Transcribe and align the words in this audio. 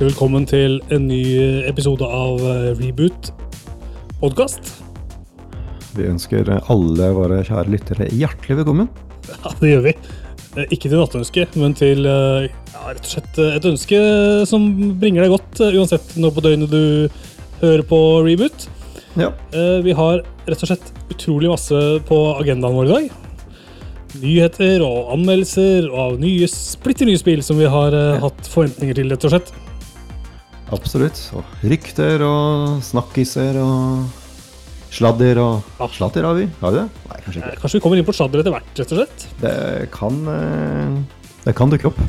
Hjertelig 0.00 0.16
velkommen 0.16 0.46
til 0.48 0.76
en 0.96 1.02
ny 1.10 1.24
episode 1.68 2.06
av 2.08 2.38
eh, 2.40 2.70
Reboot 2.78 3.26
podkast. 4.22 4.70
Vi 5.92 6.06
ønsker 6.08 6.48
alle 6.72 7.08
våre 7.12 7.42
kjære 7.44 7.68
lyttere 7.74 8.06
hjertelig 8.08 8.62
velkommen. 8.62 8.88
Ja, 9.44 9.52
det 9.60 9.74
gjør 9.74 9.84
vi. 9.84 9.94
Eh, 10.56 10.72
Ikke 10.72 10.88
til 10.88 10.96
nattønske, 10.96 11.46
men 11.60 11.76
til 11.76 12.08
eh, 12.08 12.48
ja, 12.48 12.86
rett 12.86 13.04
og 13.04 13.12
slett 13.12 13.42
et 13.44 13.68
ønske 13.74 14.02
som 14.48 14.72
bringer 15.04 15.26
deg 15.26 15.36
godt, 15.36 15.60
uansett 15.68 16.16
når 16.16 16.32
på 16.32 16.48
døgnet 16.48 16.72
du 16.72 17.20
hører 17.60 17.84
på 17.92 18.02
Reboot. 18.24 18.70
Ja, 19.20 19.34
Vi 19.84 20.00
har 20.00 20.24
rett 20.48 20.64
og 20.64 20.70
slett 20.70 20.92
utrolig 21.12 21.52
masse 21.52 21.86
på 22.08 22.24
agendaen 22.40 22.80
vår 22.80 22.88
i 22.88 22.94
dag. 22.96 23.16
Nyheter 24.24 24.80
og 24.80 25.12
anmeldelser 25.18 25.92
av 25.92 26.16
nye, 26.24 26.48
splitter 26.48 27.04
nye 27.04 27.20
spill 27.20 27.44
som 27.44 27.60
vi 27.60 27.68
har 27.68 27.92
hatt 28.24 28.48
forventninger 28.48 28.96
til, 28.96 29.12
rett 29.12 29.28
og 29.28 29.36
slett. 29.36 29.58
Absolutt. 30.74 31.20
Og 31.36 31.44
rykter 31.66 32.22
og 32.26 32.80
snakkiser 32.86 33.58
og 33.62 34.08
sladder 34.90 35.38
og 35.38 35.62
Ja. 35.78 35.88
Sladder 35.94 36.26
har 36.26 36.34
vi? 36.34 36.48
Har 36.60 36.74
vi 36.74 36.78
det? 36.80 36.88
Nei, 37.10 37.18
kanskje 37.24 37.40
Eh, 37.40 37.48
ikke. 37.48 37.60
Kanskje 37.62 37.78
vi 37.78 37.82
kommer 37.84 37.98
inn 38.00 38.04
på 38.08 38.14
sladder 38.16 38.42
etter 38.42 38.54
hvert, 38.54 38.70
rett 38.78 38.92
og 38.92 38.98
slett. 38.98 39.26
Det 39.40 39.90
kan 39.94 40.20
eh, 40.34 41.02
Det 41.44 41.54
kan 41.56 41.70
dukke 41.70 41.88
opp. 41.88 42.00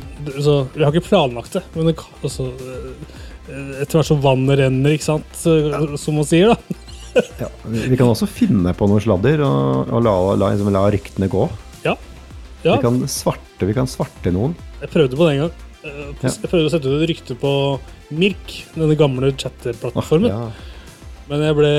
Så 0.44 0.68
vi 0.74 0.84
har 0.84 0.92
ikke 0.92 1.08
planlagt 1.08 1.52
det, 1.56 1.62
men 1.74 1.86
det 1.86 1.96
kan, 1.96 2.12
altså, 2.22 2.50
eh, 2.52 3.80
etter 3.80 3.98
hvert 3.98 4.10
som 4.10 4.20
vannet 4.20 4.58
renner, 4.58 4.92
ikke 4.92 5.08
sant, 5.08 5.44
ja. 5.46 5.80
som 5.96 6.18
man 6.20 6.28
sier, 6.28 6.52
da. 6.52 6.78
Ja, 7.42 7.48
vi 7.68 7.96
kan 7.96 8.08
også 8.08 8.24
finne 8.24 8.72
på 8.72 8.86
noe 8.88 9.00
sladder 9.04 9.42
og, 9.44 9.90
og 9.92 10.00
la, 10.04 10.12
la, 10.32 10.46
liksom, 10.54 10.70
la 10.72 10.86
ryktene 10.88 11.28
gå. 11.28 11.42
Ja. 11.84 11.92
ja. 12.64 12.76
Vi, 12.76 12.78
kan 12.80 13.02
svarte, 13.04 13.68
vi 13.68 13.74
kan 13.76 13.88
svarte 13.90 14.32
noen. 14.32 14.54
Jeg 14.80 14.92
prøvde 14.94 15.18
på 15.18 15.26
det 15.28 15.34
en 15.34 15.42
gang. 15.42 15.52
Eh. 15.84 16.06
Jeg 16.22 16.48
prøvde 16.48 16.70
å 16.70 16.72
sette 16.72 16.88
ut 16.88 17.02
et 17.02 17.10
rykte 17.10 17.36
på 17.36 17.52
Mirk, 18.18 18.52
denne 18.74 18.96
gamle 18.98 19.32
chatterplattformen. 19.38 20.30
Ja, 20.32 20.50
Men 21.30 21.40
jeg 21.46 21.54
ble 21.56 21.70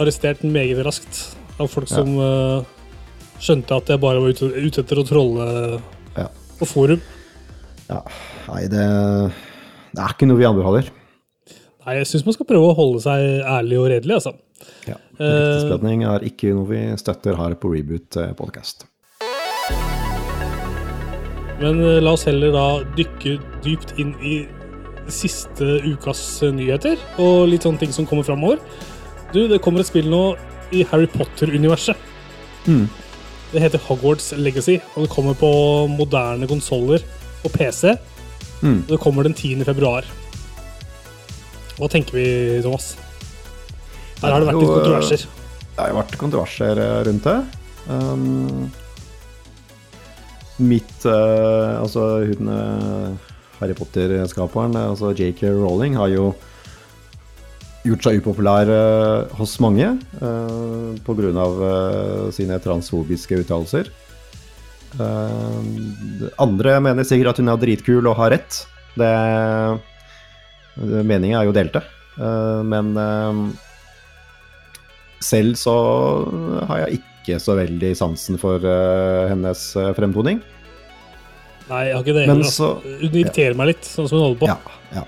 arrestert 0.00 0.42
meget 0.44 0.80
raskt 0.84 1.36
av 1.58 1.68
folk 1.72 1.88
Ja. 1.90 1.96
som 2.00 2.10
eh, 2.18 2.64
skjønte 3.40 3.76
at 3.78 3.88
jeg 3.92 4.00
bare 4.02 4.20
var 4.20 4.34
ute, 4.34 4.48
ute 4.52 4.82
etter 4.82 5.00
å 5.00 5.06
trolle 5.06 5.46
Ja. 6.18 6.28
på 6.58 6.66
forum. 6.66 7.00
ja. 7.88 8.02
Nei, 8.48 8.62
det, 8.72 8.84
det 9.94 10.02
er 10.02 10.12
ikke 10.14 10.26
noe 10.28 10.38
vi 10.40 10.44
anbefaler. 10.48 10.90
Nei, 11.86 11.94
jeg 12.00 12.06
syns 12.10 12.24
man 12.26 12.34
skal 12.36 12.46
prøve 12.48 12.70
å 12.72 12.76
holde 12.76 13.00
seg 13.04 13.42
ærlig 13.44 13.78
og 13.80 13.88
redelig, 13.92 14.14
altså. 14.18 14.34
Ja. 14.88 14.96
Eh, 15.20 16.04
er 16.08 16.24
ikke 16.26 16.52
noe 16.56 16.66
vi 16.68 16.80
støtter 17.00 17.36
her 17.36 17.54
på 17.60 17.70
Reboot 17.72 18.16
eh, 18.16 18.32
podcast. 18.36 18.86
Men 21.60 21.80
la 22.04 22.12
oss 22.14 22.24
heller 22.28 22.52
da 22.54 22.66
dykke 22.94 23.38
dypt 23.64 23.96
inn 23.98 24.12
i 24.22 24.46
siste 25.12 25.78
ukas 25.86 26.20
eh, 26.44 26.54
nyheter 26.54 27.00
og 27.22 27.48
litt 27.50 27.66
sånne 27.66 27.80
ting 27.82 27.94
som 27.94 28.06
kommer 28.08 28.26
framover. 28.26 28.60
Du, 29.34 29.46
det 29.50 29.60
kommer 29.64 29.82
et 29.82 29.90
spill 29.90 30.08
nå 30.10 30.22
i 30.74 30.84
Harry 30.90 31.08
Potter-universet. 31.10 31.96
Mm. 32.68 32.86
Det 33.52 33.62
heter 33.64 33.80
Hogwarts 33.86 34.34
Legacy, 34.36 34.76
og 34.94 35.06
det 35.06 35.12
kommer 35.12 35.36
på 35.38 35.50
moderne 35.88 36.48
konsoller 36.48 37.04
og 37.44 37.52
PC. 37.54 37.94
Mm. 38.60 38.82
Det 38.88 38.98
kommer 39.00 39.24
den 39.24 39.36
10. 39.36 39.64
februar. 39.68 40.08
Hva 41.78 41.88
tenker 41.90 42.18
vi, 42.18 42.26
Thomas? 42.64 42.96
Her 44.18 44.34
har 44.34 44.42
det 44.42 44.50
vært 44.50 44.60
litt 44.60 44.68
eh, 44.68 44.76
kontroverser. 44.80 45.24
Det 45.68 45.80
har 45.84 45.96
vært 45.96 46.18
kontroverser 46.20 46.82
eh, 46.82 47.00
rundt 47.08 47.28
det. 47.28 47.38
Um, 47.88 48.68
mitt 50.58 51.06
uh, 51.06 51.78
Altså, 51.78 52.02
hun 52.28 52.50
Harry 53.60 53.76
Potter-skaperen, 53.78 54.76
eh, 54.76 54.90
altså 54.92 55.12
JK 55.12 55.44
Rowling, 55.56 55.98
har 55.98 56.12
jo 56.12 56.32
gjort 57.86 58.08
seg 58.08 58.20
upopulær 58.20 58.68
eh, 58.68 59.36
hos 59.38 59.54
mange 59.64 59.94
uh, 60.20 60.94
pga. 61.06 61.30
Uh, 61.32 62.28
sine 62.34 62.58
transfobiske 62.60 63.38
uttalelser. 63.44 63.92
Uh, 64.98 65.62
andre 66.40 66.78
mener 66.84 67.06
sikkert 67.06 67.34
at 67.34 67.42
hun 67.42 67.52
er 67.52 67.60
dritkul 67.60 68.08
og 68.08 68.18
har 68.18 68.34
rett. 68.36 68.64
Det, 68.98 69.12
Meningen 70.78 71.38
er 71.38 71.46
jo 71.48 71.54
delte. 71.54 71.82
Eh, 72.18 72.62
men 72.66 72.92
eh, 72.98 73.40
selv 75.24 75.58
så 75.58 75.76
har 76.68 76.84
jeg 76.84 77.00
ikke 77.00 77.38
så 77.42 77.58
veldig 77.58 77.92
sansen 77.98 78.38
for 78.40 78.62
eh, 78.62 79.26
hennes 79.32 79.64
eh, 79.76 79.92
fremtoning. 79.98 80.42
Nei, 81.68 81.84
jeg 81.88 81.94
har 81.94 82.02
ikke 82.04 82.16
det 82.16 82.26
Men 82.26 82.36
heller. 82.36 82.50
så- 82.50 82.74
altså. 82.76 82.98
Hun 83.00 83.16
irriterer 83.22 83.56
meg 83.56 83.66
litt, 83.66 83.84
sånn 83.84 84.08
som 84.08 84.18
hun 84.18 84.26
holder 84.26 84.40
på. 84.40 84.46
Ja, 84.48 84.58
ja. 84.94 85.04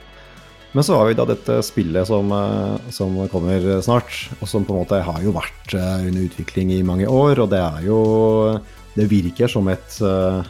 Men 0.72 0.84
så 0.86 0.96
har 0.96 1.08
vi 1.08 1.16
da 1.18 1.24
dette 1.26 1.56
spillet 1.66 2.06
som, 2.06 2.30
eh, 2.30 2.90
som 2.94 3.16
kommer 3.28 3.64
snart, 3.82 4.28
og 4.40 4.46
som 4.48 4.64
på 4.64 4.74
en 4.74 4.84
måte 4.84 5.02
har 5.02 5.22
jo 5.22 5.32
vært 5.34 5.74
eh, 5.74 6.06
under 6.06 6.28
utvikling 6.28 6.70
i 6.76 6.82
mange 6.86 7.08
år, 7.10 7.42
og 7.42 7.50
det 7.50 7.58
er 7.58 7.82
jo 7.88 8.60
Det 8.90 9.06
virker 9.06 9.46
som 9.48 9.68
et 9.68 10.00
uh, 10.02 10.42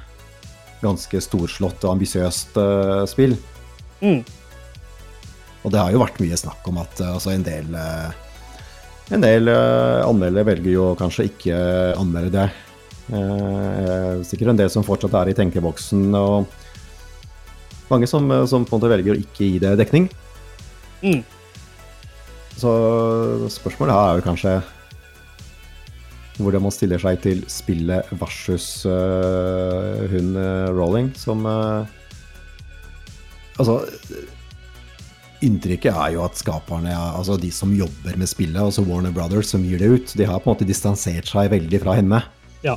ganske 0.81 1.21
storslått 1.21 1.85
og 1.85 1.91
ambisiøst 1.93 2.57
uh, 2.57 3.05
spill. 3.05 3.37
Mm. 4.01 4.25
Og 5.63 5.71
det 5.71 5.79
har 5.79 5.93
jo 5.93 6.01
vært 6.01 6.17
mye 6.25 6.39
snakk 6.41 6.67
om 6.67 6.79
at 6.79 7.03
altså 7.05 7.35
en 7.35 7.43
del 7.43 7.77
En 9.13 9.21
del 9.21 9.51
anmeldere 9.51 10.47
velger 10.47 10.73
jo 10.73 10.97
kanskje 10.97 11.29
ikke 11.29 11.61
anmelde 12.01 12.33
det. 12.33 12.49
Eh, 13.11 14.23
sikkert 14.27 14.53
en 14.53 14.61
del 14.61 14.71
som 14.71 14.87
fortsatt 14.87 15.15
er 15.19 15.33
i 15.33 15.37
tenkeboksen, 15.37 16.11
og 16.15 16.47
mange 17.91 18.07
som, 18.07 18.31
eh, 18.31 18.47
som 18.47 18.65
på 18.65 18.77
en 18.77 18.81
måte 18.81 18.93
velger 18.93 19.17
å 19.17 19.21
ikke 19.21 19.47
gi 19.47 19.59
det 19.59 19.77
dekning. 19.79 20.09
Mm. 21.03 21.25
Så 22.61 22.71
spørsmålet 23.49 23.97
her 23.97 24.11
er 24.11 24.21
jo 24.21 24.27
kanskje 24.29 24.63
hvordan 26.41 26.63
man 26.63 26.73
stiller 26.73 27.01
seg 27.01 27.21
til 27.21 27.41
spillet 27.53 28.07
versus 28.21 28.87
uh, 28.89 30.09
hun 30.09 30.37
uh, 30.37 30.73
Rolling, 30.73 31.11
som 31.17 31.45
uh, 31.45 31.85
Altså 33.61 33.85
Inntrykket 35.45 35.93
er 35.93 36.15
jo 36.15 36.23
at 36.25 36.37
skaperne, 36.37 36.93
altså 36.93 37.39
de 37.41 37.51
som 37.53 37.73
jobber 37.73 38.17
med 38.21 38.29
spillet, 38.29 38.61
altså 38.61 38.85
Warner 38.85 39.13
Brothers, 39.13 39.49
som 39.53 39.65
gir 39.65 39.81
det 39.81 39.89
ut, 39.89 40.13
de 40.17 40.29
har 40.29 40.41
på 40.41 40.51
en 40.51 40.55
måte 40.57 40.69
distansert 40.69 41.29
seg 41.29 41.49
veldig 41.53 41.81
fra 41.81 41.97
henne. 41.97 42.21
Ja. 42.65 42.77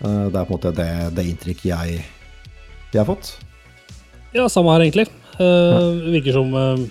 Eh, 0.00 0.26
Det 0.30 0.36
er 0.40 0.44
på 0.44 0.54
en 0.54 0.56
måte 0.58 0.72
det, 0.76 0.88
det 1.16 1.26
inntrykket 1.28 1.68
jeg, 1.72 2.04
jeg 2.92 3.00
har 3.00 3.08
fått. 3.08 3.34
Ja, 4.34 4.46
samme 4.48 4.72
her, 4.76 4.84
egentlig. 4.86 5.08
Eh, 5.36 5.84
Det 6.04 6.14
virker 6.16 6.32
som 6.38 6.54
eh, 6.54 6.86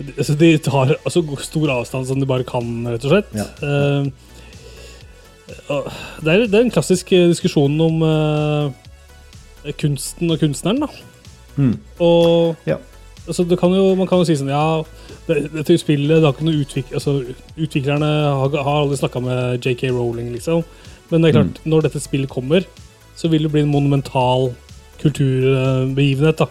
de- 0.00 0.14
altså, 0.18 0.34
De 0.38 0.50
tar 0.58 0.94
altså, 1.04 1.22
stor 1.44 1.68
avstand 1.78 2.06
som 2.06 2.20
de 2.20 2.26
bare 2.26 2.44
kan, 2.44 2.86
rett 2.86 3.04
og 3.04 3.10
slett. 3.10 3.32
Ja. 3.36 3.46
Det, 6.22 6.28
er, 6.30 6.46
den 6.46 6.70
klassiske 6.70 6.70
en 6.70 6.70
klassisk 6.70 7.12
eh, 7.12 7.28
diskusjon 7.32 7.80
om 7.82 8.02
kunsten 9.80 10.30
og 10.32 10.38
kunstneren, 10.40 10.80
da. 10.80 10.88
Mm. 11.58 11.74
Og 12.00 12.56
Ja. 12.66 12.76
altså, 13.26 13.44
det 13.44 13.58
kan 13.58 13.70
jo, 13.74 13.94
man 13.98 14.06
kan 14.08 14.18
jo 14.22 14.24
si 14.24 14.36
sånn 14.38 14.48
Ja, 14.48 14.82
dette 15.28 15.76
spillet 15.78 16.20
det 16.20 16.24
har 16.24 16.32
ikke 16.32 16.46
noe 16.46 16.62
utvik, 16.64 16.92
altså, 16.94 17.18
Utviklerne 17.58 18.06
har, 18.06 18.48
har 18.62 18.80
aldri 18.84 18.96
snakka 18.96 19.20
med 19.20 19.60
JK 19.66 19.90
Rowling, 19.90 20.32
liksom. 20.32 20.64
Men 21.10 21.22
det 21.22 21.30
er 21.30 21.38
klart, 21.40 21.60
når 21.66 21.86
dette 21.88 22.00
spillet 22.02 22.30
kommer, 22.30 22.66
så 23.18 23.28
vil 23.28 23.42
det 23.46 23.52
bli 23.52 23.64
en 23.64 23.72
monumental 23.72 24.52
kulturbegivenhet. 25.02 26.38
da. 26.38 26.46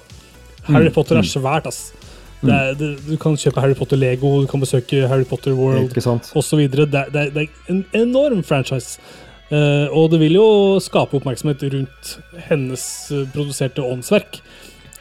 Harry 0.69 0.89
Mm, 0.89 0.93
Potter 0.93 1.15
er 1.17 1.23
mm. 1.23 1.31
svært, 1.31 1.65
ass. 1.69 1.93
Det 2.41 2.53
er, 2.55 2.73
det, 2.79 2.89
du 3.03 3.17
kan 3.19 3.35
kjøpe 3.35 3.59
Harry 3.59 3.73
Potter-lego, 3.75 4.41
du 4.41 4.47
kan 4.47 4.61
besøke 4.61 5.07
Harry 5.11 5.25
Potter 5.27 5.51
World 5.57 5.91
osv. 6.39 6.59
Det, 6.71 6.85
det, 6.91 7.33
det 7.35 7.41
er 7.43 7.47
en 7.73 7.81
enorm 7.93 8.43
franchise. 8.43 8.99
Uh, 9.49 9.89
og 9.97 10.11
det 10.13 10.19
vil 10.21 10.37
jo 10.37 10.45
skape 10.83 11.17
oppmerksomhet 11.17 11.63
rundt 11.73 12.11
hennes 12.51 12.83
eh, 13.11 13.23
produserte 13.33 13.81
åndsverk. 13.81 14.37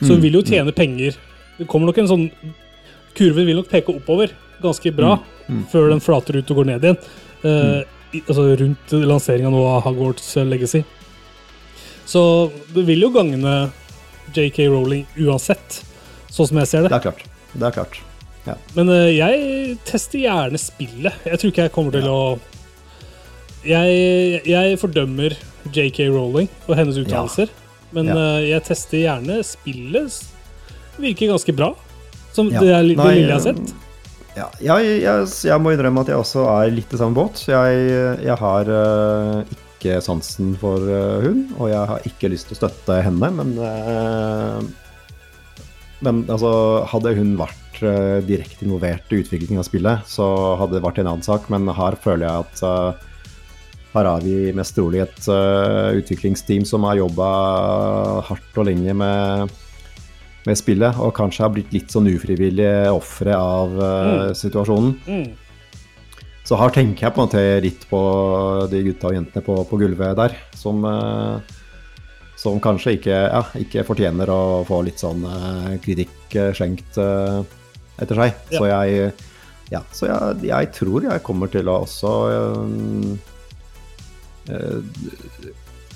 Så 0.01 0.15
hun 0.15 0.17
Mm, 0.19 0.23
vil 0.23 0.39
jo 0.39 0.43
tjene 0.47 0.73
penger. 0.73 1.19
Det 1.59 1.67
kommer 1.69 1.91
nok 1.91 1.99
en 1.99 2.09
sånn 2.09 2.27
Kurven 3.19 3.47
vil 3.49 3.57
nok 3.59 3.69
peke 3.69 3.91
oppover 3.93 4.31
ganske 4.63 4.93
bra 4.95 5.17
mm. 5.49 5.65
før 5.73 5.89
den 5.91 6.01
flater 6.01 6.39
ut 6.39 6.51
og 6.51 6.61
går 6.61 6.69
ned 6.71 6.85
igjen. 6.87 6.99
Uh, 7.43 7.83
altså 8.15 8.45
rundt 8.61 8.93
lanseringa 8.93 9.51
nå 9.53 9.63
av 9.69 9.83
Hogwarts 9.87 10.35
Legacy. 10.49 10.83
Så 12.09 12.23
det 12.75 12.87
vil 12.89 13.03
jo 13.05 13.11
gagne 13.13 13.71
JK 14.35 14.63
Rowling 14.73 15.05
uansett, 15.21 15.83
sånn 16.33 16.49
som 16.49 16.61
jeg 16.63 16.71
ser 16.71 16.87
det. 16.87 16.93
Det 16.93 16.99
er 17.01 17.07
klart. 17.11 17.25
Det 17.55 17.67
er 17.69 17.77
klart. 17.77 17.99
Men 18.73 18.89
uh, 18.89 19.11
jeg 19.13 19.75
tester 19.85 20.23
gjerne 20.23 20.57
spillet. 20.61 21.19
Jeg 21.29 21.37
tror 21.41 21.51
ikke 21.53 21.67
jeg 21.67 21.73
kommer 21.75 21.93
til 21.93 22.07
Ja. 22.09 22.15
å 22.15 22.39
jeg, 23.69 24.41
jeg 24.49 24.79
fordømmer 24.81 25.35
JK 25.75 26.07
Rowling 26.15 26.49
og 26.69 26.77
hennes 26.79 26.97
uttalelser, 26.97 27.51
men 27.93 28.07
Ja. 28.09 28.15
eh, 28.15 28.47
jeg 28.55 28.65
tester 28.65 28.99
gjerne 29.03 29.41
spillet. 29.45 30.21
Virker 30.97 31.33
ganske 31.35 31.53
bra, 31.59 31.75
som 32.33 32.49
Ja. 32.49 32.61
det, 32.61 32.69
er, 32.71 32.83
det 32.83 32.89
lille 32.89 33.11
jeg 33.19 33.29
har 33.29 33.37
eh, 33.37 33.53
sett. 33.53 33.75
Ja, 34.39 34.49
jeg, 34.63 35.01
jeg, 35.03 35.29
jeg 35.51 35.61
må 35.61 35.75
innrømme 35.75 36.07
at 36.07 36.13
jeg 36.15 36.23
også 36.23 36.47
er 36.55 36.75
litt 36.75 36.93
i 36.95 37.01
samme 37.01 37.19
båt. 37.19 37.45
Jeg, 37.51 37.87
jeg 38.23 38.39
har 38.39 38.71
uh, 38.71 39.57
ikke 39.59 39.99
sansen 40.05 40.55
for 40.61 40.79
uh, 40.87 41.19
hun, 41.27 41.49
og 41.59 41.73
jeg 41.73 41.85
har 41.93 42.07
ikke 42.07 42.31
lyst 42.33 42.49
til 42.51 42.57
å 42.57 42.63
støtte 42.65 43.03
henne, 43.05 43.35
men 43.41 43.57
uh, 43.59 44.63
Men 45.99 46.21
altså, 46.31 46.87
hadde 46.87 47.11
hun 47.19 47.33
vært 47.41 47.81
uh, 47.83 48.23
direkte 48.23 48.63
involvert 48.63 49.11
i 49.11 49.19
utviklingen 49.19 49.59
av 49.59 49.67
spillet, 49.67 50.07
så 50.07 50.27
hadde 50.61 50.77
det 50.77 50.85
vært 50.85 51.01
en 51.03 51.09
annen 51.11 51.27
sak, 51.27 51.49
men 51.51 51.67
her 51.75 51.97
føler 51.99 52.23
jeg 52.23 52.45
at 52.45 52.63
eh, 52.69 53.07
her 53.97 54.07
har 54.07 54.23
vi 54.23 54.53
mest 54.55 54.77
trolig 54.77 55.01
et 55.03 55.27
eh, 55.27 55.99
utviklingsteam 55.99 56.63
som 56.69 56.87
har 56.87 57.01
jobba 57.01 57.29
hardt 58.29 58.61
og 58.61 58.69
lenge 58.69 58.95
med, 58.95 59.51
med 60.47 60.59
spillet, 60.59 60.97
og 61.03 61.15
kanskje 61.17 61.45
har 61.45 61.53
blitt 61.53 61.75
litt 61.75 61.93
sånn 61.93 62.09
ufrivillige 62.11 62.89
ofre 62.95 63.37
av 63.37 63.77
eh, 63.83 64.33
situasjonen. 64.39 64.95
Mm. 65.09 65.49
Så 66.49 66.57
her 66.57 66.73
tenker 66.73 67.05
jeg 67.05 67.13
på 67.13 67.21
en 67.21 67.27
måte 67.27 67.41
litt 67.61 67.83
på 67.91 67.99
de 68.73 68.81
gutta 68.87 69.11
og 69.11 69.19
jentene 69.19 69.45
på, 69.45 69.57
på 69.69 69.79
gulvet 69.83 70.17
der, 70.17 70.37
som, 70.57 70.81
uh, 70.81 71.37
som 72.41 72.57
kanskje 72.65 72.95
ikke, 72.97 73.19
ja, 73.19 73.43
ikke 73.61 73.85
fortjener 73.85 74.33
å 74.33 74.41
få 74.65 74.81
litt 74.87 75.03
sånn 75.03 75.27
uh, 75.29 75.75
kritikk 75.85 76.39
eh, 76.41 76.55
etter 76.57 78.23
seg. 78.23 78.41
Ja. 78.49 78.57
Så 78.57 78.65
jeg, 78.71 79.11
ja, 79.75 79.83
så 79.93 80.09
jeg, 80.09 80.47
jeg 80.49 80.73
tror 80.79 81.11
jeg 81.11 81.27
kommer 81.27 81.53
til 81.53 81.69
å 81.69 81.83
også 81.85 82.15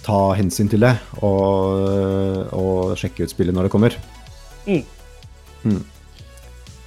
ta 0.05 0.21
hensyn 0.37 0.69
til 0.69 0.85
det 0.85 0.97
og, 1.23 2.53
og 2.53 2.93
sjekke 3.01 3.25
ut 3.25 3.33
spillet 3.33 3.57
når 3.57 3.71
det 3.71 3.73
kommer. 3.79 3.97
Mm. 4.67 4.85
Mm. 5.63 5.83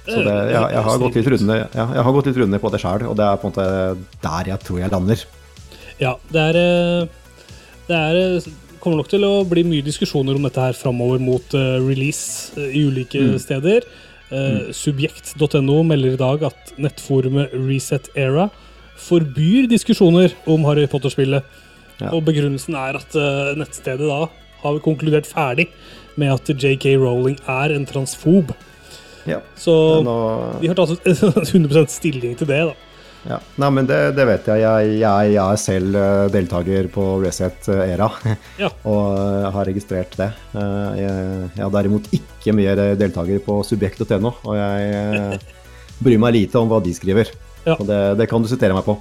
Så 0.06 0.20
det, 0.22 0.34
jeg, 0.52 0.66
jeg, 0.70 0.82
har 0.86 1.00
gått 1.02 1.16
litt 1.18 1.28
runde, 1.34 1.56
ja, 1.58 1.86
jeg 1.96 2.04
har 2.06 2.14
gått 2.14 2.28
litt 2.30 2.38
runde 2.38 2.60
på 2.62 2.70
det 2.70 2.78
sjøl, 2.82 3.08
og 3.10 3.16
det 3.18 3.26
er 3.26 3.40
på 3.42 3.48
en 3.48 3.54
måte 3.54 3.66
der 4.22 4.50
jeg 4.52 4.62
tror 4.62 4.78
jeg 4.78 4.92
lander. 4.92 5.24
Ja, 5.98 6.12
det 6.30 6.42
er 6.52 6.58
eh, 6.60 7.08
Det 7.88 7.96
er 7.96 8.20
eh, 8.20 8.48
kommer 8.82 9.00
nok 9.00 9.10
til 9.10 9.24
å 9.26 9.32
bli 9.48 9.64
mye 9.66 9.82
diskusjoner 9.82 10.36
om 10.38 10.46
dette 10.46 10.62
her 10.62 10.76
framover 10.78 11.22
mot 11.22 11.56
eh, 11.58 11.78
release 11.82 12.54
i 12.60 12.84
ulike 12.86 13.22
Mm. 13.22 13.38
steder. 13.42 13.88
Uh, 14.26 14.72
Subjekt.no 14.74 15.84
melder 15.86 16.16
i 16.16 16.18
dag 16.18 16.40
at 16.48 16.72
nettforumet 16.82 17.52
Reset 17.54 18.08
Era 18.18 18.48
forbyr 18.98 19.68
diskusjoner 19.70 20.34
om 20.50 20.64
Harry 20.66 20.88
Potter-spillet. 20.90 21.46
Ja. 22.00 22.10
Og 22.10 22.24
begrunnelsen 22.26 22.74
er 22.74 22.98
at 22.98 23.14
nettstedet 23.56 24.02
da 24.02 24.26
har 24.64 24.80
konkludert 24.82 25.30
ferdig 25.30 25.68
med 26.20 26.32
at 26.34 26.48
JK 26.56 26.86
Rowling 27.02 27.38
er 27.50 27.74
en 27.76 27.86
transfob. 27.88 28.52
Ja. 29.26 29.40
Så 29.58 29.72
Nå, 30.06 30.12
vi 30.62 30.68
har 30.70 30.78
tatt 30.78 30.92
100% 31.04 31.90
stilling 31.98 32.36
til 32.38 32.46
det, 32.50 32.60
da. 32.68 32.74
ja. 33.32 33.38
Nei, 33.58 33.70
men 33.74 33.88
det, 33.90 33.98
det 34.14 34.26
vet 34.28 34.46
jeg. 34.52 34.62
Jeg, 34.62 34.92
jeg, 35.00 35.32
jeg 35.34 35.42
er 35.42 35.58
selv 35.58 35.98
eh, 35.98 36.26
deltaker 36.30 36.86
på 36.94 37.06
Reset 37.24 37.66
Era 37.74 38.06
Ja. 38.62 38.70
og 38.86 39.16
eh, 39.18 39.48
har 39.56 39.66
registrert 39.66 40.14
det. 40.20 40.28
Eh, 40.54 41.00
Jeg, 41.02 41.50
jeg 41.56 41.64
har 41.64 41.74
derimot 41.74 42.06
ikke 42.14 42.54
mer 42.54 42.84
deltaker 43.00 43.42
på 43.42 43.58
subjekt.no, 43.66 44.30
og 44.46 44.54
jeg 44.60 45.40
bryr 45.98 46.20
meg 46.22 46.36
lite 46.38 46.60
om 46.62 46.70
hva 46.70 46.78
de 46.84 46.94
skriver. 46.94 47.34
Ja. 47.66 47.74
Så 47.74 47.82
det, 47.88 48.00
det 48.20 48.28
kan 48.30 48.44
du 48.44 48.46
sitere 48.52 48.76
meg 48.78 48.86
på. 48.86 48.94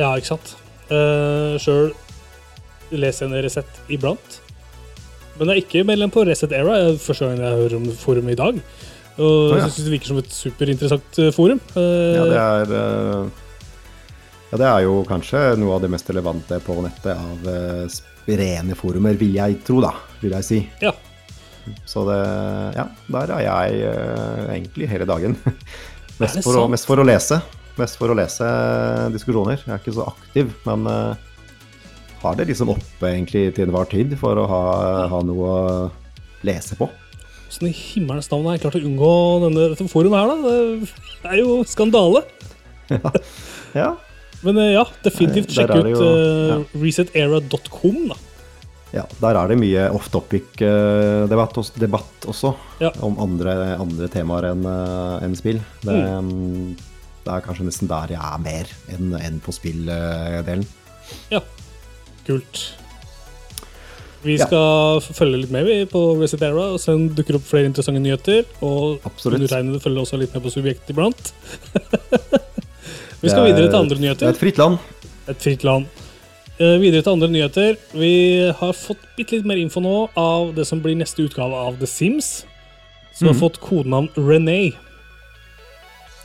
Ja, 0.00 0.16
ikke 0.18 0.32
sant. 0.32 0.56
Uh, 0.90 1.54
Sjøl 1.62 1.92
leser 2.90 3.28
jeg 3.28 3.30
en 3.30 3.44
Resett 3.44 3.76
iblant. 3.94 4.39
Men 5.40 5.48
jeg 5.48 5.56
er 5.56 5.64
ikke 5.64 5.84
medlem 5.88 6.10
på 6.12 6.22
Reset 6.28 6.52
Era. 6.52 6.74
Det 6.76 6.88
er 6.94 6.98
første 7.00 7.24
gang 7.30 7.38
jeg 7.40 7.60
hører 7.62 7.76
om 7.78 7.86
forumet 7.96 8.34
i 8.34 8.40
dag. 8.40 8.58
Og 9.20 9.54
jeg 9.56 9.70
synes 9.72 9.86
det 9.86 9.92
virker 9.94 10.10
som 10.12 10.18
et 10.20 10.34
superinteressant 10.36 11.20
eh, 11.24 11.30
forum. 11.34 11.60
Eh, 11.74 12.16
Ja, 12.16 12.24
det 12.28 12.40
er 12.40 12.74
eh, 12.76 13.46
Ja, 14.50 14.58
det 14.60 14.66
er 14.68 14.84
jo 14.84 14.98
kanskje 15.08 15.40
noe 15.60 15.76
av 15.78 15.84
det 15.84 15.90
mest 15.92 16.08
relevante 16.10 16.58
på 16.64 16.76
nettet 16.84 17.14
av 17.14 17.48
rene 18.30 18.76
forumer, 18.78 19.16
vil 19.18 19.38
jeg 19.38 19.60
tro, 19.66 19.80
da. 19.82 19.94
Vil 20.20 20.34
jeg 20.36 20.46
si. 20.46 20.60
ja. 20.84 20.92
Så 21.86 22.02
det 22.08 22.18
Ja, 22.76 22.86
der 23.14 23.32
er 23.36 23.42
jeg 23.44 23.80
egentlig 24.56 24.88
hele 24.90 25.06
dagen. 25.08 25.36
Mest, 26.20 26.42
for 26.44 26.58
å, 26.60 26.66
mest 26.68 26.84
for 26.84 27.00
å 27.00 27.04
lese. 27.06 27.38
Mest 27.80 27.96
for 27.96 28.12
å 28.12 28.16
lese 28.18 28.44
diskusjoner. 29.14 29.56
Jeg 29.64 29.72
er 29.72 29.78
ikke 29.80 29.94
så 29.96 30.04
aktiv, 30.10 30.50
men 30.66 30.84
har 32.20 32.36
det 32.36 32.48
liksom 32.50 32.72
oppe 32.74 33.08
egentlig 33.10 33.46
til 33.56 33.66
enhver 33.68 33.88
tid 33.90 34.12
for 34.20 34.36
å 34.40 34.46
ha, 34.50 34.62
ha 35.12 35.20
noe 35.24 35.50
å 35.50 35.90
lese 36.46 36.76
på. 36.78 36.88
Åssen 37.50 37.66
i 37.70 37.74
himmelens 37.74 38.28
navn 38.30 38.46
har 38.46 38.56
jeg 38.58 38.62
klart 38.66 38.76
å 38.78 38.84
unngå 38.86 39.12
denne, 39.46 39.88
forumet 39.90 40.20
her, 40.20 40.30
da? 40.30 40.54
Det 41.24 41.32
er 41.34 41.40
jo 41.42 41.60
skandale. 41.68 42.24
Ja, 43.70 43.92
Men 44.42 44.56
eh, 44.58 44.72
ja, 44.74 44.82
definitivt 45.04 45.52
sjekk 45.54 45.70
ut 45.76 45.88
jo- 45.92 46.02
eh, 46.02 46.48
ja. 46.50 46.54
resetera.com, 46.82 48.00
da. 48.10 48.16
ja 48.96 49.04
der 49.22 49.38
er 49.38 49.52
det 49.52 49.58
mye 49.60 49.84
off-topic-debatt 49.94 51.70
debatt 51.78 52.26
også. 52.26 52.50
Ja. 52.82 52.90
Om 53.06 53.20
andre, 53.22 53.54
andre 53.78 54.08
temaer 54.10 54.48
enn 54.50 54.66
en 54.66 55.36
spill. 55.38 55.60
Det, 55.84 55.94
mm, 55.94 56.74
det 57.28 57.36
er 57.36 57.44
kanskje 57.46 57.68
nesten 57.68 57.90
der 57.92 58.16
jeg 58.16 58.20
er 58.26 58.42
mer 58.42 58.74
enn 58.96 59.14
enn 59.20 59.38
på 59.44 59.54
spilldelen. 59.54 60.66
Ja, 61.30 61.44
kult. 62.30 62.62
Vi 64.20 64.34
skal 64.36 65.00
ja. 65.00 65.14
følge 65.16 65.38
litt 65.40 65.52
med 65.54 65.68
på 65.88 66.00
Reset 66.20 66.42
Era, 66.44 66.66
og 66.74 66.80
så 66.82 66.92
dukker 67.16 67.38
opp 67.38 67.46
flere 67.48 67.70
interessante 67.70 68.02
nyheter. 68.04 68.42
Og 68.60 69.00
undertegnede 69.24 69.80
følger 69.80 70.02
også 70.02 70.18
litt 70.20 70.34
med 70.36 70.44
på 70.44 70.52
Subjekt 70.52 70.90
iblant. 70.92 71.30
vi 73.22 73.30
skal 73.32 73.46
videre 73.48 73.70
til 73.70 73.78
andre 73.78 73.96
Det 73.96 74.00
er 74.00 74.04
nyheter. 74.04 74.28
et 74.34 74.40
fritt 74.42 74.60
land. 74.60 74.76
Et 75.30 75.40
fritt 75.46 75.64
land. 75.64 75.88
Uh, 76.60 76.76
videre 76.82 77.00
til 77.00 77.14
andre 77.14 77.30
nyheter. 77.32 77.78
Vi 77.96 78.12
har 78.60 78.76
fått 78.76 79.00
bitte 79.16 79.38
litt 79.38 79.48
mer 79.48 79.56
info 79.62 79.80
nå 79.80 79.94
av 80.20 80.52
det 80.58 80.66
som 80.68 80.82
blir 80.84 80.98
neste 81.00 81.24
utgave 81.24 81.56
av 81.56 81.78
The 81.80 81.88
Sims. 81.88 82.44
Som 83.16 83.28
har 83.30 83.34
Mhm. 83.34 83.40
fått 83.40 83.60
kodenavn 83.60 84.08
René. 84.16 84.74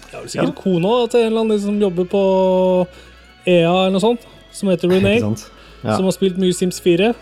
Det 0.06 0.14
er 0.14 0.20
vel 0.22 0.30
sikkert 0.30 0.56
Ja. 0.56 0.62
kona 0.62 1.08
til 1.08 1.20
en 1.22 1.28
eller 1.32 1.42
annen 1.42 1.60
som 1.62 1.80
jobber 1.82 2.06
på 2.06 2.88
EA 3.48 3.72
eller 3.72 3.92
noe 3.92 4.00
sånt, 4.04 4.20
som 4.52 4.70
heter 4.70 4.88
René. 4.90 5.16
Ikke 5.16 5.22
sant? 5.22 5.50
Ja. 5.86 5.96
som 5.96 6.08
har 6.08 6.16
spilt 6.16 6.40
mye 6.42 6.54
Sims 6.56 6.80
4. 6.82 7.14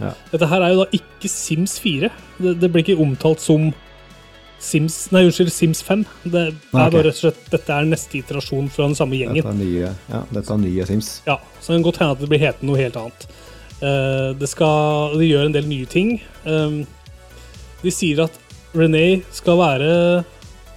Ja. 0.00 0.10
Dette 0.32 0.48
her 0.50 0.62
er 0.62 0.74
jo 0.74 0.84
da 0.84 0.86
ikke 0.96 1.30
Sims 1.30 1.78
4. 1.82 2.10
Det, 2.38 2.54
det 2.62 2.70
blir 2.70 2.84
ikke 2.84 3.02
omtalt 3.02 3.42
som 3.42 3.72
Sims 4.64 4.96
Nei, 5.12 5.24
unnskyld, 5.28 5.52
Sims 5.52 5.82
5. 5.84 6.04
Det 6.24 6.40
er 6.40 6.52
okay. 6.54 6.70
bare 6.72 7.02
rett 7.04 7.18
og 7.18 7.20
slett 7.20 7.48
Dette 7.52 7.74
er 7.74 7.88
neste 7.88 8.18
iterasjon 8.20 8.70
fra 8.72 8.88
den 8.88 8.96
samme 8.98 9.18
gjengen. 9.18 9.42
Dette 9.42 9.52
er 9.52 9.60
nye, 9.60 9.90
ja, 10.08 10.22
dette 10.30 10.54
er 10.54 10.62
nye 10.62 10.86
Sims. 10.88 11.10
Ja, 11.28 11.38
Så 11.60 11.72
det 11.72 11.78
kan 11.78 11.88
godt 11.88 12.00
hende 12.02 12.16
at 12.16 12.22
det 12.22 12.30
blir 12.32 12.42
hetende 12.42 12.70
noe 12.72 12.80
helt 12.80 12.98
annet. 13.00 13.26
Uh, 13.82 14.30
det 14.38 14.48
skal, 14.48 15.18
de 15.20 15.28
gjør 15.28 15.50
en 15.50 15.56
del 15.56 15.68
nye 15.68 15.90
ting. 15.90 16.16
Um, 16.46 16.84
de 17.82 17.92
sier 17.92 18.24
at 18.24 18.40
René 18.74 19.22
skal 19.34 19.60
være 19.60 19.90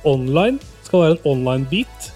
online. 0.07 0.59
Skal 0.83 1.03
være 1.03 1.17
en 1.17 1.29
online-beat. 1.31 2.11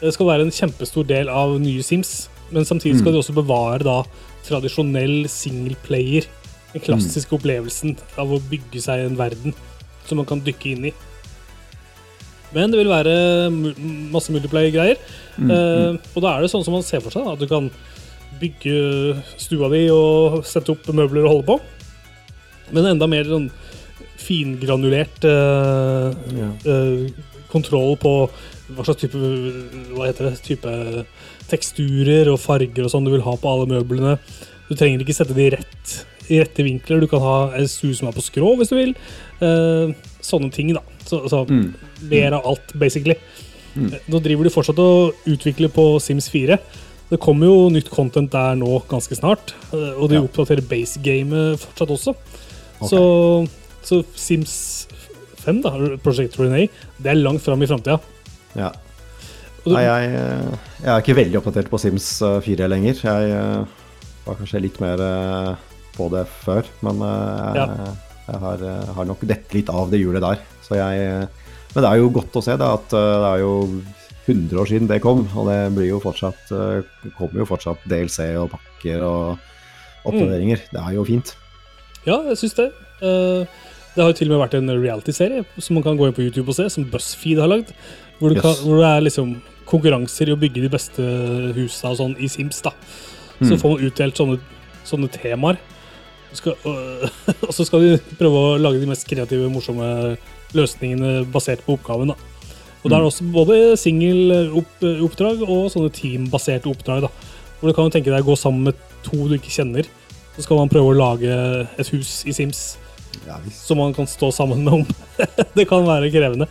Det 0.00 0.12
skal 0.14 0.28
være 0.28 0.46
en 0.46 0.54
kjempestor 0.54 1.06
del 1.08 1.30
av 1.32 1.54
nye 1.62 1.84
Sims. 1.86 2.26
Men 2.50 2.66
samtidig 2.66 3.00
skal 3.00 3.14
de 3.14 3.22
også 3.22 3.34
bevare 3.34 3.82
da 3.86 4.00
tradisjonell 4.46 5.26
singleplayer. 5.30 6.28
Den 6.72 6.84
klassiske 6.84 7.36
opplevelsen 7.36 7.96
av 8.20 8.32
å 8.32 8.42
bygge 8.50 8.82
seg 8.84 9.06
en 9.06 9.18
verden 9.18 9.54
som 10.06 10.20
man 10.20 10.28
kan 10.28 10.42
dykke 10.44 10.72
inn 10.74 10.88
i. 10.90 10.94
Men 12.54 12.72
det 12.72 12.80
vil 12.80 12.92
være 12.92 13.14
masse 14.12 14.32
multiplayer-greier. 14.32 15.00
Eh, 15.36 15.96
og 16.14 16.22
da 16.22 16.32
er 16.32 16.44
det 16.44 16.50
sånn 16.52 16.64
som 16.64 16.76
man 16.76 16.84
ser 16.86 17.02
for 17.04 17.14
seg, 17.14 17.26
at 17.28 17.42
du 17.42 17.48
kan 17.50 17.68
bygge 18.40 19.16
stua 19.40 19.70
di 19.72 19.86
og 19.92 20.42
sette 20.46 20.72
opp 20.74 20.86
møbler 20.92 21.26
og 21.26 21.32
holde 21.32 21.48
på. 21.50 21.56
Men 22.74 22.92
enda 22.92 23.08
mer 23.10 23.28
sånn 23.28 23.48
fingranulert 24.26 25.24
uh, 25.28 26.10
yeah. 26.34 26.54
uh, 26.66 27.42
kontroll 27.52 27.94
på 28.00 28.12
hva 28.74 28.82
slags 28.82 29.04
type 29.04 29.20
Hva 29.94 30.08
heter 30.08 30.26
det? 30.26 30.40
Type 30.42 30.72
teksturer 31.50 32.28
og 32.32 32.40
farger 32.42 32.84
og 32.84 32.90
sånn 32.92 33.04
du 33.06 33.12
vil 33.14 33.24
ha 33.26 33.36
på 33.36 33.50
alle 33.52 33.66
møblene. 33.70 34.18
Du 34.68 34.74
trenger 34.74 35.02
ikke 35.04 35.14
sette 35.14 35.34
de 35.36 35.50
rett, 35.54 35.96
i 36.28 36.40
rette 36.42 36.64
vinkler. 36.66 37.00
Du 37.00 37.06
kan 37.10 37.20
ha 37.22 37.36
en 37.54 37.68
stue 37.70 37.94
som 37.94 38.08
er 38.08 38.16
på 38.16 38.24
skrå 38.24 38.56
hvis 38.58 38.72
du 38.72 38.76
vil. 38.78 38.94
Eh, 39.40 39.92
sånne 40.26 40.50
ting, 40.52 40.72
da. 40.74 40.82
Så, 41.06 41.20
så 41.30 41.44
Mm. 41.48 41.74
mer 42.10 42.32
av 42.34 42.46
alt, 42.46 42.72
basically. 42.74 43.14
Mm. 43.76 43.92
Eh, 43.94 43.98
Nå 44.10 44.18
driver 44.24 44.44
de 44.44 44.50
fortsatt 44.50 44.78
å 44.82 45.12
utvikle 45.26 45.68
på 45.70 46.00
Sims 46.02 46.28
4. 46.32 46.58
Det 47.10 47.20
kommer 47.22 47.46
jo 47.46 47.68
nytt 47.70 47.88
content 47.90 48.30
der 48.32 48.56
nå 48.58 48.80
ganske 48.88 49.14
snart, 49.14 49.52
eh, 49.72 49.94
og 49.94 50.08
de 50.10 50.16
Ja. 50.16 50.22
oppdaterer 50.22 50.66
base-gamet 50.66 51.60
fortsatt 51.62 51.88
også. 51.94 52.16
Okay. 52.80 52.88
Så, 52.88 53.48
så 53.84 54.04
Sims 54.16 54.88
5, 55.44 55.62
da, 55.62 55.70
Project 56.02 56.36
Renee, 56.40 56.68
det 57.00 57.12
er 57.12 57.22
langt 57.22 57.40
fram 57.42 57.62
i 57.62 57.66
framtida. 57.66 58.00
Ja. 58.56 58.72
Du- 59.66 59.72
Nei, 59.74 59.82
jeg, 59.82 60.10
eh, 60.14 60.58
jeg 60.84 60.90
er 60.92 61.00
ikke 61.02 61.16
veldig 61.18 61.38
oppdatert 61.40 61.68
på 61.72 61.78
Sims 61.82 62.06
eh, 62.22 62.36
4 62.44 62.68
lenger. 62.70 63.00
Jeg 63.02 63.30
eh, 63.34 63.64
var 64.26 64.36
kanskje 64.38 64.60
litt 64.62 64.76
mer 64.80 65.00
eh, 65.02 65.54
på 65.96 66.06
det 66.12 66.22
før, 66.44 66.62
men 66.86 67.00
eh, 67.02 67.54
jeg, 67.56 67.66
Ja. 67.66 67.88
jeg 68.28 68.40
har, 68.44 68.62
eh, 68.62 68.92
har 68.94 69.04
nok 69.10 69.24
dett 69.26 69.54
litt 69.56 69.68
av 69.74 69.90
det 69.90 69.98
hjulet 70.04 70.22
der. 70.22 70.38
Så 70.62 70.78
jeg, 70.78 71.00
eh, 71.02 71.26
men 71.74 71.82
det 71.82 71.90
er 71.90 71.98
jo 71.98 72.10
godt 72.14 72.38
å 72.38 72.44
se 72.46 72.54
da, 72.56 72.72
at 72.78 72.94
eh, 72.94 73.16
det 73.24 73.32
er 73.34 73.42
jo 73.42 73.52
100 74.26 74.58
år 74.62 74.66
siden 74.70 74.88
det 74.90 75.00
kom, 75.02 75.26
og 75.38 75.46
det 75.50 75.58
blir 75.74 75.90
jo 75.90 75.98
fortsatt, 76.02 76.46
eh, 76.54 77.10
kommer 77.18 77.42
jo 77.42 77.48
fortsatt 77.50 77.82
DLC 77.90 78.30
og 78.38 78.50
pakker 78.54 79.02
og 79.02 79.38
oppdateringer. 80.06 80.62
Det 80.72 80.82
er 80.82 80.94
jo 80.94 81.04
fint. 81.10 81.34
Ja, 82.06 82.20
jeg 82.30 82.38
syns 82.38 82.54
det. 82.54 82.70
Eh, 83.02 83.42
det 83.96 84.02
har 84.04 84.12
jo 84.12 84.18
til 84.18 84.30
og 84.30 84.36
med 84.38 84.44
vært 84.46 84.58
en 84.60 84.70
reality-serie 84.78 85.44
som 85.58 85.74
man 85.74 85.82
kan 85.82 85.96
gå 85.98 86.06
inn 86.06 86.14
på 86.14 86.22
YouTube 86.22 86.50
og 86.52 86.54
se, 86.58 86.68
som 86.70 86.84
BuzzFeed 86.86 87.38
har 87.42 87.50
lagd. 87.50 87.72
Hvor, 88.20 88.30
det 88.30 88.38
Yes. 88.38 88.44
kan, 88.46 88.54
hvor 88.66 88.78
det 88.78 88.88
er 88.94 89.00
liksom 89.10 89.36
konkurranser 89.66 90.28
i 90.30 90.34
å 90.34 90.38
bygge 90.40 90.62
de 90.62 90.70
beste 90.72 91.02
husa 91.56 91.90
og 91.92 91.98
sånn 92.00 92.16
i 92.22 92.28
Sims. 92.28 92.60
da. 92.62 92.70
Så 93.40 93.52
Mm. 93.54 93.60
får 93.60 93.70
man 93.74 93.84
utdelt 93.90 94.16
sånne, 94.16 94.38
sånne 94.84 95.08
temaer. 95.12 95.58
Skal, 96.32 96.54
og, 96.64 97.10
og 97.48 97.52
så 97.54 97.64
skal 97.66 97.80
de 97.80 97.98
prøve 98.18 98.36
å 98.36 98.58
lage 98.60 98.80
de 98.80 98.86
mest 98.86 99.06
kreative, 99.08 99.50
morsomme 99.52 100.16
løsningene 100.54 101.24
basert 101.32 101.60
på 101.66 101.76
oppgaven. 101.78 102.08
da. 102.08 102.14
Og 102.84 102.90
da 102.90 102.96
er 102.96 103.02
det 103.02 103.10
også 103.10 103.32
både 103.32 103.76
singeloppdrag 103.76 105.42
og 105.48 105.70
sånne 105.72 105.90
teambaserte 105.92 106.70
oppdrag. 106.70 107.02
da. 107.02 107.08
Hvor 107.60 107.68
du 107.70 107.74
kan 107.74 107.84
jo 107.88 107.90
tenke 107.90 108.12
deg 108.12 108.22
å 108.24 108.30
gå 108.32 108.36
sammen 108.38 108.64
med 108.64 108.74
to 109.02 109.16
du 109.28 109.34
ikke 109.38 109.50
kjenner. 109.52 109.86
Så 110.36 110.42
skal 110.44 110.56
man 110.60 110.68
prøve 110.68 110.92
å 110.92 110.96
lage 110.96 111.68
et 111.78 111.88
hus 111.88 112.24
i 112.28 112.32
Sims 112.36 112.76
Ja, 113.26 113.38
som 113.50 113.78
man 113.78 113.94
kan 113.96 114.06
stå 114.06 114.28
sammen 114.32 114.62
med 114.62 114.72
om. 114.74 114.86
det 115.56 115.66
kan 115.68 115.84
være 115.86 116.10
krevende. 116.12 116.46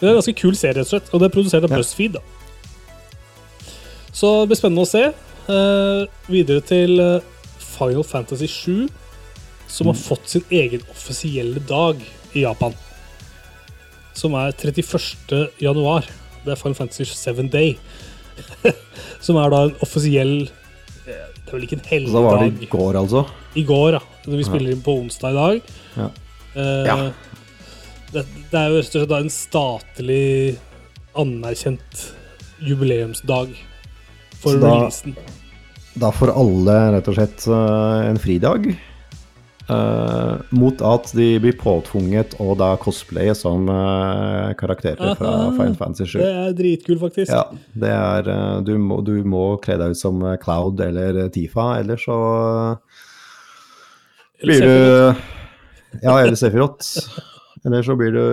Det 0.00 0.08
er 0.08 0.10
en 0.14 0.18
ganske 0.18 0.34
kul 0.36 0.56
serie, 0.58 0.80
rett 0.80 0.88
og 0.88 0.90
slett. 0.90 1.10
Og 1.14 1.20
det 1.20 1.28
er 1.28 1.34
produsert 1.36 1.64
av. 1.64 1.70
BuzzFeed. 1.70 2.12
da. 2.18 2.20
Så 4.12 4.30
det 4.42 4.50
blir 4.50 4.60
spennende 4.60 4.86
å 4.86 4.90
se. 4.90 5.04
Uh, 5.50 6.06
videre 6.30 6.62
til 6.62 7.00
eh, 7.02 7.24
Final 7.58 8.04
Fantasy 8.06 8.46
7, 8.46 8.88
som 9.70 9.88
har 9.90 9.98
fått 9.98 10.28
sin 10.30 10.44
egen 10.54 10.82
offisielle 10.92 11.62
dag 11.66 11.98
i 12.36 12.44
Japan. 12.44 12.74
Som 14.14 14.36
er 14.38 14.52
31. 14.54 15.56
januar. 15.62 16.06
Det 16.44 16.54
er 16.54 16.60
Final 16.60 16.78
Fantasy 16.78 17.06
7 17.08 17.48
Day. 17.50 17.76
som 19.24 19.38
er 19.40 19.50
da 19.52 19.64
en 19.66 19.74
offisiell 19.84 20.36
eh, 20.46 21.26
Det 21.34 21.50
er 21.50 21.52
vel 21.52 21.66
ikke 21.66 21.76
en 21.76 22.06
Så 22.08 22.14
da 22.14 22.22
var 22.24 22.38
det 22.40 22.64
i 22.64 22.68
går, 22.70 22.96
altså. 23.02 23.24
i 23.58 23.64
går, 23.68 23.98
ja. 23.98 24.04
Når 24.26 24.40
vi 24.40 24.46
spiller 24.46 24.72
inn 24.74 24.84
på 24.86 24.94
onsdag 25.02 25.34
i 25.34 25.40
dag. 25.40 25.74
Ja. 25.96 26.08
Uh, 26.54 26.86
Ja. 26.86 27.00
Det, 28.10 28.24
det 28.50 28.58
er 28.58 28.72
jo 28.72 28.78
rett 28.80 28.88
og 28.88 28.94
slett 28.96 29.12
en 29.14 29.28
statlig 29.30 30.30
anerkjent 31.20 32.00
jubileumsdag 32.66 33.52
for 34.42 34.60
da- 34.60 34.74
releasen. 34.76 35.16
Da 36.00 36.12
får 36.14 36.30
alle 36.38 36.76
rett 36.94 37.08
og 37.10 37.16
slett 37.18 37.46
eh, 37.50 38.08
en 38.10 38.20
fridag. 38.22 38.70
Uh, 39.70 40.40
mot 40.50 40.80
at 40.82 41.12
de 41.14 41.36
blir 41.38 41.54
påtvunget 41.54 42.32
å 42.42 42.56
da 42.58 42.72
cosplaye 42.82 43.36
som 43.38 43.68
uh, 43.70 44.50
karakterer 44.58 45.14
fra 45.14 45.34
Final 45.54 45.76
Fantasy 45.78 46.08
7. 46.10 46.18
Det 46.18 46.30
er 46.40 46.56
dritkult, 46.58 46.98
faktisk. 47.04 47.30
Ja, 47.30 47.44
det 47.78 47.92
er 47.94 48.30
uh, 48.32 48.56
du 48.66 48.72
må, 48.82 48.98
du 49.06 49.20
må 49.22 49.44
kle 49.62 49.76
deg 49.78 49.94
ut 49.94 50.00
som 50.00 50.24
Cloud 50.42 50.82
eller 50.82 51.20
Tifa, 51.30 51.68
eller 51.84 52.02
så 52.02 52.16
Eller 54.42 54.58
blir 54.58 54.66
du 54.66 56.02
Ja, 56.02 56.16
eller 56.16 56.34
Sefirot. 56.34 56.82
Eller 57.66 57.84
så 57.84 57.92
blir 57.92 58.14
du 58.14 58.24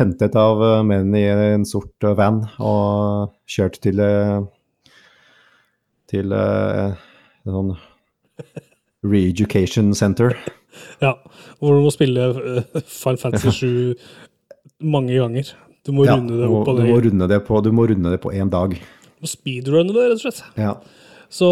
hentet 0.00 0.36
av 0.38 0.62
menn 0.88 1.12
i 1.14 1.26
en 1.28 1.66
sort 1.68 2.06
van 2.16 2.46
og 2.56 3.34
kjørt 3.50 3.76
til 3.84 4.00
eh, 4.00 4.38
til 6.10 6.34
uh, 6.34 6.92
en 7.46 7.54
sånn 7.56 7.72
re-education 9.06 9.94
center. 9.94 10.36
Ja, 11.02 11.16
hvor 11.58 11.74
du 11.74 11.82
må 11.82 11.90
spille 11.90 12.28
eh, 12.30 12.82
Final 12.86 13.16
Fantasy 13.18 13.50
7 13.50 14.84
mange 14.86 15.16
ganger. 15.18 15.48
Du 15.84 15.90
må 15.96 16.04
Ja, 16.06 16.14
runde 16.14 16.36
det 16.38 16.46
opp 16.46 16.68
du, 16.68 16.82
må 16.86 17.00
runde 17.02 17.26
det 17.28 17.38
på, 17.48 17.58
du 17.64 17.70
må 17.74 17.86
runde 17.90 18.12
det 18.12 18.20
på 18.22 18.30
én 18.38 18.48
dag. 18.52 18.76
Du 18.78 19.24
må 19.26 19.28
speedrunne 19.28 19.90
det, 19.96 20.04
rett 20.12 20.20
og 20.20 20.22
slett. 20.22 20.38
Ja. 20.60 20.76
Så 21.32 21.48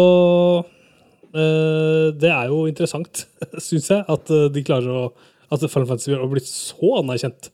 uh, 1.35 2.07
det 2.15 2.31
er 2.31 2.47
jo 2.53 2.63
interessant, 2.71 3.25
syns 3.67 3.91
jeg, 3.91 4.05
at 4.07 4.31
de 4.55 4.65
klarer 4.65 5.03
å 5.03 5.03
At 5.51 5.65
Final 5.67 5.89
Fantasy 5.91 6.15
har 6.15 6.29
blitt 6.31 6.47
så 6.47 6.95
anerkjent. 7.01 7.51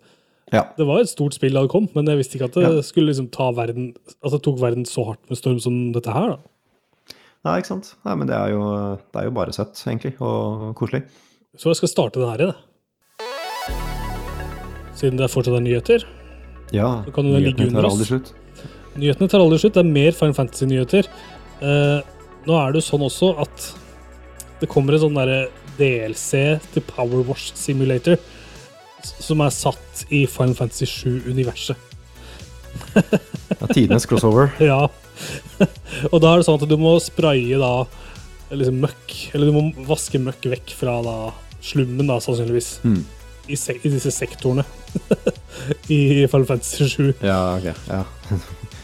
ja. 0.53 0.67
Det 0.77 0.85
var 0.85 1.01
et 1.01 1.09
stort 1.11 1.33
spill 1.37 1.57
da 1.57 1.65
det 1.65 1.73
kom, 1.73 1.89
men 1.97 2.07
jeg 2.11 2.21
visste 2.21 2.37
ikke 2.37 2.51
at 2.51 2.59
det 2.61 2.67
Ja. 2.69 2.81
skulle 2.85 3.09
liksom 3.09 3.31
ta 3.33 3.49
verden 3.57 3.93
det 3.95 4.41
tok 4.45 4.61
verden 4.61 4.85
så 4.85 5.09
hardt 5.09 5.23
med 5.31 5.41
storm 5.41 5.59
som 5.63 5.79
dette 5.95 6.13
her. 6.13 6.35
da. 6.35 6.54
Nei, 7.45 7.59
ikke 7.61 7.69
sant. 7.75 7.91
Nei, 8.07 8.15
men 8.17 8.29
det 8.29 8.35
er, 8.37 8.55
jo, 8.55 8.63
det 9.13 9.21
er 9.21 9.27
jo 9.27 9.33
bare 9.35 9.53
søtt, 9.53 9.77
egentlig, 9.85 10.15
og 10.23 10.71
koselig. 10.79 11.03
Så 11.55 11.69
jeg 11.69 11.79
skal 11.81 11.91
starte 11.91 12.21
det 12.21 12.29
her 12.31 12.41
i, 12.41 12.47
jeg. 12.49 12.57
Siden 14.95 15.19
det 15.19 15.29
fortsatt 15.29 15.59
er 15.59 15.63
nyheter. 15.63 16.07
Ja, 16.73 17.03
Så 17.05 17.13
kan 17.13 17.29
ligge 17.29 17.51
nyhetene 17.53 17.67
under 17.69 17.81
tar 17.83 17.89
aldri 17.91 18.07
slutt. 18.09 18.31
Nyhetene 18.95 19.29
tar 19.29 19.43
aldri 19.43 19.59
slutt. 19.61 19.75
Det 19.75 19.83
er 19.83 19.91
mer 19.91 20.15
Final 20.17 20.37
Fantasy-nyheter. 20.39 21.09
Eh, 21.61 21.99
nå 22.47 22.57
er 22.57 22.73
det 22.73 22.81
jo 22.81 22.87
sånn 22.87 23.05
også 23.05 23.33
at 23.43 23.69
det 24.61 24.71
kommer 24.71 24.95
en 24.95 25.03
sånn 25.05 25.19
derre 25.19 25.39
DLC 25.77 26.31
til 26.73 26.85
Power 26.87 27.25
Wash 27.27 27.53
Simulator 27.59 28.17
som 29.05 29.43
er 29.45 29.53
satt 29.53 30.05
i 30.09 30.23
Final 30.29 30.55
Fantasy 30.57 30.87
7-universet. 30.89 31.77
Ja, 32.95 33.67
Tidenes 33.69 34.07
crossover. 34.09 34.49
Ja. 34.63 34.87
og 36.11 36.17
da 36.21 36.33
er 36.33 36.41
det 36.41 36.47
sånn 36.47 36.59
at 36.59 36.69
du 36.69 36.77
må 36.79 36.95
spraye 37.03 37.59
da 37.61 37.71
liksom 38.55 38.77
møkk, 38.83 39.15
eller 39.33 39.49
du 39.49 39.55
må 39.55 39.87
vaske 39.87 40.21
møkk 40.21 40.49
vekk 40.53 40.73
fra 40.77 40.99
da 41.05 41.15
slummen, 41.65 42.05
da, 42.07 42.19
sannsynligvis, 42.21 42.79
Mm. 42.85 42.99
i, 43.49 43.55
se 43.57 43.73
i 43.77 43.89
disse 43.89 44.11
sektorene 44.13 44.63
i 45.95 46.25
Final 46.29 46.45
Fantasy 46.49 46.87
7. 46.89 47.13
Ja, 47.25 47.39
ok. 47.57 47.71
Ja. 47.89 48.03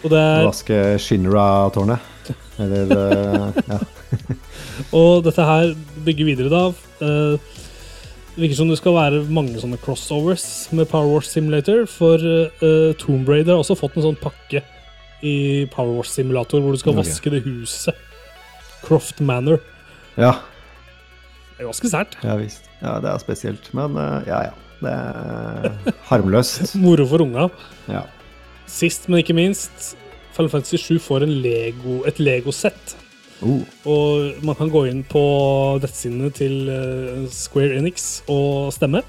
Og, 0.01 0.09
det 0.09 0.17
er, 0.17 0.45
Vaske 0.47 0.79
Shinra-tårnet. 1.01 2.09
Eller 2.61 2.89
eh, 2.95 3.61
ja. 3.69 3.77
og 4.97 5.23
dette 5.25 5.45
her 5.45 5.71
bygger 6.05 6.27
videre 6.27 6.51
da. 6.53 6.63
eh, 7.05 7.57
det 8.31 8.45
virker 8.45 8.57
som 8.61 8.69
det 8.71 8.77
skal 8.79 8.95
være 8.95 9.23
mange 9.33 9.59
sånne 9.59 9.77
crossovers 9.81 10.45
med 10.71 10.87
Power 10.89 11.09
Wars 11.11 11.27
Simulator, 11.33 11.83
for 11.89 12.15
uh, 12.15 12.93
Tomb 13.01 13.27
Raider 13.27 13.57
har 13.57 13.59
også 13.59 13.75
fått 13.75 13.97
en 13.99 14.05
sånn 14.05 14.19
pakke 14.21 14.61
i 15.23 15.65
Power 15.73 15.97
Wash 15.99 16.11
Simulator 16.15 16.61
hvor 16.61 16.71
du 16.75 16.77
skal 16.81 16.93
Ok. 16.95 17.01
vaske 17.03 17.29
det 17.33 17.43
huset. 17.45 17.95
Croft 18.81 19.21
Manor. 19.21 19.59
ja. 20.17 20.33
Det 21.57 21.67
er 21.67 21.69
ganske 21.69 21.89
sært. 21.91 22.15
Ja 22.25 22.35
visst. 22.39 22.63
Ja, 22.81 22.95
det 22.99 23.09
er 23.11 23.19
spesielt. 23.21 23.67
Men 23.77 23.93
eh, 24.01 24.23
ja, 24.25 24.39
ja. 24.47 24.53
Det 24.81 24.89
er 24.89 25.93
harmløst. 26.09 26.71
Moro 26.81 27.05
for 27.05 27.21
unga. 27.21 27.49
Ja. 27.87 28.01
Sist, 28.65 29.05
men 29.09 29.19
ikke 29.21 29.35
minst, 29.37 29.91
Final 30.33 30.49
Fantasy 30.49 30.79
7 30.81 30.97
får 31.05 31.21
en 31.27 31.35
Lego, 31.43 31.99
et 32.09 32.17
Lego-sett. 32.19 32.95
Uh. 33.43 33.61
Og 33.85 34.41
man 34.45 34.55
kan 34.57 34.69
gå 34.73 34.85
inn 34.89 35.03
på 35.05 35.21
nettsidene 35.83 36.31
til 36.33 36.69
eh, 36.73 37.27
Square 37.29 37.77
Enix 37.77 38.23
og 38.29 38.73
stemme. 38.73 39.03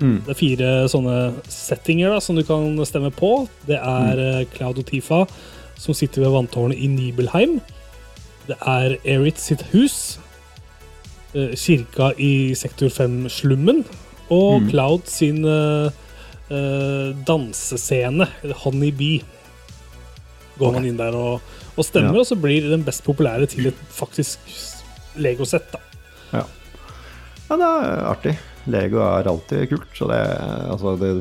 Mm. 0.00 0.18
Det 0.26 0.34
er 0.34 0.38
fire 0.38 0.72
sånne 0.88 1.16
settinger 1.48 2.10
da, 2.14 2.20
som 2.20 2.36
du 2.36 2.42
kan 2.48 2.72
stemme 2.88 3.10
på. 3.14 3.48
Det 3.68 3.78
er 3.78 4.20
mm. 4.20 4.50
Cloud 4.56 4.82
og 4.82 4.86
Tifa 4.90 5.24
som 5.80 5.96
sitter 5.96 6.26
ved 6.26 6.34
vanntårnet 6.34 6.76
i 6.76 6.88
Nibelheim. 6.92 7.60
Det 8.48 8.56
er 8.66 8.98
Erit 9.08 9.40
sitt 9.40 9.62
hus. 9.72 10.18
eh, 11.34 11.54
Kirka 11.54 12.10
i 12.18 12.54
sektor 12.58 12.88
5-slummen. 12.90 13.84
Og 14.30 14.60
Mm. 14.62 14.70
Cloud 14.70 15.06
sin 15.06 15.44
uh, 15.44 15.90
eh, 16.50 17.14
dansescene, 17.26 18.26
Honey 18.64 18.90
Bee. 18.90 19.22
Går 20.58 20.72
man 20.72 20.84
inn 20.84 20.98
der 20.98 21.14
og, 21.16 21.40
og 21.76 21.84
stemmer, 21.84 22.14
Ja. 22.14 22.20
og 22.20 22.26
så 22.26 22.36
blir 22.36 22.68
den 22.70 22.84
best 22.84 23.04
populære 23.04 23.46
til 23.46 23.66
et 23.70 23.74
faktisk 23.90 24.38
Lego-sett. 25.16 25.74
Ja. 26.32 26.44
Ja, 27.48 27.56
det 27.56 27.66
er 27.66 28.04
artig. 28.10 28.38
Lego 28.66 28.98
er 29.04 29.28
alltid 29.30 29.68
kult. 29.70 29.88
Så 29.96 30.08
det, 30.10 30.18
altså 30.70 30.96
det, 31.00 31.12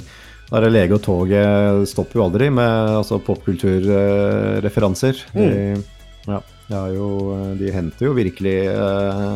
der 0.49 0.69
Lego-toget 0.73 1.87
stopper 1.91 2.19
jo 2.19 2.25
aldri 2.27 2.49
med 2.51 2.95
altså 2.99 3.19
popkulturreferanser. 3.23 5.19
De, 5.35 5.47
ja, 6.27 6.39
de, 6.69 6.81
jo, 6.95 7.09
de 7.59 7.71
henter 7.73 8.09
jo 8.09 8.15
virkelig 8.17 8.57
eh, 8.73 9.35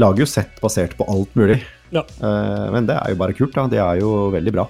Lager 0.00 0.22
jo 0.22 0.28
sett 0.30 0.60
basert 0.62 0.94
på 0.98 1.04
alt 1.10 1.32
mulig. 1.36 1.58
Ja. 1.92 2.04
Eh, 2.06 2.66
men 2.74 2.86
det 2.86 2.94
er 3.00 3.10
jo 3.14 3.18
bare 3.20 3.34
kult, 3.36 3.54
da. 3.56 3.64
De 3.70 3.80
er 3.82 4.00
jo 4.02 4.28
veldig 4.32 4.52
bra. 4.54 4.68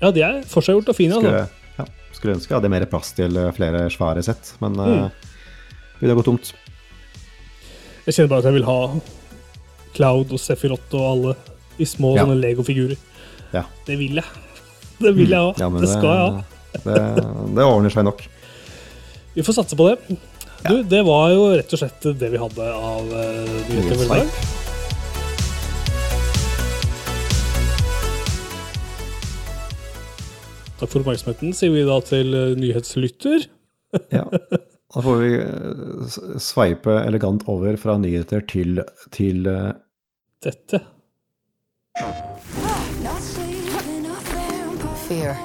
Ja, 0.00 0.08
de 0.16 0.22
er 0.24 0.38
forseggjort 0.48 0.88
og 0.88 0.96
fine. 0.96 1.18
Skulle, 1.20 1.42
Altså. 1.44 1.76
ja, 1.76 1.84
skulle 2.16 2.34
ønske 2.38 2.48
jeg 2.54 2.56
hadde 2.60 2.70
mer 2.72 2.86
plass 2.90 3.12
til 3.16 3.36
eh, 3.36 3.50
flere 3.56 3.84
svære 3.92 4.22
sett, 4.24 4.54
men 4.64 4.72
Mm. 4.80 5.04
eh, 5.04 5.10
det 6.00 6.06
ville 6.06 6.16
gått 6.16 6.30
tomt. 6.30 6.52
Jeg 8.06 8.14
kjenner 8.16 8.30
bare 8.32 8.40
at 8.40 8.48
jeg 8.48 8.56
vil 8.56 8.64
ha 8.64 8.78
Cloud 9.96 10.32
og 10.36 10.40
Sefirot 10.42 10.94
og 10.98 11.06
alle 11.12 11.34
i 11.80 11.86
små 11.88 12.14
Ja. 12.16 12.24
sånne 12.24 12.38
Lego-figurer. 12.40 12.96
Ja. 13.54 13.64
Det 13.86 13.96
vil 13.98 14.20
jeg. 14.20 14.24
Det 15.00 15.14
vil 15.16 15.30
jeg 15.32 15.40
ha. 15.40 15.54
Ja, 15.56 15.68
det, 15.72 15.80
det 15.80 15.88
skal 15.88 16.10
jeg 16.10 16.20
ha. 16.20 16.42
Det, 16.84 16.96
det 17.56 17.64
ordner 17.64 17.90
seg 17.94 18.04
nok. 18.04 18.20
Vi 19.34 19.42
får 19.46 19.56
satse 19.62 19.78
på 19.78 19.86
det. 19.88 20.18
Du, 20.66 20.82
det 20.84 21.00
var 21.06 21.30
jo 21.32 21.46
rett 21.56 21.72
og 21.72 21.80
slett 21.80 22.04
det 22.20 22.28
vi 22.34 22.40
hadde 22.42 22.66
av 22.68 23.06
uh, 23.08 23.54
nyheter 23.70 23.96
for 23.96 24.04
i 24.04 24.18
dag. 24.20 24.34
Takk 30.80 30.88
for 30.88 31.02
oppmerksomheten, 31.02 31.52
sier 31.56 31.72
vi 31.74 31.82
da 31.84 31.98
til 32.04 32.32
eh, 32.36 32.54
nyhetslytter. 32.60 33.48
Ja. 34.14 34.24
Da 34.94 35.02
får 35.02 35.16
vi 35.16 35.34
eh, 35.40 36.38
sveipe 36.38 36.92
elegant 36.92 37.48
over 37.48 37.76
fra 37.76 37.94
nyheter 37.98 38.40
til, 38.40 38.82
til 39.14 39.46
eh, 39.46 39.70
Dette. 40.42 40.80
Fear. 45.06 45.36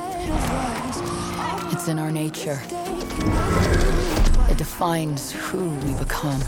It's 1.71 1.87
in 1.87 1.99
our 1.99 2.11
nature. 2.11 2.59
It 4.49 4.57
defines 4.57 5.31
who 5.31 5.69
we 5.85 5.93
become. 5.99 6.41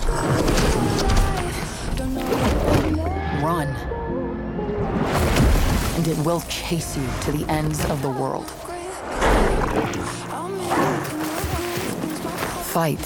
Run. 3.44 3.68
And 5.98 6.08
it 6.08 6.18
will 6.26 6.42
chase 6.50 6.98
you 6.98 7.06
to 7.26 7.32
the 7.32 7.46
ends 7.52 7.86
of 7.92 8.02
the 8.02 8.10
world. 8.10 8.52
Fight. 12.74 13.00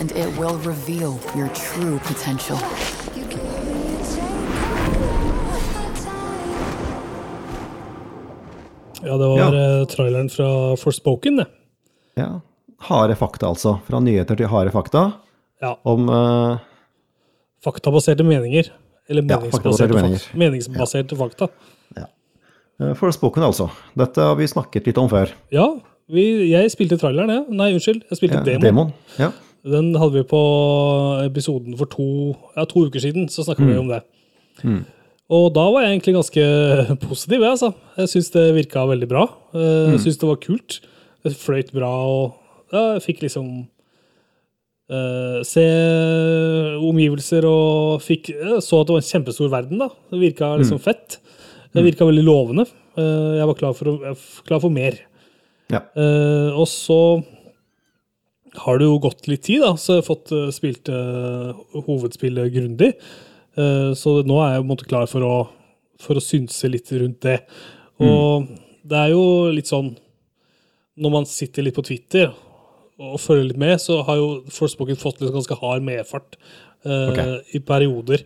And 0.00 0.10
it 0.12 0.28
will 0.38 0.56
reveal 0.58 1.18
your 1.36 1.48
true 1.54 1.98
potential. 2.00 2.58
Ja, 9.02 9.16
det 9.16 9.26
var 9.26 9.38
Ja. 9.38 9.80
eh, 9.80 9.86
traileren 9.86 10.28
fra 10.30 10.76
Forspoken, 10.76 11.36
det. 11.36 11.46
ja, 12.16 12.40
harde 12.78 13.14
fakta, 13.16 13.46
altså. 13.46 13.78
Fra 13.86 14.00
nyheter 14.00 14.36
til 14.36 14.46
harde 14.46 14.70
fakta 14.70 15.12
Ja. 15.62 15.78
om 15.84 16.08
uh... 16.08 16.58
Faktabaserte 17.64 18.22
meninger. 18.24 18.64
Eller 19.08 19.22
Ja, 19.22 19.36
meningsbaserte, 19.40 19.92
fakta. 19.92 20.02
meninger. 20.02 20.20
meningsbaserte 20.34 21.16
fakta. 21.16 21.48
Ja. 21.96 22.94
Forspoken, 22.94 23.42
altså. 23.42 23.68
Dette 23.96 24.20
har 24.20 24.34
vi 24.36 24.46
snakket 24.46 24.86
litt 24.86 24.98
om 24.98 25.08
før. 25.08 25.28
Ja, 25.52 25.66
vi, 26.12 26.24
jeg 26.50 26.70
spilte 26.72 26.98
traileren, 27.00 27.30
jeg. 27.34 27.44
Nei, 27.60 27.70
unnskyld. 27.76 28.02
Jeg 28.10 28.18
spilte 28.20 28.40
Ja, 28.40 28.44
demon. 28.46 28.64
demon. 28.66 28.92
Ja. 29.18 29.30
Den 29.70 29.90
hadde 30.00 30.16
vi 30.16 30.24
på 30.24 30.40
episoden 31.26 31.76
for 31.76 31.90
to, 31.92 32.06
ja, 32.56 32.64
to 32.64 32.86
uker 32.88 33.02
siden. 33.02 33.28
Så 33.28 33.44
snakka 33.44 33.66
vi 33.66 33.76
om 33.78 33.90
det. 33.92 34.00
Og 35.30 35.50
da 35.54 35.66
var 35.70 35.84
jeg 35.84 35.94
egentlig 35.94 36.16
ganske 36.16 36.44
positiv. 37.08 37.40
Jeg, 37.44 37.50
altså. 37.50 37.72
jeg 38.00 38.08
syns 38.14 38.30
det 38.34 38.46
virka 38.56 38.86
veldig 38.88 39.08
bra. 39.10 39.26
Jeg 39.54 39.92
Jeg 39.94 40.00
syns 40.06 40.18
det 40.22 40.30
var 40.30 40.40
kult. 40.42 40.80
Det 41.22 41.36
fløyt 41.36 41.70
bra, 41.76 41.90
og 42.08 42.32
ja, 42.72 42.94
jeg 42.94 43.02
fikk 43.04 43.20
liksom 43.26 43.48
uh, 44.88 45.40
se 45.44 45.64
omgivelser 46.80 47.44
og 47.44 48.00
fikk 48.00 48.30
Så 48.64 48.80
at 48.80 48.88
det 48.88 48.94
var 48.94 49.02
en 49.02 49.10
kjempestor 49.10 49.50
verden, 49.52 49.82
da. 49.82 49.90
Det 50.10 50.20
virka 50.22 50.54
liksom 50.56 50.80
fett. 50.80 51.18
Det 51.74 51.84
virka 51.84 52.08
veldig 52.08 52.24
lovende. 52.24 52.64
Uh, 52.96 53.36
jeg 53.36 53.46
var 53.50 53.58
klar 53.60 53.76
for, 53.76 54.00
klar 54.48 54.62
for 54.64 54.72
mer. 54.72 54.96
Ja. 55.70 55.84
Uh, 55.94 56.58
og 56.58 56.66
så 56.70 57.00
har 58.58 58.80
det 58.80 58.88
jo 58.88 58.98
gått 59.02 59.28
litt 59.30 59.44
tid, 59.46 59.62
da, 59.62 59.74
så 59.78 59.96
jeg 59.96 60.02
har 60.02 60.08
fått 60.08 60.32
eh, 60.34 60.48
spilt 60.54 60.90
uh, 60.90 61.52
hovedspillet 61.86 62.50
grundig. 62.54 62.90
Uh, 63.58 63.92
så 63.98 64.20
nå 64.26 64.40
er 64.42 64.56
jeg 64.56 64.62
på 64.62 64.66
en 64.66 64.72
måte 64.72 64.88
klar 64.90 65.06
for 65.10 65.26
å, 65.26 65.34
for 66.02 66.18
å 66.18 66.24
synse 66.24 66.70
litt 66.70 66.90
rundt 66.98 67.22
det. 67.26 67.38
Og 68.02 68.48
det 68.90 68.96
er 68.96 69.10
jo 69.12 69.24
litt 69.52 69.68
sånn 69.68 69.90
Når 70.96 71.10
man 71.12 71.26
sitter 71.28 71.66
litt 71.66 71.76
på 71.76 71.84
Twitter 71.84 72.30
og 73.00 73.20
følger 73.20 73.50
litt 73.50 73.60
med, 73.60 73.74
så 73.80 73.98
har 74.06 74.16
jo 74.16 74.30
Forspoken 74.52 74.98
fått 75.00 75.20
litt 75.20 75.32
ganske 75.32 75.56
hard 75.60 75.84
medfart 75.84 76.38
uh, 76.84 77.10
okay. 77.12 77.36
i 77.56 77.60
perioder. 77.64 78.24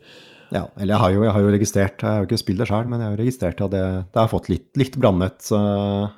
ja. 0.55 0.65
Eller 0.79 0.95
jeg 0.95 1.03
har, 1.03 1.13
jo, 1.15 1.25
jeg 1.27 1.35
har 1.37 1.45
jo 1.45 1.53
registrert, 1.55 2.03
jeg 2.03 2.11
har 2.11 2.23
jo 2.23 2.29
ikke 2.31 2.41
spilt 2.41 2.63
det 2.63 2.71
sjøl, 2.71 2.89
men 2.91 3.03
jeg 3.03 3.13
har 3.13 3.21
registrert 3.21 3.63
at 3.67 3.75
det, 3.75 3.85
det 4.15 4.23
har 4.23 4.33
fått 4.33 4.51
litt, 4.51 4.67
litt 4.81 4.99
blandet 4.99 5.51
eh, 5.55 6.15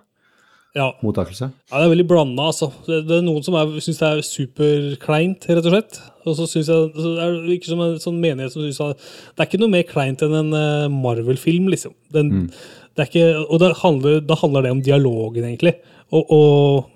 Ja, 0.76 0.90
mottakelse. 1.00 1.48
Ja, 1.70 1.78
det 1.78 1.86
er 1.86 1.92
veldig 1.94 2.08
blanda, 2.10 2.50
altså. 2.50 2.68
Det, 2.84 3.00
det 3.08 3.18
er 3.18 3.24
noen 3.24 3.44
som 3.44 3.56
syns 3.80 4.00
det 4.02 4.08
er 4.10 4.24
superkleint, 4.26 5.46
rett 5.48 5.68
og 5.68 5.72
slett. 5.72 6.00
Og 6.26 6.36
så 6.36 6.48
syns 6.50 6.68
jeg 6.68 6.90
det 6.96 7.28
virker 7.46 7.72
som 7.72 7.84
en 7.84 7.94
sånn 8.02 8.18
menighet 8.20 8.52
som 8.52 8.64
syns 8.64 8.82
at 8.84 9.00
det 9.00 9.44
er 9.44 9.48
ikke 9.48 9.62
noe 9.62 9.72
mer 9.72 9.86
kleint 9.88 10.24
enn 10.26 10.36
en 10.36 10.52
eh, 10.58 10.88
Marvel-film, 10.92 11.70
liksom. 11.72 11.94
Den, 12.12 12.50
det 12.96 13.06
er 13.06 13.08
ikke, 13.08 13.28
og 13.46 13.62
det 13.62 13.72
handler, 13.80 14.20
da 14.24 14.36
handler 14.42 14.66
det 14.66 14.74
om 14.76 14.82
dialogen, 14.84 15.48
egentlig. 15.48 15.78
Og, 16.12 16.28
og, 16.28 16.90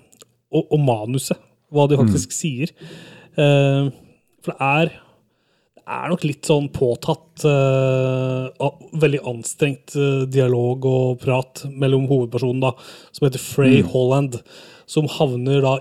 og, 0.53 0.67
og 0.67 0.83
manuset. 0.85 1.41
Hva 1.71 1.87
de 1.87 1.97
faktisk 1.97 2.33
sier. 2.35 2.73
Uh, 3.39 3.87
for 4.43 4.51
det 4.51 4.67
er 4.67 4.89
det 4.91 4.99
er 5.89 6.11
nok 6.11 6.23
litt 6.25 6.47
sånn 6.47 6.67
påtatt, 6.73 7.43
uh, 7.47 8.49
veldig 9.01 9.21
anstrengt 9.29 9.95
eh, 9.97 10.23
dialog 10.29 10.85
og 10.87 11.21
prat 11.23 11.63
mellom 11.69 12.07
hovedpersonen, 12.09 12.61
da, 12.63 12.73
som 13.15 13.27
heter 13.27 13.41
Frey 13.41 13.81
Holland, 13.85 14.39
som 14.89 15.07
havner 15.09 15.63
da 15.63 15.75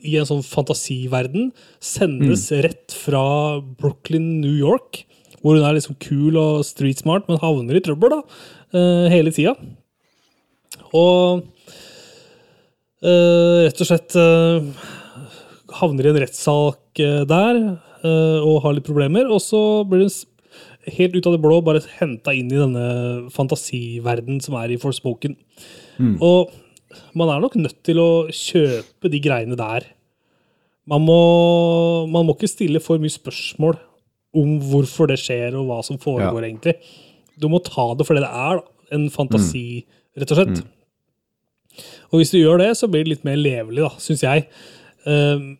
i 0.00 0.16
en 0.18 0.28
sånn 0.28 0.42
fantasiverden, 0.46 1.52
sendes 1.82 2.48
rett 2.64 2.94
fra 2.96 3.24
Brooklyn, 3.60 4.40
New 4.40 4.54
York, 4.56 5.04
hvor 5.42 5.58
hun 5.58 5.66
er 5.68 5.76
liksom 5.76 5.98
kul 6.00 6.38
og 6.40 6.64
street 6.66 7.04
smart, 7.04 7.28
men 7.28 7.42
havner 7.42 7.76
i 7.78 7.84
trøbbel 7.84 8.16
da, 8.16 8.22
uh, 8.76 9.06
hele 9.12 9.34
tida. 9.34 9.56
Og 10.94 11.44
rett 13.04 13.80
og 13.84 13.84
slett 13.84 14.14
havner 15.76 16.06
i 16.06 16.08
en 16.08 16.18
rettssak 16.22 17.02
der 17.28 17.58
og 18.04 18.62
har 18.64 18.74
litt 18.76 18.84
problemer, 18.86 19.28
og 19.32 19.40
så 19.40 19.60
blir 19.88 20.04
hun 20.04 20.94
helt 20.98 21.14
ut 21.16 21.26
av 21.26 21.32
det 21.34 21.40
blå 21.42 21.56
bare 21.64 21.80
henta 21.98 22.34
inn 22.36 22.50
i 22.52 22.58
denne 22.60 23.30
fantasiverden 23.32 24.42
som 24.44 24.54
er 24.60 24.74
i 24.74 24.78
Forspoken. 24.80 25.36
Og 26.20 26.52
man 27.16 27.30
er 27.32 27.40
nok 27.42 27.56
nødt 27.58 27.80
til 27.86 27.98
å 28.02 28.10
kjøpe 28.28 29.10
de 29.10 29.20
greiene 29.24 29.56
der. 29.58 29.86
Man 30.86 31.00
må, 31.06 31.16
man 32.12 32.26
må 32.28 32.34
ikke 32.36 32.50
stille 32.52 32.82
for 32.84 33.00
mye 33.00 33.14
spørsmål 33.14 33.78
om 34.36 34.58
hvorfor 34.68 35.08
det 35.08 35.18
skjer, 35.22 35.54
og 35.56 35.68
hva 35.70 35.80
som 35.86 35.98
foregår, 36.02 36.42
Ja. 36.42 36.48
egentlig. 36.50 36.74
Du 37.40 37.48
må 37.48 37.62
ta 37.64 37.94
det 37.94 38.06
for 38.06 38.14
det 38.14 38.24
det 38.26 38.30
er, 38.30 38.60
da. 38.60 38.64
En 38.92 39.08
fantasi, 39.10 39.84
rett 40.18 40.30
og 40.30 40.38
slett. 40.38 40.64
Og 42.12 42.20
hvis 42.20 42.30
du 42.30 42.38
gjør 42.38 42.58
det, 42.60 42.76
så 42.76 42.86
blir 42.86 43.04
det 43.04 43.14
litt 43.14 43.24
mer 43.24 43.36
levelig, 43.40 43.80
da, 43.82 43.90
syns 43.98 44.22
jeg. 44.22 44.46
Um, 45.06 45.56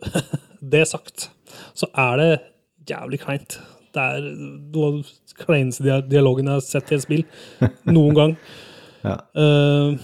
det 0.62 0.86
sagt, 0.88 1.30
så 1.74 1.88
er 1.94 2.16
det 2.20 2.30
jævlig 2.90 3.20
kleint. 3.22 3.58
Det 3.94 4.02
er 4.02 4.24
noe 4.74 4.86
av 4.88 4.96
den 4.98 5.04
kleineste 5.38 6.00
dialogen 6.10 6.48
jeg 6.50 6.56
har 6.58 6.64
sett 6.66 6.90
i 6.92 6.96
et 6.98 7.04
spill 7.04 7.24
noen 7.96 8.14
gang. 8.18 8.36
Ja. 9.04 9.18
Uh, 9.36 9.94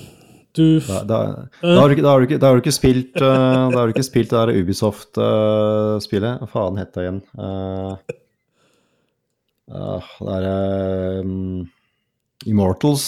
du 0.59 0.81
Da, 0.83 1.03
da, 1.07 1.19
da, 1.63 1.75
har 1.79 1.89
du, 1.89 1.95
ikke- 1.95 2.03
da, 2.05 2.11
har 2.11 2.21
du 2.21 2.27
ikke, 2.27 2.39
da 2.43 2.49
har 2.51 2.59
du 2.59 2.63
ikke 2.65 2.75
spilt 2.75 3.15
uh, 3.23 3.71
Da 3.71 3.77
har 3.79 3.87
du 3.87 3.93
ikke 3.95 4.03
spilt 4.03 4.33
det 4.33 4.41
der 4.41 4.59
Ubisoft-spillet. 4.61 6.41
Hva 6.43 6.49
faen 6.51 6.81
het 6.81 6.91
det 6.97 7.05
igjen? 7.07 7.21
Uh, 7.39 7.95
ah, 9.71 10.11
det 10.27 10.51
er 10.51 11.21
um, 11.23 11.69
Immortals 12.51 13.07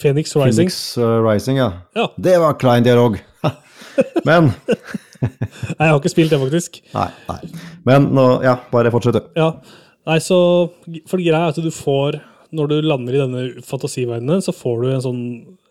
Phoenix 0.00 0.34
Rising. 0.36 0.70
Phoenix 0.70 0.98
Rising, 0.98 1.58
ja. 1.58 1.70
Ja. 1.96 2.08
Det 2.18 2.38
var 2.42 2.56
klein 2.60 2.84
dialog. 2.86 3.18
Men 4.28 4.50
Nei, 5.78 5.86
jeg 5.86 5.92
har 5.92 5.98
ikke 6.00 6.12
spilt 6.12 6.34
det, 6.34 6.40
faktisk. 6.42 6.78
Nei. 6.94 7.08
nei. 7.30 7.40
Men 7.88 8.10
nå, 8.16 8.26
ja, 8.46 8.58
bare 8.72 8.92
fortsett, 8.94 9.18
du. 9.18 9.40
Ja, 9.40 9.50
nei, 10.08 10.20
så 10.22 10.38
For 11.08 11.18
det 11.18 11.26
greia 11.26 11.46
er 11.46 11.54
at 11.54 11.60
du 11.60 11.70
får 11.72 12.20
Når 12.54 12.70
du 12.70 12.76
lander 12.84 13.16
i 13.16 13.22
denne 13.22 13.64
fantasiverdenen, 13.66 14.44
så 14.44 14.54
får 14.54 14.82
du 14.82 14.88
en 14.92 15.04
sånn, 15.04 15.22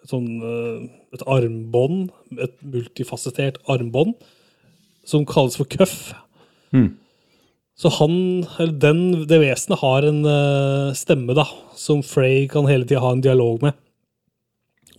sånn 0.10 0.30
eh, 0.44 0.86
et 1.16 1.24
armbånd, 1.30 2.10
et 2.42 2.56
multifasettert 2.66 3.62
armbånd, 3.72 4.18
som 5.08 5.24
kalles 5.30 5.56
for 5.60 5.70
cuff. 5.70 6.12
Så 7.80 7.89
han, 8.00 8.16
eller 8.62 8.76
den, 8.82 9.02
det 9.30 9.39
vesenet 9.42 9.82
har 9.82 10.06
en 10.08 10.20
eh, 10.30 10.92
stemme, 10.98 11.36
da, 11.38 11.46
som 11.80 12.04
Frey 12.06 12.46
kan 12.52 12.68
hele 12.70 12.86
tida 12.86 13.02
ha 13.04 13.13
en 13.16 13.24
dialog 13.24 13.63
med. 13.66 13.78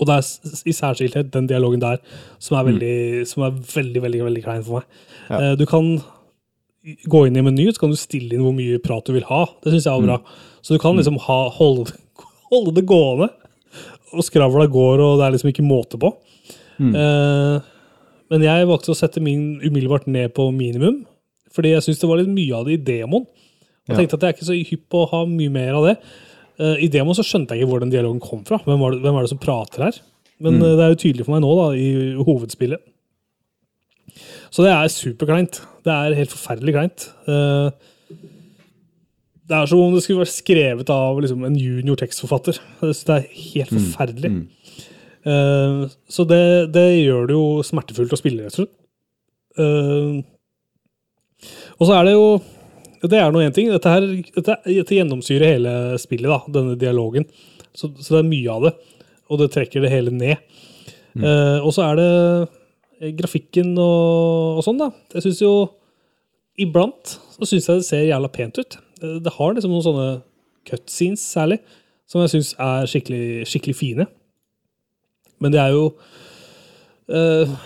Og 0.01 0.09
det 0.09 0.15
er 0.17 0.25
i 0.67 0.75
særskilthet 0.75 1.29
den 1.35 1.47
dialogen 1.51 1.81
der 1.83 2.01
som 2.43 2.57
er 2.59 2.65
veldig, 2.67 3.27
som 3.31 3.45
er 3.47 3.55
veldig, 3.75 4.03
veldig, 4.03 4.23
veldig 4.27 4.43
klein 4.45 4.65
for 4.67 4.81
meg. 4.81 4.89
Ja. 5.31 5.39
Eh, 5.53 5.55
Du 5.61 5.65
kan 5.71 5.93
gå 7.09 7.27
inn 7.27 7.37
i 7.39 7.45
meny, 7.47 7.69
så 7.73 7.81
kan 7.85 7.93
du 7.95 7.97
stille 7.97 8.35
inn 8.35 8.43
hvor 8.45 8.53
mye 8.57 8.81
prat 8.83 9.07
du 9.07 9.15
vil 9.17 9.25
ha. 9.31 9.45
Det 9.63 9.73
syns 9.73 9.87
jeg 9.87 9.95
var 9.95 10.09
bra. 10.09 10.19
Så 10.65 10.75
du 10.75 10.81
kan 10.83 10.97
liksom 10.99 11.17
ha, 11.29 11.39
holde, 11.57 11.95
holde 12.51 12.75
det 12.77 12.87
gående. 12.91 13.31
Og 14.15 14.23
skravla 14.27 14.67
går, 14.71 15.01
og 15.03 15.19
det 15.19 15.25
er 15.27 15.33
liksom 15.37 15.51
ikke 15.53 15.65
måte 15.67 15.99
på. 15.99 16.11
Eh, 16.95 17.61
men 18.35 18.43
jeg 18.43 18.67
valgte 18.67 18.91
å 18.93 18.99
sette 18.99 19.21
min 19.23 19.61
umiddelbart 19.63 20.07
ned 20.11 20.33
på 20.35 20.49
minimum, 20.55 21.03
fordi 21.55 21.71
jeg 21.75 21.85
syns 21.87 22.01
det 22.03 22.09
var 22.11 22.19
litt 22.19 22.31
mye 22.35 22.55
av 22.57 22.65
det 22.67 22.77
i 22.79 22.83
demoen. 22.83 23.27
Jeg 23.87 23.97
tenkte 24.01 24.17
at 24.17 24.23
jeg 24.25 24.33
er 24.33 24.37
ikke 24.39 24.47
så 24.49 24.55
hypp 24.71 24.85
på 24.91 25.03
å 25.05 25.09
ha 25.11 25.19
mye 25.29 25.53
mer 25.53 25.75
av 25.77 25.85
det. 25.87 25.97
Eh, 26.61 26.85
I 26.87 26.91
demoen 26.93 27.17
så 27.19 27.25
skjønte 27.27 27.55
jeg 27.55 27.65
ikke 27.65 27.73
hvor 27.73 27.85
den 27.85 27.93
dialogen 27.93 28.23
kom 28.23 28.45
fra. 28.47 28.61
Hvem, 28.67 28.81
var 28.81 28.95
det, 28.95 29.03
hvem 29.05 29.19
er 29.19 29.27
det 29.27 29.33
som 29.33 29.43
prater 29.43 29.89
her? 29.89 30.03
Men 30.45 30.59
mm. 30.59 30.67
det 30.67 30.85
er 30.85 30.93
jo 30.93 31.01
tydelig 31.01 31.27
for 31.27 31.37
meg 31.37 31.45
nå, 31.45 31.55
da, 31.61 31.67
i 31.79 31.89
hovedspillet. 32.27 32.91
Så 34.55 34.63
det 34.63 34.71
er 34.71 34.93
superkleint. 34.93 35.61
Det 35.85 35.93
er 35.93 36.17
helt 36.19 36.33
forferdelig 36.33 36.77
kleint. 36.77 37.09
Eh, 37.31 37.69
det 39.45 39.57
er 39.59 39.69
som 39.69 39.83
om 39.83 39.93
det 39.93 40.01
skulle 40.05 40.23
vært 40.23 40.33
skrevet 40.33 40.91
av 40.93 41.19
liksom, 41.21 41.43
en 41.45 41.57
junior 41.59 41.99
tekstforfatter. 42.01 42.61
Det 42.81 43.17
er 43.19 43.27
helt 43.29 43.73
forferdelig. 43.75 44.31
Eh, 45.25 45.83
så 46.09 46.27
det, 46.29 46.45
det 46.73 46.87
gjør 47.03 47.29
det 47.29 47.37
jo 47.37 47.47
smertefullt 47.67 48.15
å 48.15 48.21
spille, 48.21 48.47
rett 48.47 48.57
og 48.57 48.63
slett. 48.63 48.75
Eh, 49.61 50.23
og 51.77 51.89
så 51.89 51.99
er 51.99 52.09
det 52.09 52.15
jo 52.15 52.29
Det 53.11 53.19
er 53.21 53.33
nå 53.35 53.41
én 53.45 53.53
ting. 53.55 53.69
Dette, 53.73 53.91
her, 53.93 54.05
dette, 54.35 54.57
dette 54.65 54.97
gjennomsyrer 54.97 55.55
hele 55.57 55.73
spillet, 56.01 56.31
da, 56.31 56.39
denne 56.61 56.77
dialogen. 56.81 57.27
Så, 57.75 57.91
så 57.99 58.17
det 58.17 58.21
er 58.23 58.29
mye 58.31 58.53
av 58.55 58.69
det. 58.69 58.75
Og 59.33 59.41
det 59.41 59.51
trekker 59.55 59.83
det 59.85 59.91
hele 59.93 60.13
ned. 60.15 60.37
Eh, 61.19 61.59
og 61.63 61.71
så 61.77 61.85
er 61.89 61.99
det 62.01 62.09
eh, 63.01 63.13
grafikken 63.19 63.73
og, 63.79 64.59
og 64.61 64.65
sånn, 64.67 64.81
da. 64.81 64.89
Jeg 65.15 65.27
syns 65.29 65.43
jo 65.45 65.53
Iblant 66.63 67.17
så 67.35 67.47
syns 67.51 67.67
jeg 67.67 67.81
det 67.81 67.87
ser 67.89 68.03
jævla 68.07 68.29
pent 68.31 68.59
ut. 68.63 68.77
Det, 69.03 69.33
har 69.37 69.55
liksom 69.57 69.73
noen 69.75 69.83
sånne 69.83 70.09
cutscenes 70.71 71.23
særlig, 71.35 71.57
som 72.07 72.23
jeg 72.23 72.31
syns 72.37 72.53
er 72.63 72.87
skikkelig, 72.91 73.25
skikkelig 73.51 73.75
fine. 73.79 74.07
Men 75.43 75.51
det 75.55 75.59
er 75.65 75.73
jo 75.75 75.89
uh, 77.11 77.57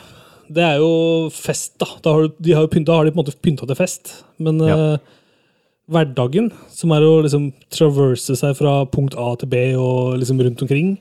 Det 0.49 0.65
er 0.65 0.79
jo 0.81 0.89
fest, 1.35 1.75
da. 1.83 1.89
da 2.05 2.15
har, 2.17 2.25
du- 2.31 2.41
de 2.49 2.55
har 2.57 2.65
jo 2.65 2.73
pynta, 2.73 2.97
har 2.97 3.05
de 3.05 3.13
på 3.13 3.21
en 3.21 3.25
måte 3.27 3.37
pynta 3.45 3.69
til 3.69 3.77
fest. 3.77 4.15
Men 4.41 4.59
Ja. 4.65 4.79
Hverdagen, 5.89 6.51
som 6.69 6.93
er 6.93 7.05
å 7.07 7.23
liksom 7.25 7.51
traverse 7.73 8.37
seg 8.37 8.57
fra 8.59 8.83
punkt 8.93 9.17
A 9.19 9.31
til 9.41 9.49
B 9.53 9.61
og 9.81 10.19
liksom 10.21 10.41
rundt 10.45 10.63
omkring, 10.67 10.99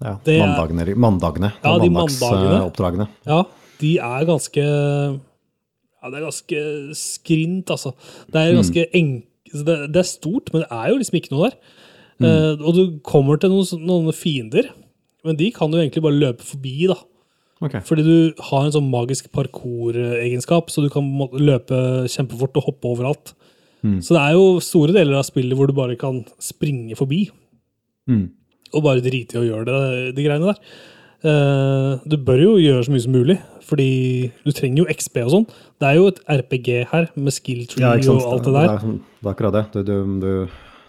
Ja, 0.00 0.14
Det 0.24 0.38
er- 0.40 0.46
mandagene, 0.46 0.94
mandagene. 0.96 1.52
Ja, 1.62 1.78
de 1.78 1.90
mandagsoppdragene. 1.90 3.08
Ja, 3.26 3.42
de 3.80 3.98
er 3.98 4.24
ganske 4.24 5.20
Ja, 6.02 6.08
det 6.08 6.16
er 6.16 6.24
ganske 6.24 6.94
skrint, 6.96 7.66
altså. 7.68 7.92
Det 8.32 8.40
er 8.40 8.54
ganske 8.56 8.86
enk... 8.94 9.24
så 9.52 9.64
Det, 9.66 9.92
det 9.92 10.00
er 10.00 10.08
stort, 10.08 10.48
men 10.54 10.62
det 10.62 10.70
er 10.72 10.88
jo 10.88 10.96
liksom 10.96 11.18
ikke 11.20 11.32
noe 11.34 11.50
der. 11.50 11.56
Eh, 12.22 12.64
og 12.64 12.74
du 12.74 12.98
kommer 13.04 13.36
til 13.38 13.50
noen, 13.50 13.84
noen 13.84 14.12
fiender, 14.14 14.70
men 15.24 15.36
de 15.36 15.50
kan 15.50 15.70
du 15.70 15.76
egentlig 15.76 16.02
bare 16.02 16.16
løpe 16.16 16.40
forbi, 16.44 16.86
da. 16.88 16.96
Okay. 17.60 17.80
Fordi 17.84 18.02
du 18.02 18.32
har 18.48 18.64
en 18.64 18.72
sånn 18.72 18.88
magisk 18.90 19.28
parkour-egenskap, 19.36 20.70
så 20.72 20.80
du 20.82 20.88
kan 20.88 21.04
løpe 21.36 22.08
kjempefort 22.08 22.56
og 22.56 22.64
hoppe 22.70 22.88
overalt. 22.88 23.34
Så 24.04 24.16
det 24.16 24.22
er 24.22 24.36
jo 24.36 24.60
store 24.64 24.94
deler 24.96 25.18
av 25.18 25.26
spillet 25.28 25.56
hvor 25.56 25.70
du 25.70 25.76
bare 25.76 25.96
kan 26.00 26.22
springe 26.42 26.96
forbi. 26.98 27.24
Mm. 28.10 28.26
Og 28.76 28.84
bare 28.84 29.04
drite 29.04 29.38
i 29.38 29.40
å 29.40 29.46
gjøre 29.46 29.68
det, 29.68 30.16
de 30.16 30.26
greiene 30.26 30.52
der. 30.52 30.80
Uh, 31.20 32.00
du 32.08 32.16
bør 32.16 32.40
jo 32.40 32.52
gjøre 32.56 32.86
så 32.86 32.92
mye 32.94 33.04
som 33.04 33.12
mulig, 33.12 33.36
fordi 33.68 33.90
du 34.40 34.52
trenger 34.56 34.82
jo 34.82 34.88
XP 34.88 35.20
og 35.26 35.32
sånn. 35.34 35.46
Det 35.80 35.88
er 35.88 35.98
jo 35.98 36.06
et 36.08 36.20
RPG 36.40 36.68
her, 36.92 37.10
med 37.16 37.36
skill 37.36 37.66
tree 37.68 37.84
Ja, 37.84 37.92
og 38.12 38.28
alt 38.30 38.46
det 38.46 38.54
der. 38.56 38.70
Det 38.70 38.76
er, 38.76 38.94
det 39.20 39.28
er 39.28 39.32
akkurat 39.34 39.58
det. 39.58 39.64
Du, 39.74 39.92
du, 40.22 40.30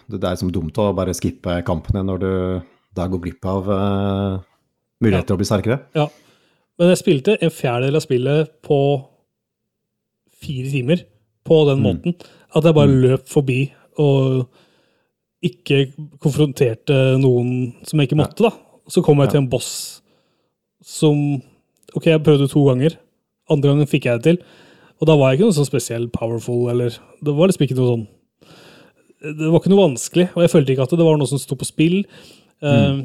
du, 0.08 0.16
det 0.16 0.30
er 0.30 0.40
som 0.40 0.52
dumt 0.54 0.80
å 0.80 0.88
bare 0.96 1.16
skippe 1.16 1.58
kampene 1.68 2.04
når 2.08 2.24
du 2.24 2.32
da 2.96 3.08
går 3.08 3.22
glipp 3.26 3.48
av 3.48 3.68
uh, 3.68 4.40
muligheter 5.04 5.30
til 5.30 5.36
å 5.36 5.42
bli 5.42 5.48
sterkere. 5.48 5.78
Ja. 5.96 6.08
Men 6.80 6.92
jeg 6.92 7.02
spilte 7.02 7.36
en 7.36 7.52
fjerdedel 7.52 8.00
av 8.00 8.04
spillet 8.04 8.52
på 8.64 8.80
fire 10.42 10.72
timer 10.72 11.04
på 11.52 11.60
den 11.68 11.82
Mm. 11.82 11.86
måten. 11.90 12.16
At 12.56 12.64
jeg 12.64 12.74
bare 12.80 12.98
løp 13.04 13.28
forbi 13.28 13.60
og 14.00 14.48
ikke 15.44 15.92
konfronterte 16.22 16.96
noen 17.20 17.72
som 17.84 17.98
jeg 18.00 18.08
ikke 18.08 18.18
måtte, 18.20 18.46
da. 18.46 18.52
Så 18.88 19.02
kom 19.04 19.18
jeg 19.22 19.30
til 19.34 19.42
en 19.44 19.50
boss 19.52 20.00
som 20.82 21.42
Ok, 21.94 22.06
jeg 22.08 22.22
prøvde 22.24 22.46
to 22.48 22.62
ganger. 22.64 22.94
Andre 23.52 23.68
gangen 23.68 23.86
fikk 23.90 24.06
jeg 24.08 24.22
det 24.22 24.24
til. 24.24 24.38
Og 24.98 25.06
da 25.06 25.16
var 25.18 25.28
jeg 25.32 25.40
ikke 25.40 25.48
noe 25.50 25.56
sånn 25.58 25.68
spesielt 25.68 26.12
powerful, 26.14 26.70
eller 26.72 26.88
Det 27.22 27.34
var 27.36 27.48
liksom 27.50 27.66
ikke 27.66 27.76
noe 27.76 27.90
sånn 27.90 28.06
Det 29.36 29.50
var 29.52 29.60
ikke 29.60 29.72
noe 29.74 29.82
vanskelig, 29.90 30.28
og 30.34 30.40
jeg 30.42 30.50
følte 30.54 30.72
ikke 30.72 30.86
at 30.86 30.94
det 30.96 31.04
var 31.04 31.18
noe 31.20 31.28
som 31.30 31.38
sto 31.38 31.54
på 31.54 31.66
spill. 31.68 31.98
Eh, 32.62 33.02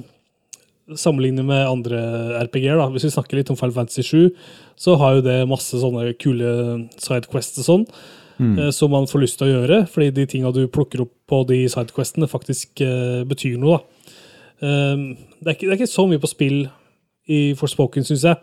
sammenlignet 0.95 1.45
med 1.45 1.67
andre 1.67 1.99
RPG-er, 2.47 2.77
da. 2.79 2.87
hvis 2.89 3.03
vi 3.03 3.11
snakker 3.11 3.35
litt 3.41 3.49
om 3.51 3.57
Final 3.59 3.73
Fantasy 3.75 4.01
7, 4.01 4.31
så 4.79 4.95
har 4.97 5.15
jo 5.17 5.21
det 5.25 5.47
masse 5.49 5.75
sånne 5.77 6.13
kule 6.17 6.87
sidequests 6.97 7.59
og 7.59 7.65
sånn, 7.67 7.85
eh, 8.39 8.69
som 8.71 8.91
man 8.91 9.07
får 9.09 9.21
lyst 9.23 9.37
til 9.39 9.47
å 9.47 9.53
gjøre, 9.55 9.79
fordi 9.91 10.09
de 10.13 10.25
tinga 10.29 10.51
du 10.53 10.67
plukker 10.67 11.01
opp 11.05 11.13
på 11.27 11.43
de 11.49 11.63
sidequestene, 11.69 12.27
faktisk 12.29 12.81
eh, 12.85 13.23
betyr 13.27 13.57
noe. 13.61 13.77
da. 13.79 14.11
Eh, 14.61 14.95
det, 15.41 15.47
er 15.47 15.55
ikke, 15.55 15.67
det 15.67 15.73
er 15.75 15.79
ikke 15.81 15.91
så 15.95 16.07
mye 16.09 16.19
på 16.23 16.29
spill 16.31 16.59
i 17.27 17.41
Forspoken, 17.59 18.05
syns 18.07 18.23
jeg. 18.23 18.37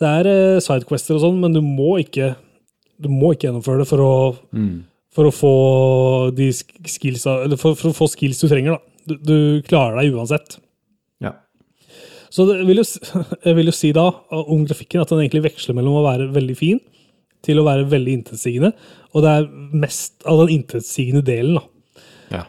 Det 0.00 0.08
er 0.20 0.26
eh, 0.32 0.58
sidequester 0.60 1.16
og 1.16 1.22
sånn, 1.24 1.38
men 1.40 1.54
du 1.56 1.62
må 1.64 1.96
ikke 2.02 2.34
du 2.96 3.10
må 3.12 3.34
ikke 3.34 3.50
gjennomføre 3.50 3.82
det 3.82 3.88
for 3.90 4.00
å, 4.00 4.12
for 5.12 5.28
å 5.28 5.32
få 5.36 5.54
de 6.36 6.46
sk- 6.56 6.78
skillsa, 6.88 7.42
eller 7.44 7.58
for, 7.60 7.74
for 7.76 7.90
å 7.92 7.96
få 7.96 8.06
skills 8.08 8.40
du 8.40 8.46
trenger. 8.48 8.78
da. 8.78 8.80
Du, 9.06 9.14
du 9.20 9.62
klarer 9.68 10.00
deg 10.00 10.14
uansett. 10.16 10.56
Så 12.32 12.46
vil 12.48 12.80
jo, 12.80 12.84
jeg 13.46 13.54
vil 13.58 13.68
jo 13.70 13.74
si 13.76 13.92
da 13.96 14.06
om 14.32 14.64
grafikken 14.66 15.00
at 15.04 15.12
den 15.12 15.20
egentlig 15.26 15.44
veksler 15.50 15.76
mellom 15.76 16.00
å 16.00 16.06
være 16.08 16.26
veldig 16.34 16.56
fin 16.58 16.80
til 17.44 17.60
å 17.60 17.66
være 17.66 17.88
veldig 17.90 18.18
intetsigende. 18.20 18.72
Og 19.14 19.24
det 19.24 19.32
er 19.32 19.48
mest 19.84 20.26
av 20.28 20.44
den 20.44 20.58
intetsigende 20.58 21.24
delen. 21.26 21.58
da. 21.58 21.64
ja. 22.38 22.44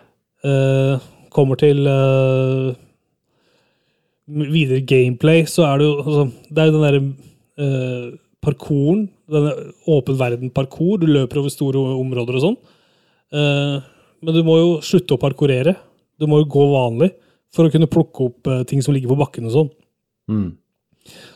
Uh, 0.47 1.13
kommer 1.34 1.60
til 1.60 1.86
uh, 1.86 2.73
videre 4.28 4.82
gameplay, 4.88 5.45
så 5.50 5.67
er 5.67 5.80
det 5.80 5.88
jo 5.88 5.97
altså, 6.02 6.23
Det 6.50 6.62
er 6.62 6.69
jo 6.69 6.76
den 6.76 6.86
derre 6.86 7.04
uh, 7.62 8.08
parkouren, 8.43 9.06
denne 9.32 9.54
åpen 9.91 10.17
verden-parkour. 10.19 10.97
Du 11.02 11.08
løper 11.10 11.41
over 11.41 11.54
store 11.54 11.84
områder 11.97 12.38
og 12.39 12.45
sånn. 12.45 12.58
Uh, 13.34 13.80
men 14.23 14.36
du 14.36 14.43
må 14.45 14.58
jo 14.60 14.69
slutte 14.86 15.15
å 15.15 15.21
parkourere. 15.21 15.76
Du 16.17 16.28
må 16.30 16.41
jo 16.41 16.52
gå 16.52 16.63
vanlig 16.71 17.12
for 17.54 17.67
å 17.67 17.73
kunne 17.73 17.89
plukke 17.91 18.30
opp 18.30 18.50
uh, 18.52 18.63
ting 18.67 18.82
som 18.84 18.95
ligger 18.95 19.13
på 19.13 19.19
bakken 19.19 19.50
og 19.50 19.56
sånn. 19.56 19.69
Mm. 20.32 20.47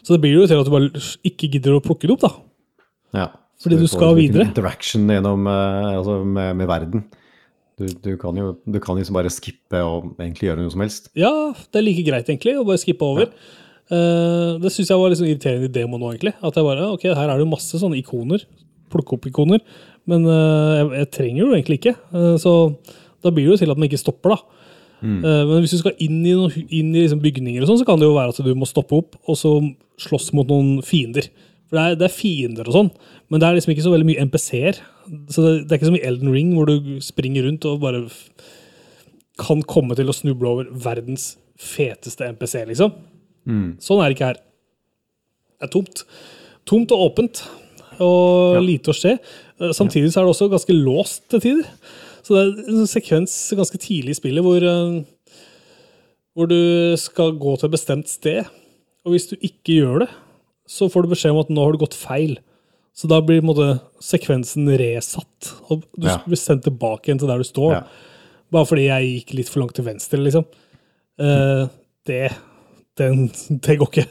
Så 0.03 0.15
det 0.15 0.23
blir 0.23 0.35
jo 0.35 0.47
til 0.47 0.59
at 0.59 0.67
du 0.67 0.73
bare 0.73 1.03
ikke 1.27 1.49
gidder 1.51 1.77
å 1.77 1.83
plukke 1.83 2.07
det 2.07 2.15
opp, 2.17 2.25
da. 2.25 2.31
Ja. 3.15 3.30
Fordi 3.62 3.78
du, 3.78 3.86
du 3.86 3.89
skal 3.89 4.15
liksom 4.15 4.19
videre. 4.19 4.47
Interaction 4.50 5.10
gjennom, 5.12 5.50
eh, 5.50 5.89
altså 6.00 6.21
med, 6.26 6.56
med 6.58 6.69
verden. 6.69 7.04
Du, 7.80 7.86
du 8.04 8.12
kan 8.21 8.38
jo 8.38 8.56
du 8.65 8.78
kan 8.84 8.97
liksom 8.97 9.17
bare 9.17 9.32
skippe 9.34 9.82
og 9.86 10.15
egentlig 10.21 10.50
gjøre 10.50 10.63
noe 10.63 10.74
som 10.74 10.84
helst. 10.84 11.12
Ja, 11.17 11.32
det 11.54 11.82
er 11.82 11.86
like 11.86 12.06
greit, 12.08 12.30
egentlig, 12.30 12.56
å 12.58 12.65
bare 12.67 12.82
skippe 12.82 13.06
over. 13.06 13.30
Eh, 13.91 14.50
det 14.62 14.71
syns 14.74 14.89
jeg 14.89 15.02
var 15.02 15.13
sånn 15.17 15.30
irriterende 15.30 15.69
i 15.69 15.76
demo 15.76 16.00
nå, 16.02 16.13
egentlig. 16.15 16.34
At 16.41 16.58
jeg 16.58 16.67
bare, 16.67 16.89
ok, 16.97 17.06
her 17.12 17.34
er 17.34 17.41
det 17.41 17.50
masse 17.52 17.82
sånne 17.82 18.00
ikoner. 18.02 18.47
Plukke 18.91 19.17
opp 19.17 19.30
ikoner. 19.30 19.62
Men 20.10 20.26
uh, 20.26 20.80
jeg, 20.80 20.86
jeg 20.97 21.08
trenger 21.13 21.38
det 21.38 21.45
jo 21.45 21.56
egentlig 21.60 21.78
ikke. 21.78 21.93
Uh, 22.10 22.34
så 22.41 22.54
da 23.21 23.30
blir 23.30 23.45
det 23.45 23.54
jo 23.54 23.60
til 23.62 23.74
at 23.74 23.78
man 23.78 23.86
ikke 23.89 24.02
stopper, 24.02 24.34
da. 24.34 24.58
Mm. 25.02 25.24
men 25.26 25.63
hvis 25.63 25.71
du 25.74 25.80
skal 25.80 25.95
inn 26.06 26.19
i, 26.19 26.34
noen, 26.38 26.52
inn 26.69 26.91
i 26.93 27.00
liksom 27.02 27.24
bygninger, 27.24 27.63
og 27.63 27.71
sånn, 27.71 27.80
så 27.80 27.86
kan 27.88 27.97
det 27.97 28.06
jo 28.06 28.13
være 28.13 28.36
at 28.36 28.39
du 28.45 28.50
må 28.54 28.67
stoppe 28.69 29.00
opp 29.00 29.15
og 29.26 29.34
så 29.34 29.56
slåss 29.97 30.28
mot 30.38 30.45
noen 30.45 30.84
fiender. 30.86 31.26
For 31.71 31.79
det 31.79 31.84
er, 31.88 31.95
det 32.01 32.07
er 32.10 32.12
fiender 32.13 32.67
og 32.67 32.75
sånn, 32.75 32.89
men 33.31 33.39
det 33.39 33.47
er 33.47 33.55
liksom 33.55 33.71
ikke 33.71 33.86
så 33.86 33.93
veldig 33.93 34.07
mye 34.10 34.23
NPC-er. 34.27 34.79
Så 35.31 35.43
det, 35.45 35.51
det 35.63 35.71
er 35.71 35.79
ikke 35.79 35.88
som 35.88 35.95
i 35.95 36.03
Elden 36.03 36.34
Ring, 36.36 36.49
hvor 36.57 36.67
du 36.67 36.97
springer 37.03 37.47
rundt 37.47 37.63
og 37.69 37.79
bare 37.84 38.01
kan 39.39 39.63
komme 39.65 39.95
til 39.97 40.12
å 40.12 40.15
snuble 40.15 40.49
over 40.51 40.67
verdens 40.84 41.31
feteste 41.62 42.27
NPC, 42.36 42.65
liksom. 42.73 42.91
Sånn 43.81 44.01
er 44.03 44.12
det 44.12 44.17
ikke 44.17 44.27
her. 44.34 44.41
Det 45.62 45.69
er 45.69 45.71
tomt. 45.73 46.03
Tomt 46.69 46.91
og 46.93 47.05
åpent, 47.07 47.41
og 48.01 48.60
lite 48.65 48.91
å 48.91 48.97
skje. 48.97 49.15
Eh, 49.62 49.71
Samtidig 49.77 50.12
så 50.12 50.21
er 50.21 50.27
det 50.27 50.34
også 50.36 50.49
ganske 50.51 50.75
låst 50.75 51.23
til 51.31 51.41
tider. 51.47 51.69
Så 52.21 52.36
det 52.36 52.41
er 52.43 52.75
en 52.81 52.89
sekvens 52.89 53.34
ganske 53.57 53.79
tidlig 53.81 54.13
i 54.15 54.19
spillet 54.19 54.45
hvor, 54.45 54.62
eh, 54.62 55.39
hvor 56.36 56.49
du 56.51 56.60
skal 57.01 57.34
gå 57.41 57.55
til 57.57 57.69
et 57.69 57.75
bestemt 57.77 58.12
sted. 58.12 58.43
Og 59.05 59.15
hvis 59.15 59.29
du 59.31 59.38
ikke 59.39 59.79
gjør 59.79 60.03
det, 60.03 60.10
så 60.69 60.89
får 60.91 61.04
du 61.06 61.12
beskjed 61.13 61.32
om 61.36 61.41
at 61.43 61.50
nå 61.54 61.63
har 61.65 61.76
du 61.76 61.82
gått 61.82 61.97
feil. 61.97 62.38
Så 62.95 63.08
da 63.08 63.21
blir 63.24 63.41
måte, 63.45 63.80
sekvensen 64.04 64.67
resatt, 64.80 65.52
og 65.71 65.86
du 65.97 66.08
Ja. 66.08 66.17
blir 66.26 66.38
sendt 66.39 66.63
tilbake 66.67 67.08
igjen 67.08 67.19
til 67.19 67.28
der 67.32 67.38
du 67.39 67.47
står. 67.47 67.74
Ja. 67.74 67.84
Bare 68.52 68.67
fordi 68.67 68.88
jeg 68.89 69.12
gikk 69.26 69.34
litt 69.38 69.50
for 69.50 69.62
langt 69.63 69.76
til 69.76 69.86
venstre, 69.86 70.19
liksom. 70.19 70.43
Uh, 71.21 71.67
det, 72.06 72.34
den, 72.97 73.28
det 73.63 73.78
går 73.80 73.88
ikke. 73.91 74.08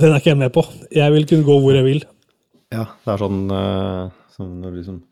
Den 0.00 0.12
er 0.12 0.20
ikke 0.22 0.32
jeg 0.32 0.38
med 0.40 0.52
på. 0.54 0.64
Jeg 0.90 1.12
vil 1.12 1.26
kunne 1.26 1.44
gå 1.44 1.58
hvor 1.60 1.74
jeg 1.76 1.84
vil. 1.84 2.04
Ja, 2.72 2.86
det 3.04 3.12
er 3.12 3.20
sånn 3.20 3.42
uh, 3.52 4.08
som 4.34 4.54
når 4.62 4.70
du 4.72 4.78
liksom 4.80 5.02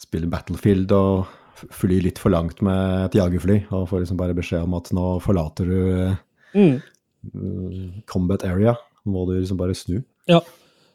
spiller 0.00 0.30
Battlefield 0.32 0.92
og 0.94 1.26
fly 1.58 1.68
flyr 1.74 2.02
litt 2.06 2.18
for 2.22 2.30
langt 2.30 2.60
med 2.62 3.08
et 3.08 3.16
jagerfly, 3.18 3.64
og 3.74 3.88
får 3.90 4.04
liksom 4.04 4.16
bare 4.20 4.34
beskjed 4.38 4.62
om 4.62 4.74
at 4.78 4.90
nå 4.94 5.06
forlater 5.20 5.66
du 5.66 6.16
Mm. 6.54 6.76
eh, 6.80 8.02
combat 8.06 8.44
area. 8.46 8.72
Må 9.06 9.26
du 9.28 9.34
liksom 9.38 9.58
bare 9.60 9.74
snu. 9.74 10.02
Ja. 10.28 10.40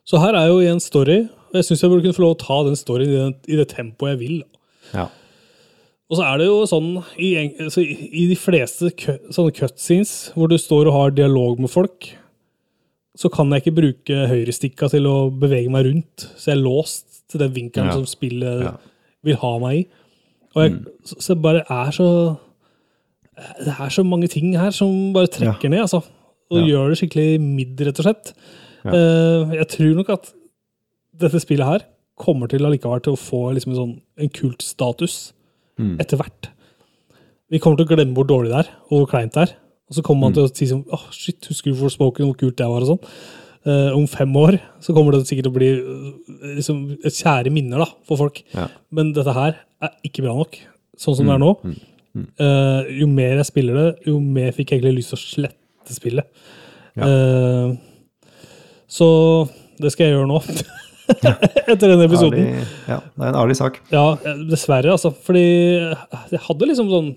Så 0.06 0.20
her 0.20 0.36
er 0.36 0.48
jo 0.52 0.60
i 0.60 0.68
en 0.68 0.80
story, 0.84 1.22
og 1.50 1.54
jeg 1.60 1.64
syns 1.70 1.82
jeg 1.84 1.90
burde 1.92 2.04
kunne 2.04 2.18
få 2.18 2.26
lov 2.26 2.36
å 2.36 2.42
ta 2.44 2.58
den 2.68 2.76
storyen 2.76 3.10
i, 3.10 3.14
det, 3.16 3.54
i 3.54 3.56
det 3.62 3.68
tempoet 3.72 4.14
jeg 4.16 4.20
vil. 4.20 4.44
Ja. 4.94 5.08
Og 6.12 6.18
så 6.20 6.26
er 6.28 6.38
det 6.42 6.46
jo 6.50 6.58
sånn 6.70 6.90
i, 7.18 7.30
altså, 7.64 7.82
i 7.82 8.26
de 8.30 8.36
fleste 8.38 8.92
sånne 9.34 9.54
cutscenes 9.56 10.12
hvor 10.36 10.52
du 10.52 10.58
står 10.62 10.90
og 10.92 10.98
har 10.98 11.16
dialog 11.16 11.62
med 11.64 11.72
folk, 11.72 12.12
så 13.18 13.30
kan 13.34 13.50
jeg 13.54 13.64
ikke 13.64 13.76
bruke 13.78 14.20
høyrestikka 14.30 14.90
til 14.92 15.08
å 15.10 15.16
bevege 15.32 15.72
meg 15.74 15.86
rundt. 15.88 16.28
Så 16.36 16.52
jeg 16.52 16.58
er 16.60 16.64
låst 16.66 17.22
til 17.32 17.40
den 17.46 17.54
vinkelen 17.56 17.88
Ja. 17.90 17.94
som 17.94 18.06
spillet 18.10 18.64
Ja. 18.68 18.74
vil 19.24 19.36
ha 19.42 19.52
meg 19.64 19.78
i. 19.80 19.84
Og 20.56 20.62
jeg, 20.64 20.80
så, 21.06 21.16
så 21.22 21.34
det 21.34 21.42
bare 21.42 21.64
er 21.70 21.92
så 21.96 22.10
Det 23.66 23.74
er 23.80 23.90
så 23.90 24.04
mange 24.06 24.28
ting 24.30 24.52
her 24.60 24.70
som 24.72 25.14
bare 25.14 25.26
trekker 25.32 25.70
ned, 25.72 25.80
altså. 25.88 26.04
Og 26.54 26.60
Ja. 26.62 26.68
gjør 26.70 26.94
det 26.94 27.00
skikkelig 27.02 27.42
midd, 27.42 27.82
rett 27.88 28.00
og 28.00 28.06
slett. 28.06 28.34
Ja. 28.84 28.92
Eh, 28.94 29.54
jeg 29.58 29.68
tror 29.74 29.94
nok 29.98 30.10
at 30.14 30.34
dette 31.18 31.42
spillet 31.42 31.66
her 31.66 31.86
kommer 32.20 32.48
til 32.52 32.66
allikevel 32.68 33.02
til 33.02 33.16
å 33.16 33.20
få 33.20 33.54
liksom 33.56 33.74
en 33.74 33.80
sånn 33.80 33.94
en 34.22 34.30
kultstatus 34.30 35.34
etter 36.00 36.20
hvert. 36.20 36.50
Vi 37.50 37.60
kommer 37.60 37.78
til 37.78 37.88
å 37.88 37.96
glemme 37.96 38.14
hvor 38.14 38.28
dårlig 38.30 38.52
det 38.54 38.60
er, 38.66 38.70
og 38.90 39.00
hvor 39.00 39.10
kleint 39.10 39.34
det 39.34 39.50
er. 39.50 39.56
Og 39.90 39.98
så 39.98 40.04
kommer 40.06 40.28
man 40.28 40.34
til 40.34 40.46
å 40.46 40.52
si 40.54 40.68
sånn 40.70 40.86
oh, 40.94 41.08
shit, 41.12 41.42
husker 41.50 41.74
du 41.74 41.78
Forspoken, 41.78 42.26
hvor 42.30 42.38
kult 42.38 42.58
det 42.58 42.68
var, 42.70 42.86
og 42.86 42.94
sånn. 42.94 43.16
Uh, 43.64 43.96
om 43.96 44.06
fem 44.12 44.32
år 44.36 44.58
så 44.84 44.94
kommer 44.96 45.16
det 45.16 45.26
sikkert 45.26 45.48
til 45.48 45.54
å 45.54 45.56
bli 45.56 45.70
eh, 45.72 46.56
liksom, 46.58 46.98
et 47.00 47.16
kjære 47.16 47.52
minner 47.54 47.80
da, 47.80 47.88
for 48.06 48.20
folk. 48.20 48.42
Ja. 48.54 48.68
Men 48.92 49.14
dette 49.16 49.34
her 49.34 49.56
er 49.82 49.94
ikke 50.04 50.26
bra 50.26 50.34
nok, 50.36 50.58
sånn 51.00 51.16
som 51.16 51.30
det 51.30 51.38
er 51.38 51.44
nå. 51.44 51.54
Eh, 52.14 52.90
jo 53.00 53.08
mer 53.10 53.40
jeg 53.40 53.48
spiller 53.50 53.78
det, 53.80 53.86
jo 54.06 54.20
mer 54.22 54.52
fikk 54.54 54.74
jeg 54.74 54.82
egentlig 54.82 55.00
lyst 55.00 55.14
til 55.14 55.18
å 55.18 55.24
slette 55.24 55.63
spillet. 55.92 56.30
Ja. 56.96 57.08
Eh, 57.08 57.74
så 58.88 59.10
det 59.82 59.92
skal 59.94 60.08
jeg 60.08 60.16
gjøre 60.16 60.30
nå. 60.30 60.40
Etter 61.74 61.90
denne 61.90 62.06
episoden. 62.08 62.46
Arlig, 62.46 62.68
ja, 62.88 63.00
det 63.02 63.26
er 63.26 63.32
en 63.32 63.40
ærlig 63.42 63.58
sak. 63.60 63.80
Ja, 63.92 64.06
dessverre, 64.48 64.94
altså. 64.94 65.12
Fordi 65.26 65.44
jeg 65.44 66.44
hadde 66.46 66.70
liksom 66.70 66.92
sånn 66.92 67.10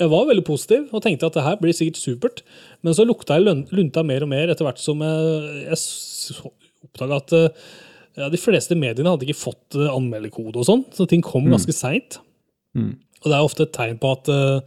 Jeg 0.00 0.08
var 0.08 0.26
veldig 0.28 0.44
positiv 0.44 0.92
og 0.92 1.02
tenkte 1.04 1.28
at 1.28 1.36
det 1.36 1.44
her 1.44 1.56
blir 1.60 1.76
sikkert 1.76 2.00
supert. 2.00 2.42
Men 2.84 2.96
så 2.96 3.06
lukta 3.08 3.38
jeg 3.38 3.64
lunta 3.72 4.04
mer 4.04 4.24
og 4.26 4.30
mer 4.32 4.52
etter 4.52 4.66
hvert 4.66 4.80
som 4.82 5.00
jeg, 5.04 5.64
jeg 5.68 6.52
oppdaga 6.82 7.20
at 7.20 7.34
eh, 7.38 7.64
ja, 8.20 8.28
de 8.32 8.40
fleste 8.40 8.76
mediene 8.76 9.12
hadde 9.12 9.24
ikke 9.28 9.40
fått 9.40 9.76
anmeldekode 9.80 10.60
og 10.60 10.68
sånn, 10.68 10.82
så 10.92 11.06
ting 11.08 11.22
kom 11.24 11.46
ganske 11.48 11.72
seint. 11.76 12.18
Og 13.22 13.30
det 13.30 13.36
er 13.36 13.46
ofte 13.46 13.66
et 13.66 13.74
tegn 13.74 14.00
på 14.02 14.10
at 14.16 14.30
eh, 14.32 14.56
eh, 14.58 14.62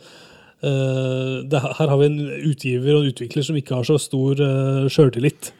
det, 0.63 1.59
her 1.59 1.89
har 1.91 1.99
vi 1.99 2.07
en 2.07 2.19
utgiver 2.51 2.95
og 2.95 3.03
en 3.03 3.11
utvikler 3.11 3.45
som 3.45 3.57
ikke 3.59 3.75
har 3.75 3.87
så 3.87 3.97
stor 4.01 4.39
uh, 4.39 4.87
sjøltillit. 4.89 5.51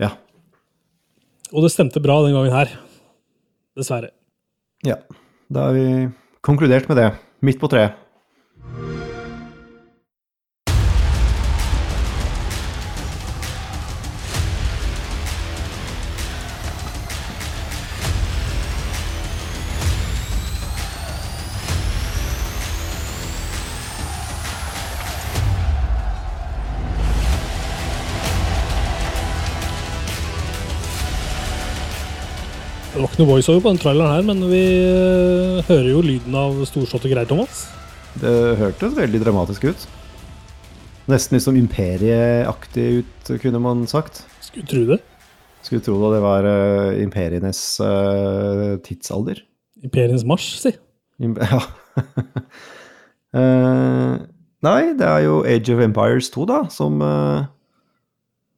Ja. 0.00 0.14
Og 1.52 1.66
det 1.66 1.72
stemte 1.74 2.02
bra 2.02 2.20
den 2.24 2.36
gangen 2.36 2.54
her. 2.54 2.72
Dessverre. 3.76 4.14
ja. 4.86 5.00
Da 5.52 5.68
har 5.68 5.74
vi 5.76 6.08
konkludert 6.40 6.88
med 6.88 6.96
det. 6.96 7.10
Midt 7.44 7.60
på 7.60 7.68
treet. 7.68 8.00
Ikke 33.14 33.22
noe 33.22 33.36
voiceover 33.36 33.62
på 33.62 33.70
den 33.70 33.78
traileren 33.78 34.10
her, 34.10 34.24
men 34.26 34.40
vi 34.50 34.60
eh, 34.74 35.60
hører 35.68 35.86
jo 35.92 36.00
lyden 36.02 36.34
av 36.34 36.56
storslåtte 36.66 37.06
greier, 37.12 37.28
Thomas. 37.30 37.60
Det 38.18 38.32
hørtes 38.58 38.96
veldig 38.96 39.20
dramatisk 39.22 39.68
ut. 39.70 39.84
Nesten 41.10 41.36
liksom 41.36 41.54
imperieaktig 41.60 42.86
ut, 43.04 43.30
kunne 43.42 43.60
man 43.62 43.84
sagt. 43.90 44.24
Skulle 44.42 44.66
tro 44.66 44.82
det. 44.88 44.98
Skulle 45.62 45.84
tro 45.86 45.94
da 46.02 46.10
det 46.16 46.22
var 46.24 46.48
uh, 46.48 46.96
imperienes 47.04 47.60
uh, 47.84 48.74
tidsalder. 48.84 49.44
Imperiens 49.86 50.26
marsj, 50.26 50.50
si. 50.64 50.74
Im 51.22 51.38
ja. 51.40 51.60
uh, 53.38 54.18
nei, 54.66 54.78
det 54.98 55.06
er 55.06 55.22
jo 55.28 55.38
Age 55.46 55.76
of 55.76 55.86
Empires 55.86 56.32
2, 56.34 56.48
da, 56.50 56.60
som, 56.72 56.98
uh, 56.98 57.46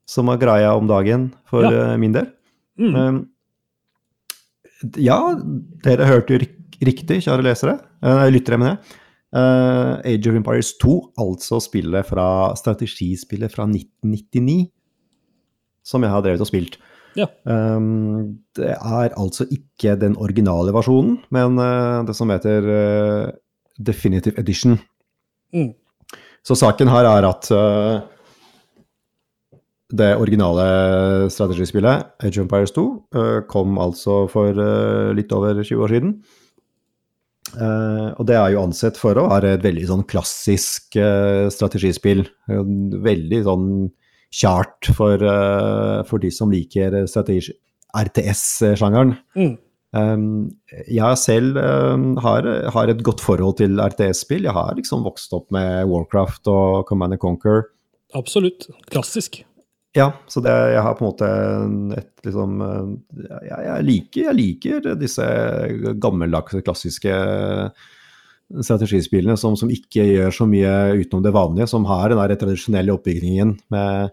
som 0.08 0.32
er 0.32 0.40
greia 0.40 0.72
om 0.80 0.88
dagen 0.88 1.28
for 1.50 1.68
Ja. 1.68 1.90
min 2.00 2.16
del. 2.16 2.32
Mm. 2.80 2.92
Eh, 2.96 3.14
ja, 5.00 5.18
dere 5.84 6.08
hørte 6.08 6.36
jo 6.36 6.40
riktig, 6.86 7.22
kjære 7.24 7.44
lesere. 7.46 7.78
Uh, 8.04 8.26
lyttere, 8.32 8.60
mener 8.60 8.76
jeg. 8.76 9.02
Eh, 9.36 9.92
Age 10.12 10.30
of 10.30 10.36
Empires 10.38 10.72
2, 10.80 10.96
altså 11.20 11.58
spillet 11.60 12.06
fra 12.08 12.54
strategispillet 12.56 13.52
fra 13.52 13.66
1999, 13.68 14.68
som 15.84 16.04
jeg 16.04 16.12
har 16.12 16.22
drevet 16.24 16.44
og 16.44 16.48
spilt. 16.48 16.78
Ja. 17.16 17.26
Um, 17.48 18.38
det 18.56 18.74
er 18.76 19.14
altså 19.16 19.46
ikke 19.50 19.96
den 19.98 20.16
originale 20.20 20.72
versjonen, 20.76 21.18
men 21.32 21.58
uh, 21.58 22.04
det 22.06 22.16
som 22.16 22.30
heter 22.32 22.68
uh, 22.68 23.34
Definitive 23.80 24.38
Edition. 24.40 24.76
Mm. 25.52 25.72
Så 26.46 26.54
saken 26.60 26.92
her 26.92 27.08
er 27.10 27.26
at 27.26 27.48
eh, 27.50 28.04
det 29.94 30.16
originale 30.18 31.30
strategispillet, 31.30 32.08
Age 32.18 32.40
of 32.40 32.46
Empires 32.46 32.72
2, 32.74 32.86
eh, 33.14 33.40
kom 33.50 33.78
altså 33.78 34.28
for 34.30 34.50
eh, 34.50 35.14
litt 35.14 35.32
over 35.32 35.62
20 35.62 35.84
år 35.84 35.88
siden. 35.94 36.16
Eh, 37.54 38.08
og 38.18 38.26
det 38.26 38.34
er 38.34 38.50
jo 38.50 38.64
ansett 38.64 38.98
for 38.98 39.14
å 39.14 39.28
være 39.30 39.54
et 39.54 39.66
veldig 39.66 39.86
sånn 39.86 40.02
klassisk 40.10 40.98
strategispill. 41.54 42.26
Veldig 42.50 43.40
sånn 43.46 43.68
kjart 44.34 44.90
for, 44.96 45.22
for 46.08 46.18
de 46.20 46.30
som 46.34 46.50
liker 46.50 47.06
RTS-sjangeren. 47.06 49.14
Mm. 49.38 49.54
Um, 49.96 50.50
jeg 50.90 51.16
selv 51.22 51.56
um, 51.56 52.18
har, 52.20 52.44
har 52.74 52.90
et 52.90 53.04
godt 53.06 53.22
forhold 53.24 53.56
til 53.62 53.78
RTS-spill. 53.80 54.44
Jeg 54.44 54.52
har 54.52 54.74
liksom 54.76 55.06
vokst 55.06 55.32
opp 55.32 55.46
med 55.54 55.86
Warcraft 55.88 56.50
og 56.52 56.84
Command 56.90 57.16
and 57.16 57.22
Conquer. 57.22 57.70
Absolutt. 58.18 58.66
Klassisk. 58.90 59.46
Ja, 59.96 60.10
så 60.28 60.42
det, 60.44 60.52
jeg 60.74 60.82
har 60.84 60.96
på 60.98 61.04
en 61.04 61.08
måte 61.10 61.28
et 61.96 62.26
liksom 62.26 62.56
uh, 62.60 62.88
jeg, 63.16 63.48
jeg, 63.48 63.84
liker, 63.88 64.22
jeg 64.26 64.36
liker 64.36 64.88
disse 65.00 65.26
gammeldagse, 66.02 66.60
klassiske 66.66 67.14
strategispillene 68.62 69.36
som, 69.40 69.56
som 69.58 69.70
ikke 69.72 70.04
gjør 70.06 70.34
så 70.34 70.46
mye 70.48 70.72
utenom 71.00 71.24
det 71.24 71.32
vanlige, 71.34 71.66
som 71.70 71.86
har 71.88 72.12
den 72.12 72.20
der 72.20 72.36
tradisjonelle 72.38 72.94
oppbyggingen 72.94 73.56
med, 73.74 74.12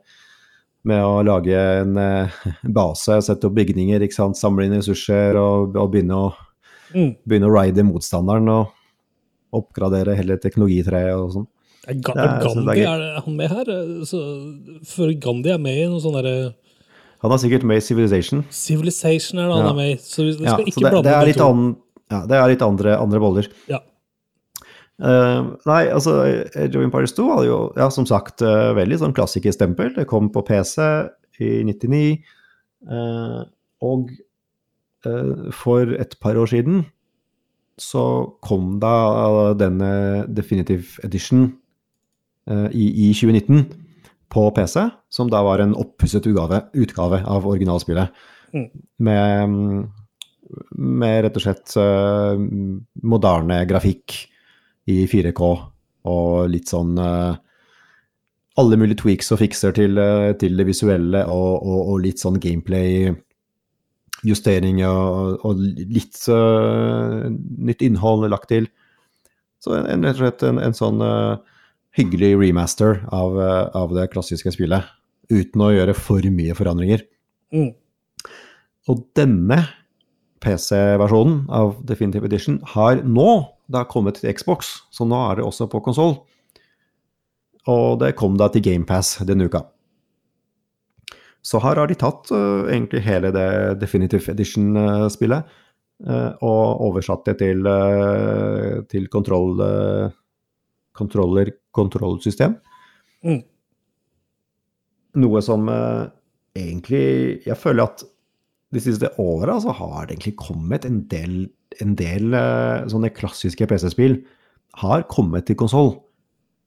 med 0.89 1.03
å 1.05 1.19
lage 1.27 1.59
en 1.83 1.99
eh, 2.01 2.39
base, 2.79 3.19
sette 3.27 3.49
opp 3.49 3.57
bygninger, 3.59 4.07
samle 4.13 4.65
inn 4.65 4.79
ressurser 4.79 5.37
og, 5.39 5.77
og 5.77 5.93
begynne, 5.93 6.17
å, 6.17 6.33
Mm. 6.93 7.15
begynne 7.25 7.47
å 7.49 7.53
ride 7.55 7.85
motstanderen 7.87 8.49
og 8.53 8.73
oppgradere 9.53 10.13
hele 10.17 10.35
teknologitreet 10.41 11.15
og 11.17 11.31
sånn. 11.33 11.47
Er, 11.87 11.93
Ga 11.99 12.13
Det 12.13 12.23
er- 12.23 12.43
Gandhi 12.45 12.75
det 12.75 12.85
er 12.87 13.01
er 13.17 13.21
han 13.25 13.35
med 13.35 13.49
her? 13.51 13.65
Så, 14.07 14.19
for 14.87 15.11
Gandhi 15.19 15.51
er 15.51 15.57
med 15.59 15.77
i 15.77 15.87
noe 15.91 15.99
sånn 15.99 16.15
derre 16.15 16.53
Han 17.23 17.31
er 17.31 17.37
sikkert 17.37 17.63
med 17.63 17.77
i 17.77 17.81
Civilization. 17.81 18.45
Civilization 18.51 19.39
er 19.39 19.47
det 19.47 19.55
han 19.55 19.65
Ja. 19.65 19.71
er 19.71 19.75
med 19.75 19.91
i. 19.93 19.95
Så 20.01 20.23
vi 20.23 20.31
vi 20.37 20.43
Ja, 20.45 20.53
skal 20.57 20.65
så 20.65 20.69
ikke 20.71 20.83
det, 20.83 20.91
blande 20.91 21.03
det 21.03 21.19
de 21.19 21.25
litt, 21.27 21.37
to. 21.37 21.49
annen, 21.49 21.75
ja, 22.11 22.25
det 22.27 22.35
er 22.35 22.47
litt 22.49 22.61
andre, 22.61 22.97
andre 22.99 23.19
boller. 23.19 23.47
Ja. 23.69 23.79
Uh, 25.01 25.55
nei, 25.65 25.87
altså 25.89 26.11
Age 26.55 26.75
of 26.77 26.83
Empires 26.83 27.13
2 27.17 27.25
hadde 27.33 27.47
jo, 27.47 27.73
ja, 27.75 27.87
som 27.89 28.05
sagt, 28.05 28.41
uh, 28.45 28.73
veldig 28.77 28.99
sånn 29.01 29.13
klassikerstempel. 29.15 29.95
Det 29.95 30.05
kom 30.07 30.29
på 30.29 30.43
PC 30.45 31.09
i 31.41 31.63
99. 31.63 32.19
Uh, 32.87 33.43
og 33.81 34.09
eh, 35.05 35.51
for 35.51 35.81
et 35.99 36.13
par 36.21 36.35
år 36.39 36.47
siden 36.47 36.85
så 37.79 38.31
kom 38.41 38.77
da 38.79 39.53
denne 39.59 40.25
Definitive 40.33 40.99
Edition 41.03 41.57
i, 42.51 42.85
i 43.07 43.13
2019 43.15 43.61
på 44.33 44.43
PC, 44.51 44.81
som 45.09 45.29
da 45.31 45.43
var 45.45 45.61
en 45.63 45.75
oppusset 45.79 46.25
utgave, 46.27 46.63
utgave 46.73 47.21
av 47.29 47.45
originalspillet. 47.47 48.23
Mm. 48.53 48.65
Med, 49.07 49.53
med 50.75 51.19
rett 51.25 51.37
og 51.39 51.45
slett 51.45 51.75
uh, 51.79 52.33
moderne 53.05 53.61
grafikk 53.69 54.17
i 54.91 55.05
4K 55.09 55.49
og 56.11 56.51
litt 56.51 56.73
sånn 56.73 56.97
uh, 56.99 57.33
Alle 58.59 58.77
mulige 58.77 58.99
tweaks 58.99 59.31
og 59.33 59.39
fikser 59.41 59.73
til, 59.73 59.97
uh, 59.97 60.33
til 60.37 60.59
det 60.59 60.67
visuelle 60.67 61.23
og, 61.25 61.63
og, 61.63 61.79
og 61.93 62.03
litt 62.03 62.21
sånn 62.21 62.41
gameplay 62.43 63.13
justering 64.23 64.79
og, 64.87 65.41
og 65.43 65.59
litt 65.59 66.19
eh, 66.31 67.23
nytt 67.67 67.83
innhold 67.83 68.29
lagt 68.31 68.49
til. 68.53 68.69
Så 69.63 69.75
en, 69.77 70.05
rett 70.05 70.15
og 70.15 70.21
slett 70.21 70.45
en, 70.47 70.61
en 70.63 70.75
sånn 70.77 71.03
eh, 71.03 71.33
hyggelig 71.97 72.33
remaster 72.39 73.03
av, 73.13 73.39
eh, 73.41 73.69
av 73.77 73.93
det 73.93 74.09
klassiske 74.13 74.51
spillet, 74.55 74.83
uten 75.29 75.61
å 75.61 75.71
gjøre 75.73 75.95
for 75.95 76.21
mye 76.21 76.55
forandringer. 76.57 77.05
Mm. 77.53 77.73
Og 78.89 79.05
denne 79.15 79.67
PC-versjonen 80.43 81.49
av 81.49 81.77
Definitive 81.85 82.25
Edition 82.25 82.59
har 82.75 83.01
nå 83.03 83.47
da 83.71 83.85
kommet 83.85 84.19
til 84.19 84.33
Xbox, 84.33 84.81
så 84.91 85.07
nå 85.07 85.31
er 85.31 85.39
det 85.39 85.45
også 85.45 85.69
på 85.71 85.81
konsoll. 85.85 86.17
Og 87.67 87.99
det 88.01 88.15
kom 88.19 88.35
da 88.37 88.49
til 88.51 88.61
GamePass 88.65 89.21
denne 89.23 89.47
uka. 89.47 89.63
Så 91.43 91.59
her 91.63 91.79
har 91.79 91.87
de 91.87 91.95
tatt 91.99 92.31
uh, 92.31 92.67
egentlig 92.71 93.03
hele 93.03 93.31
det 93.35 93.79
Definitive 93.79 94.31
Edition-spillet 94.31 95.43
uh, 96.07 96.31
og 96.43 96.83
oversatt 96.89 97.25
det 97.27 97.37
til, 97.39 97.67
uh, 97.67 98.83
til 98.91 99.09
kontroll, 99.11 99.59
eh, 100.93 100.97
kontroller, 100.97 101.51
kontrollsystem. 101.73 102.55
Mm. 103.25 103.41
Noe 105.23 105.41
som 105.45 105.69
eh, 105.69 106.09
egentlig 106.57 107.43
Jeg 107.45 107.57
føler 107.57 107.85
at 107.85 108.03
de 108.73 108.81
siste 108.81 109.09
åra 109.21 109.59
så 109.61 109.73
har 109.77 110.07
det 110.07 110.15
egentlig 110.15 110.35
kommet 110.41 110.85
en 110.85 111.03
del, 111.11 111.35
en 111.81 111.93
del 111.97 112.33
eh, 112.33 112.87
sånne 112.89 113.13
klassiske 113.13 113.67
PC-spill 113.69 114.17
har 114.81 115.05
kommet 115.11 115.45
til 115.45 115.57
konsoll. 115.59 115.93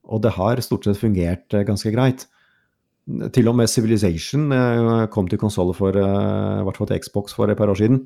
Og 0.07 0.23
det 0.23 0.37
har 0.37 0.63
stort 0.63 0.87
sett 0.87 1.01
fungert 1.01 1.55
eh, 1.55 1.67
ganske 1.67 1.91
greit. 1.95 2.29
Til 3.35 3.51
og 3.51 3.57
med 3.59 3.71
Civilization 3.71 4.53
eh, 4.55 5.07
kom 5.11 5.27
til 5.31 5.41
konsoll 5.43 5.75
for 5.75 5.99
eh, 5.99 6.61
i 6.61 6.67
hvert 6.67 6.79
fall 6.79 6.91
til 6.91 7.03
Xbox 7.03 7.35
for 7.35 7.51
et 7.51 7.59
par 7.59 7.71
år 7.71 7.79
siden. 7.83 8.05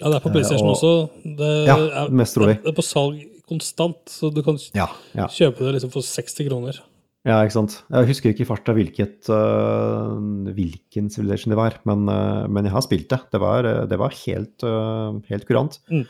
Ja, 0.00 0.08
det 0.08 0.16
er 0.16 0.24
på 0.24 0.32
PlayStation 0.32 0.68
og- 0.68 0.76
også. 0.76 1.10
Det 1.36 1.50
Ja, 1.68 1.76
er, 2.04 2.08
mest 2.10 2.34
trolig. 2.36 2.56
Det 2.62 2.72
er 2.72 2.78
på 2.78 2.82
salg 2.86 3.20
konstant, 3.48 4.00
så 4.08 4.32
du 4.32 4.42
kan 4.42 4.56
Ja, 4.74 4.86
ja. 5.14 5.26
kjøpe 5.28 5.58
det 5.58 5.74
liksom 5.76 5.92
for 5.92 6.00
60 6.02 6.48
kroner. 6.48 6.78
Ja, 7.24 7.36
ikke 7.44 7.52
sant. 7.54 7.82
Jeg 7.92 8.06
husker 8.08 8.30
ikke 8.32 8.40
i 8.42 8.48
farta 8.48 8.72
hvilket, 8.74 9.28
uh, 9.30 10.18
hvilken 10.56 11.08
Civilization 11.12 11.50
det 11.52 11.56
var, 11.60 11.76
men, 11.86 12.08
uh, 12.08 12.48
men 12.48 12.64
jeg 12.64 12.72
har 12.72 12.80
spilt 12.82 13.08
det. 13.12 13.20
Det 13.30 13.38
var, 13.40 13.62
det 13.86 13.98
var 13.98 14.10
helt, 14.10 14.64
uh, 14.64 15.20
helt 15.28 15.46
kurant. 15.46 15.78
Mm. 15.88 16.06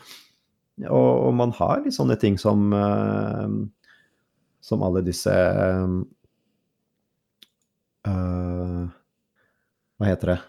Og, 0.89 1.27
og 1.27 1.33
man 1.37 1.51
har 1.51 1.83
litt 1.83 1.93
sånne 1.93 2.17
ting 2.19 2.39
som 2.39 2.71
Som 4.63 4.81
alle 4.81 5.03
disse 5.05 5.29
Hva 9.99 10.07
heter 10.09 10.33
det? 10.33 10.39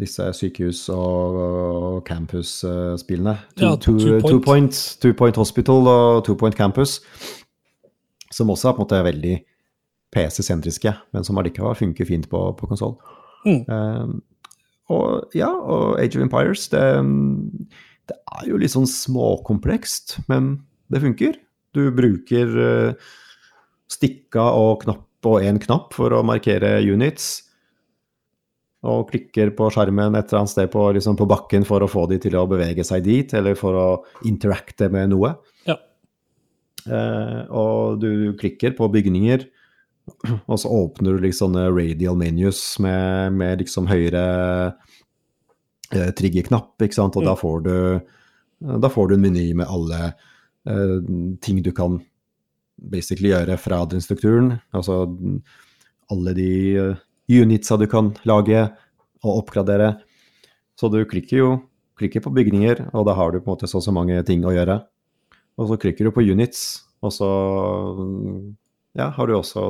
Disse 0.00 0.30
sykehus- 0.36 0.88
og, 0.94 2.00
campus-spillene. 2.06 3.36
Ja, 3.60 3.74
two, 3.76 3.98
Two 3.98 3.98
two, 3.98 4.20
Point. 4.20 4.44
point, 4.44 4.80
two 5.02 5.12
Point 5.14 5.36
Hospital 5.36 5.86
og 5.86 6.24
Two 6.24 6.36
Point 6.40 6.56
Campus. 6.56 7.00
Som 8.32 8.50
også 8.50 8.70
er 8.70 8.72
på 8.76 8.80
en 8.80 8.86
måte 8.86 9.04
veldig 9.04 9.36
PC-sentriske, 10.14 10.94
men 11.12 11.26
som 11.26 11.38
allikevel 11.38 11.76
funker 11.78 12.08
fint 12.08 12.28
på, 12.30 12.40
på 12.58 12.66
konsoll. 12.70 12.96
Mm. 13.46 13.62
Um, 13.68 14.16
og 14.90 15.36
ja, 15.38 15.50
og 15.50 16.00
Age 16.02 16.18
of 16.18 16.24
Empires, 16.24 16.68
det, 16.72 16.82
det 18.10 18.16
er 18.18 18.48
jo 18.50 18.58
litt 18.58 18.74
sånn 18.74 18.88
småkomplekst, 18.90 20.18
men 20.30 20.56
det 20.90 21.02
funker. 21.04 21.38
Du 21.76 21.84
bruker 21.94 22.56
uh, 22.58 23.12
stikka 23.90 24.48
og 24.58 24.82
knapp 24.84 25.06
og 25.28 25.44
én 25.44 25.60
knapp 25.60 25.94
for 25.94 26.14
å 26.16 26.24
markere 26.26 26.78
units. 26.80 27.49
Og 28.88 29.10
klikker 29.10 29.50
på 29.56 29.68
skjermen 29.74 30.14
et 30.16 30.30
eller 30.30 30.42
annet 30.42 30.52
sted 30.54 30.70
på, 30.72 30.86
liksom 30.96 31.18
på 31.18 31.28
bakken 31.28 31.66
for 31.68 31.84
å 31.84 31.90
få 31.90 32.06
de 32.08 32.16
til 32.22 32.38
å 32.40 32.46
bevege 32.48 32.84
seg 32.86 33.04
dit, 33.04 33.34
eller 33.36 33.58
for 33.58 33.76
å 33.76 33.88
interacte 34.28 34.88
med 34.92 35.12
noe. 35.12 35.34
Ja. 35.68 35.76
Eh, 36.86 37.42
og 37.52 38.00
du 38.00 38.32
klikker 38.40 38.72
på 38.78 38.88
bygninger, 38.92 39.44
og 40.46 40.56
så 40.62 40.72
åpner 40.72 41.18
du 41.18 41.26
liksom 41.26 41.58
radial 41.60 42.16
menus 42.18 42.62
med, 42.80 43.36
med 43.36 43.60
liksom 43.60 43.90
høyere 43.90 44.24
eh, 45.92 46.08
triggerknapp, 46.16 46.72
ikke 46.80 46.96
sant, 47.02 47.20
og 47.20 47.28
da 47.28 47.36
får 47.38 47.68
du 47.68 47.76
da 48.60 48.90
får 48.92 49.08
du 49.08 49.14
en 49.14 49.22
meny 49.24 49.46
med 49.56 49.68
alle 49.72 50.00
eh, 50.68 50.96
ting 51.40 51.62
du 51.64 51.72
kan 51.72 52.00
basically 52.76 53.32
gjøre 53.32 53.56
fra 53.60 53.84
den 53.88 54.02
strukturen. 54.04 54.58
Altså 54.76 55.06
alle 56.12 56.34
de 56.36 56.50
eh, 56.76 57.00
unitsa 57.30 57.76
du 57.78 57.86
kan 57.86 58.12
lage 58.26 58.64
og 59.22 59.42
oppgradere. 59.44 59.94
Så 60.80 60.90
du 60.90 61.02
klikker 61.04 61.36
jo 61.38 61.50
klikker 62.00 62.22
på 62.24 62.32
bygninger, 62.32 62.86
og 62.96 63.04
da 63.06 63.12
har 63.14 63.30
du 63.32 63.40
på 63.40 63.50
en 63.50 63.52
måte 63.58 63.68
så 63.68 63.76
og 63.76 63.84
så 63.84 63.92
mange 63.92 64.16
ting 64.24 64.40
å 64.48 64.54
gjøre. 64.56 64.78
Og 65.60 65.68
så 65.68 65.76
klikker 65.76 66.08
du 66.08 66.10
på 66.16 66.24
units, 66.24 66.86
og 67.04 67.12
så 67.12 67.28
ja, 68.96 69.10
har 69.12 69.26
du 69.28 69.34
også 69.36 69.66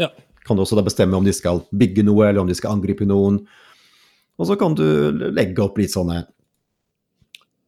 Ja. 0.00 0.08
kan 0.46 0.56
du 0.56 0.62
også 0.62 0.76
da 0.76 0.82
bestemme 0.86 1.16
om 1.16 1.24
de 1.24 1.32
skal 1.36 1.60
bygge 1.76 2.02
noe, 2.04 2.24
eller 2.28 2.40
om 2.40 2.46
de 2.48 2.54
skal 2.56 2.72
angripe 2.72 3.04
noen. 3.04 3.42
Og 4.38 4.46
så 4.48 4.56
kan 4.58 4.74
du 4.74 4.84
legge 5.32 5.60
opp 5.62 5.76
litt 5.78 5.92
sånne 5.92 6.26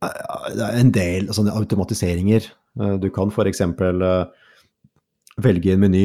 eh, 0.03 0.81
en 0.81 0.91
del 0.95 1.29
sånne 1.29 1.53
automatiseringer. 1.57 2.49
Eh, 2.81 2.97
Du 2.99 3.11
kan 3.11 3.29
f.eks. 3.31 3.61
velge 5.39 5.73
en 5.73 5.81
meny. 5.81 6.05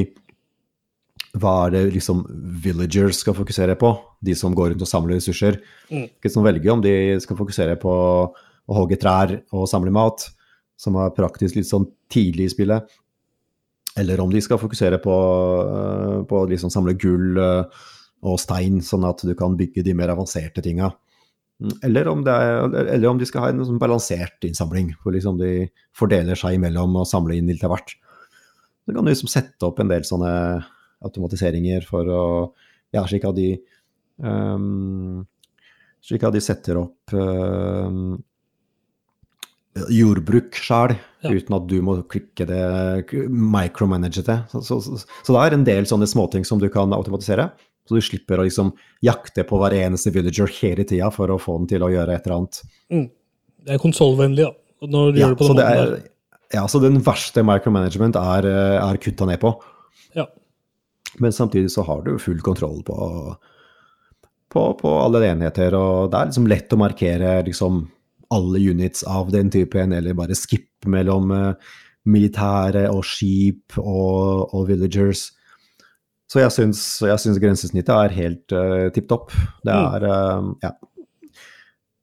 Hva 1.33 1.53
er 1.65 1.73
det 1.73 1.83
liksom 1.95 2.21
villagers 2.61 3.23
skal 3.23 3.33
fokusere 3.33 3.75
på? 3.79 3.89
De 4.21 4.35
som 4.37 4.53
går 4.53 4.73
rundt 4.73 4.85
og 4.85 4.89
samler 4.89 5.17
ressurser. 5.17 5.57
Mm. 5.89 6.05
Som 6.29 6.45
velger 6.45 6.75
om 6.75 6.83
de 6.83 6.93
skal 7.23 7.39
fokusere 7.39 7.77
på 7.81 7.93
å 7.93 8.77
hogge 8.77 8.99
trær 9.01 9.39
og 9.51 9.65
samle 9.69 9.91
mat, 9.93 10.27
som 10.79 10.97
er 11.01 11.15
praktisk 11.15 11.57
litt 11.57 11.69
sånn 11.69 11.87
tidlig 12.11 12.47
i 12.47 12.53
spillet. 12.53 12.93
Eller 13.99 14.21
om 14.21 14.31
de 14.33 14.41
skal 14.41 14.61
fokusere 14.61 14.99
på, 15.01 15.15
eh, 15.63 16.19
på 16.29 16.37
å 16.37 16.49
liksom 16.49 16.71
samle 16.73 16.95
gull 16.97 17.37
eh, 17.37 17.81
og 18.23 18.39
stein, 18.41 18.79
sånn 18.81 19.05
at 19.05 19.21
du 19.25 19.33
kan 19.37 19.57
bygge 19.57 19.83
de 19.85 19.93
mer 19.97 20.13
avanserte 20.13 20.63
tinga. 20.65 20.91
Mm, 21.61 21.73
Eller 21.89 22.07
om, 22.09 22.23
er, 22.27 22.63
eller 22.95 23.09
om 23.09 23.19
de 23.19 23.25
skal 23.29 23.45
ha 23.45 23.49
en 23.51 23.65
sånn 23.65 23.81
balansert 23.81 24.45
innsamling, 24.47 24.93
hvor 25.01 25.13
liksom 25.13 25.37
de 25.41 25.67
fordeler 25.95 26.39
seg 26.39 26.57
imellom 26.57 26.95
og 27.01 27.09
samler 27.09 27.37
inn 27.37 27.51
litt 27.51 27.63
av 27.65 27.75
hvert. 27.75 27.93
Så 28.83 28.95
kan 28.95 29.05
du 29.05 29.11
liksom 29.11 29.31
sette 29.31 29.67
opp 29.67 29.79
en 29.79 29.91
del 29.91 30.03
sånne 30.07 30.31
automatiseringer 31.03 31.85
for 31.87 32.09
å 32.09 32.23
Ja, 32.93 33.01
slik 33.09 33.23
at 33.25 33.35
de 33.35 33.47
um, 34.21 35.23
Slik 36.03 36.23
at 36.27 36.35
de 36.35 36.41
setter 36.43 36.77
opp 36.81 37.13
um, 37.15 38.17
jordbruk 39.89 40.53
sjøl, 40.59 40.93
Ja. 41.23 41.31
uten 41.31 41.55
at 41.55 41.67
du 41.71 41.77
må 41.81 41.95
klikke 42.05 42.45
det, 42.45 42.59
micromanage 43.31 44.21
det. 44.27 44.35
Så, 44.51 44.61
så, 44.67 44.77
så, 44.83 44.99
så 45.23 45.33
det 45.33 45.41
er 45.47 45.55
en 45.55 45.63
del 45.65 45.87
sånne 45.89 46.05
småting 46.09 46.43
som 46.45 46.59
du 46.61 46.67
kan 46.69 46.91
automatisere. 46.93 47.47
Så 47.87 47.97
du 47.97 48.03
slipper 48.05 48.39
å 48.39 48.45
liksom 48.45 48.69
jakte 49.03 49.43
på 49.47 49.57
hver 49.59 49.73
eneste 49.79 50.11
villager 50.13 50.51
hele 50.61 50.85
tida 50.87 51.09
for 51.11 51.31
å 51.33 51.39
få 51.41 51.57
den 51.61 51.71
til 51.71 51.83
å 51.83 51.89
gjøre 51.91 52.13
et 52.19 52.27
eller 52.27 52.37
annet. 52.37 52.61
Mm. 52.93 53.07
Det 53.63 53.73
er 53.73 53.81
konsollvennlig, 53.81 54.45
ja. 54.45 54.53
Når 54.83 55.13
du 55.15 55.19
Ja, 55.19 55.25
gjør 55.25 55.33
det 55.33 55.39
på 55.39 55.47
så 55.47 55.55
den 55.55 55.63
måten 55.65 55.79
er, 55.79 55.91
der. 55.95 56.07
ja, 56.59 56.63
så 56.67 56.79
den 56.83 56.99
verste 57.03 57.43
micromanagement 57.47 58.15
er, 58.19 58.47
eh, 58.51 58.77
er 58.83 58.97
kutta 59.03 59.25
ned 59.27 59.39
på. 59.41 59.55
Ja. 60.19 60.27
Men 61.21 61.33
samtidig 61.35 61.71
så 61.71 61.83
har 61.85 62.01
du 62.05 62.15
full 62.21 62.39
kontroll 62.41 62.79
på, 62.87 62.97
på, 64.53 64.63
på 64.79 64.93
alle 65.03 65.25
enheter, 65.29 65.75
og 65.77 66.11
det 66.11 66.19
er 66.19 66.31
liksom 66.31 66.47
lett 66.49 66.73
å 66.73 66.79
markere 66.81 67.35
liksom 67.45 67.83
alle 68.33 68.59
units 68.71 69.03
av 69.05 69.29
den 69.33 69.51
typen, 69.53 69.93
eller 69.93 70.15
bare 70.17 70.33
skippe 70.37 70.89
mellom 70.89 71.29
eh, 71.35 71.75
militære 72.09 72.87
og 72.91 73.03
skip 73.05 73.77
og, 73.77 74.49
og 74.55 74.65
villagers. 74.71 75.27
Så 76.33 76.41
jeg 76.41 76.51
syns, 76.55 77.37
grensesnittet 77.37 77.93
er 77.93 78.15
helt 78.17 78.53
uh, 78.57 78.87
tipp 78.95 79.05
topp. 79.11 79.35
Det 79.63 79.73
Mm. 79.75 79.85
er 79.93 80.05
eh, 80.09 80.49
Ja. 80.65 80.71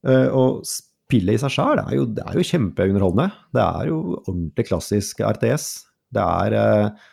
Uh, 0.07 0.29
og 0.33 0.61
spillet 0.65 1.35
i 1.35 1.41
seg 1.43 1.51
sjøl 1.53 1.81
er, 1.83 1.91
det 2.15 2.23
er 2.23 2.39
jo 2.39 2.45
kjempeunderholdende. 2.47 3.33
Det 3.53 3.65
er 3.65 3.89
jo 3.91 3.99
ordentlig 4.23 4.69
klassisk 4.71 5.19
RTS. 5.27 5.67
Det 6.15 6.23
er 6.23 6.55
eh, 6.57 7.09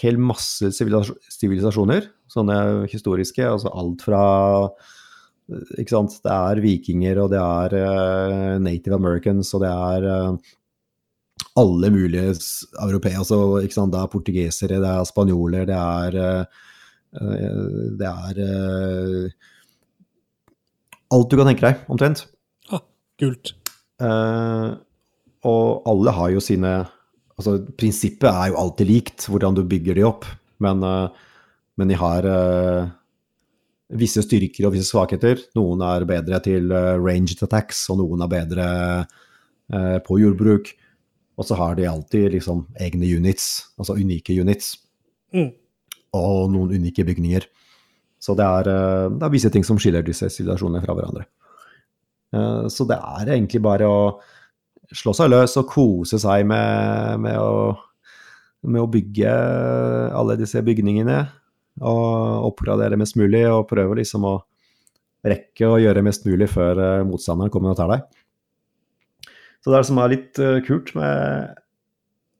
hel 0.00 0.18
masse 0.20 0.70
sivilisasjoner, 0.74 2.08
sånne 2.30 2.56
historiske. 2.90 3.44
Altså 3.46 3.72
alt 3.74 4.04
fra 4.06 4.22
eh, 4.70 5.76
Ikke 5.82 5.94
sant. 5.96 6.16
Det 6.24 6.32
er 6.32 6.62
vikinger, 6.64 7.22
og 7.24 7.30
det 7.34 7.42
er 7.42 7.76
eh, 7.80 8.56
native 8.62 8.98
americans, 9.00 9.52
og 9.56 9.64
det 9.64 9.74
er 9.74 10.08
eh, 10.14 10.56
alle 11.60 11.92
mulige 11.92 12.34
europeere. 12.80 13.22
Altså, 13.22 13.40
ikke 13.64 13.78
sant? 13.78 13.94
Det 13.94 14.02
er 14.02 14.12
portugesere, 14.16 14.82
det 14.82 14.90
er 14.96 15.08
spanjoler, 15.08 15.70
det 15.70 15.78
er 15.78 16.44
Det 17.10 18.06
er 18.06 18.36
Alt 21.10 21.32
du 21.32 21.34
kan 21.40 21.48
tenke 21.50 21.64
deg, 21.64 21.80
omtrent. 21.90 22.20
Ah, 22.70 22.84
kult. 23.18 23.50
Eh, 24.00 24.68
og 25.50 25.88
alle 25.88 26.14
har 26.16 26.30
jo 26.34 26.42
sine 26.44 26.72
Altså, 27.40 27.56
prinsippet 27.80 28.28
er 28.28 28.50
jo 28.50 28.58
alltid 28.60 28.88
likt, 28.90 29.24
hvordan 29.32 29.54
du 29.56 29.62
bygger 29.64 29.96
de 29.96 30.02
opp, 30.04 30.26
men, 30.60 30.82
eh, 30.84 31.28
men 31.80 31.88
de 31.88 31.96
har 31.96 32.26
eh, 32.28 32.90
visse 33.96 34.20
styrker 34.26 34.66
og 34.68 34.74
visse 34.74 34.90
svakheter. 34.90 35.40
Noen 35.56 35.80
er 35.88 36.04
bedre 36.08 36.42
til 36.44 36.68
eh, 36.68 36.98
ranged 37.00 37.40
attacks, 37.46 37.86
og 37.88 38.02
noen 38.02 38.26
er 38.26 38.34
bedre 38.36 38.68
på 40.02 40.16
jordbruk. 40.18 40.66
Og 41.38 41.46
så 41.46 41.54
har 41.54 41.76
de 41.78 41.84
alltid 41.86 42.32
liksom 42.34 42.64
egne 42.82 43.06
units, 43.06 43.70
altså 43.78 43.94
unike 43.96 44.34
units, 44.34 44.76
Mm. 45.30 45.52
og 46.18 46.50
noen 46.50 46.72
unike 46.74 47.04
bygninger. 47.06 47.44
Så 48.18 48.34
det 48.34 48.42
er, 48.42 48.66
det 49.14 49.22
er 49.22 49.30
visse 49.30 49.50
ting 49.54 49.62
som 49.62 49.78
skiller 49.78 50.02
disse 50.02 50.26
sivilisasjonene 50.26 50.82
fra 50.82 50.96
hverandre. 50.98 51.22
Så 52.66 52.82
det 52.90 52.98
er 52.98 53.30
egentlig 53.30 53.62
bare 53.62 53.86
å 53.86 54.00
slå 54.96 55.14
seg 55.16 55.30
løs 55.32 55.56
og 55.60 55.68
kose 55.70 56.18
seg 56.22 56.46
med, 56.50 57.20
med, 57.24 57.36
å, 57.38 57.74
med 58.66 58.82
å 58.82 58.90
bygge 58.90 59.34
alle 60.16 60.38
disse 60.40 60.62
bygningene. 60.66 61.22
Og 61.80 62.48
oppgradere 62.50 62.98
mest 63.00 63.16
mulig, 63.16 63.44
og 63.48 63.68
prøve 63.70 64.00
liksom 64.00 64.26
å 64.28 64.34
rekke 65.26 65.68
å 65.68 65.78
gjøre 65.80 66.02
mest 66.04 66.24
mulig 66.28 66.48
før 66.50 66.78
eh, 66.80 67.02
motstanderen 67.06 67.52
kommer 67.52 67.72
og 67.74 67.78
tar 67.80 67.90
deg. 67.92 68.06
Så 69.60 69.68
det 69.68 69.74
er 69.76 69.82
det 69.82 69.88
som 69.90 70.00
er 70.00 70.12
litt 70.14 70.40
eh, 70.40 70.60
kult 70.64 70.94
med 70.96 71.58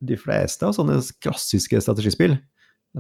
de 0.09 0.17
fleste 0.17 0.65
av 0.65 0.73
sånne 0.77 0.97
klassiske 1.21 1.81
strategispill, 1.85 2.39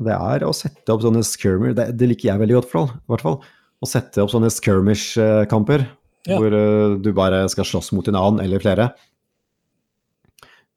det 0.04 0.12
er 0.14 0.44
å 0.46 0.52
sette 0.54 0.92
opp 0.92 1.00
sånne 1.02 1.22
skirmer. 1.26 1.72
Det, 1.74 1.88
det 1.98 2.10
liker 2.12 2.28
jeg 2.28 2.42
veldig 2.42 2.58
godt, 2.60 2.68
for, 2.70 2.92
i 2.92 3.10
hvert 3.10 3.24
fall. 3.24 3.38
å 3.80 3.88
sette 3.88 4.20
opp 4.22 4.30
sånne 4.34 4.52
skirmish-kamper, 4.52 5.86
Ja. 6.28 6.36
hvor 6.36 6.52
eh, 6.52 6.98
du 7.00 7.10
bare 7.16 7.46
skal 7.48 7.64
slåss 7.64 7.90
mot 7.96 8.06
en 8.12 8.18
annen 8.20 8.44
eller 8.44 8.60
flere. 8.60 8.90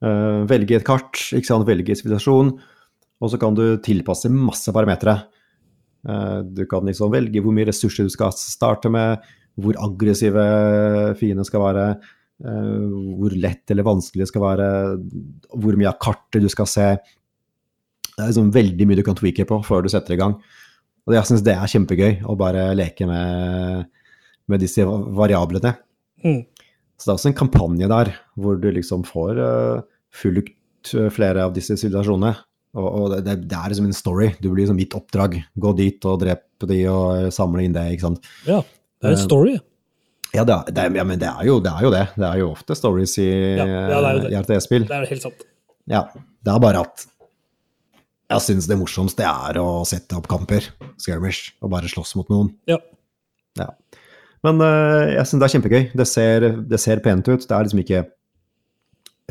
Eh, 0.03 0.39
velge 0.49 0.75
et 0.75 0.85
kart, 0.85 1.15
ikke 1.31 1.47
sant? 1.47 1.67
velge 1.67 1.95
sivilisasjon, 1.95 2.51
og 3.23 3.31
så 3.31 3.39
kan 3.39 3.55
du 3.55 3.77
tilpasse 3.83 4.31
masse 4.31 4.73
parametere. 4.75 5.15
Eh, 6.03 6.39
du 6.43 6.65
kan 6.67 6.83
liksom 6.83 7.13
velge 7.13 7.43
hvor 7.43 7.55
mye 7.55 7.69
ressurser 7.69 8.07
du 8.07 8.11
skal 8.11 8.33
starte 8.35 8.91
med, 8.91 9.23
hvor 9.55 9.77
aggressive 9.85 10.43
fiendene 11.19 11.47
skal 11.47 11.63
være, 11.63 11.85
eh, 12.43 12.97
hvor 13.19 13.37
lett 13.37 13.71
eller 13.71 13.87
vanskelig 13.87 14.25
det 14.25 14.31
skal 14.33 14.43
være, 14.43 14.67
hvor 15.55 15.79
mye 15.79 15.91
av 15.93 16.01
kartet 16.03 16.43
du 16.43 16.49
skal 16.51 16.67
se. 16.67 16.89
Det 18.13 18.19
er 18.19 18.33
liksom 18.33 18.51
veldig 18.53 18.89
mye 18.89 18.99
du 18.99 19.05
kan 19.07 19.17
tweake 19.17 19.47
på 19.47 19.61
før 19.63 19.85
du 19.85 19.91
setter 19.93 20.17
i 20.17 20.19
gang. 20.19 20.35
Og 21.07 21.15
jeg 21.15 21.27
syns 21.29 21.45
det 21.45 21.55
er 21.55 21.71
kjempegøy 21.71 22.27
å 22.27 22.35
bare 22.39 22.71
leke 22.75 23.07
med, 23.07 23.87
med 24.51 24.61
disse 24.63 24.83
variablene. 24.83 25.73
Mm. 26.23 26.43
Så 26.97 27.07
det 27.07 27.11
er 27.11 27.17
også 27.17 27.31
en 27.31 27.39
kampanje 27.39 27.89
der 27.91 28.13
hvor 28.39 28.59
du 28.59 28.69
liksom 28.71 29.03
får 29.07 29.39
uh, 29.39 29.92
fulgt 30.13 30.93
eh, 30.97 31.09
flere 31.13 31.45
av 31.47 31.53
disse 31.55 31.77
sivilisasjonene. 31.79 32.33
Og, 32.73 32.87
og 32.87 33.11
det, 33.13 33.19
det, 33.27 33.35
det 33.51 33.59
er 33.59 33.73
liksom 33.73 33.89
en 33.89 33.97
story. 33.97 34.31
Du 34.39 34.49
blir 34.49 34.63
liksom 34.63 34.81
gitt 34.81 34.95
oppdrag. 34.97 35.37
Gå 35.53 35.75
dit 35.77 36.09
og 36.09 36.21
drepe 36.23 36.69
de 36.69 36.79
og 36.89 37.05
eh, 37.19 37.29
samle 37.33 37.65
inn 37.65 37.75
det, 37.75 37.85
ikke 37.93 38.07
sant. 38.07 38.33
Ja, 38.47 38.63
det 39.01 39.11
er 39.11 39.17
en 39.17 39.23
story. 39.23 39.55
Ja, 40.33 40.41
det 40.49 40.55
er, 40.55 40.69
det 40.73 40.85
ja 40.97 41.05
men 41.05 41.19
det 41.21 41.29
er, 41.29 41.45
jo, 41.45 41.59
det 41.61 41.69
er 41.69 41.85
jo 41.85 41.91
det. 41.93 42.05
Det 42.17 42.25
er 42.25 42.39
jo 42.41 42.51
ofte 42.55 42.77
stories 42.77 43.17
i, 43.21 43.29
Ja, 43.59 43.67
ja, 43.69 44.13
i 44.31 44.37
RTS-spill. 44.39 44.87
Det 44.89 44.97
er 44.97 45.09
helt 45.11 45.25
sant. 45.27 45.43
Ja, 45.91 46.07
det 46.15 46.53
er 46.53 46.63
bare 46.63 46.81
at 46.87 47.05
jeg 48.33 48.41
syns 48.47 48.65
det 48.69 48.79
morsomste 48.79 49.25
er 49.27 49.59
å 49.61 49.83
sette 49.85 50.17
opp 50.17 50.25
kamper, 50.31 50.65
skirmish, 50.97 51.51
og 51.61 51.69
bare 51.75 51.91
slåss 51.91 52.15
mot 52.17 52.31
noen. 52.33 52.49
Ja. 52.69 52.79
Ja. 53.59 53.69
Men 54.43 54.57
uh, 54.63 55.05
jeg 55.11 55.27
syns 55.29 55.43
det 55.43 55.47
er 55.47 55.53
kjempegøy. 55.53 55.83
Det 55.99 56.07
ser, 56.09 56.47
det 56.71 56.79
ser 56.81 57.03
pent 57.05 57.29
ut. 57.29 57.45
Det 57.45 57.53
er 57.53 57.67
liksom 57.67 57.83
ikke 57.83 58.03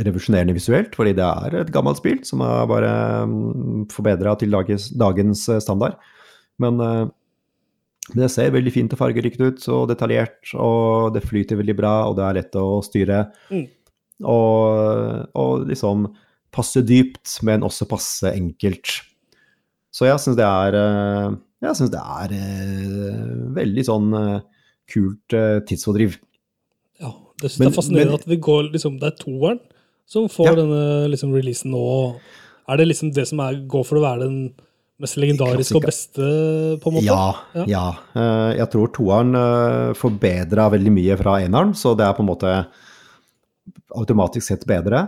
revolusjonerende 0.01 0.55
visuelt, 0.57 0.95
fordi 0.97 1.13
det 1.19 1.25
er 1.27 1.57
et 1.61 1.73
gammelt 1.75 1.99
spill 2.01 2.23
som 2.25 2.41
er 2.47 2.65
bare 2.71 2.93
um, 3.29 3.83
forbedra 3.93 4.33
til 4.41 4.53
dagens, 4.55 4.89
dagens 4.97 5.43
eh, 5.53 5.61
standard. 5.61 5.99
Men, 6.63 6.81
eh, 6.81 7.05
men 8.15 8.23
det 8.25 8.31
ser 8.33 8.55
veldig 8.55 8.73
fint 8.75 8.95
og 8.97 9.01
fargerikt 9.03 9.41
ut, 9.45 9.61
og 9.69 9.89
detaljert, 9.93 10.41
og 10.57 11.13
det 11.15 11.23
flyter 11.27 11.61
veldig 11.61 11.77
bra, 11.79 11.93
og 12.09 12.17
det 12.19 12.25
er 12.25 12.39
lett 12.41 12.57
å 12.59 12.81
styre. 12.85 13.27
Mm. 13.53 13.67
Og, 14.33 15.29
og 15.39 15.67
liksom 15.69 16.09
passe 16.53 16.83
dypt, 16.85 17.37
men 17.47 17.65
også 17.67 17.87
passe 17.91 18.33
enkelt. 18.33 18.97
Så 19.93 20.09
jeg 20.09 20.21
syns 20.25 20.39
det 20.39 20.47
er 20.49 20.77
eh, 20.79 21.35
Jeg 21.67 21.77
synes 21.79 21.91
det 21.93 22.01
er 22.01 22.33
eh, 22.33 23.33
veldig 23.61 23.83
sånn 23.87 24.09
eh, 24.17 24.39
kult 24.93 25.37
eh, 25.37 25.59
tidsfordriv. 25.69 26.17
Ja, 27.03 27.13
det, 27.43 27.53
Men- 27.59 27.69
det 27.69 27.71
er 27.71 27.77
fascinerende 27.77 28.15
men- 28.17 28.21
at 28.25 28.29
vi 28.33 28.41
går, 28.49 28.71
liksom, 28.73 28.97
det 29.03 29.11
er 29.13 29.19
toeren 29.21 29.61
som 30.13 30.29
får 30.29 30.51
Ja. 30.51 30.59
denne 30.61 30.83
liksom, 31.13 31.33
releasen 31.37 31.73
nå. 31.73 31.87
Er 32.69 32.79
det 32.79 32.87
liksom 32.91 33.15
det 33.17 33.25
som 33.31 33.41
er, 33.45 33.57
går 33.67 33.87
for 33.89 33.99
å 33.99 34.05
være 34.05 34.27
den 34.27 34.37
mest 35.03 35.17
legendariske 35.19 35.75
og 35.81 35.87
beste, 35.89 36.27
på 36.83 36.91
en 36.93 36.99
måte? 36.99 37.09
Ja. 37.09 37.25
Ja. 37.57 37.65
ja. 37.73 37.87
Eh, 38.15 38.51
jeg 38.61 38.69
tror 38.75 38.93
toeren 38.95 39.33
uh, 39.35 39.97
forbedra 39.99 40.69
veldig 40.77 40.93
mye 40.95 41.17
fra 41.19 41.41
eneren, 41.43 41.73
så 41.75 41.97
det 41.99 42.07
er 42.07 42.15
på 42.19 42.23
en 42.23 42.31
måte 42.31 42.53
automatisk 43.99 44.47
sett 44.47 44.67
bedre. 44.69 45.07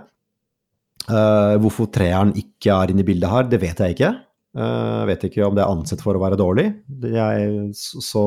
Eh, 1.04 1.54
hvorfor 1.60 1.90
treeren 1.92 2.32
ikke 2.40 2.72
er 2.72 2.92
inne 2.92 3.04
i 3.04 3.08
bildet 3.08 3.28
her, 3.32 3.46
det 3.50 3.60
vet 3.60 3.80
jeg 3.84 3.96
ikke. 3.96 4.12
Eh, 4.56 4.98
Jeg 5.04 5.08
vet 5.10 5.24
ikke 5.28 5.46
om 5.46 5.56
det 5.56 5.64
er 5.64 5.72
ansett 5.72 6.02
for 6.04 6.16
å 6.16 6.22
være 6.22 6.38
dårlig. 6.40 6.66
Jeg, 7.02 7.70
så, 7.74 8.24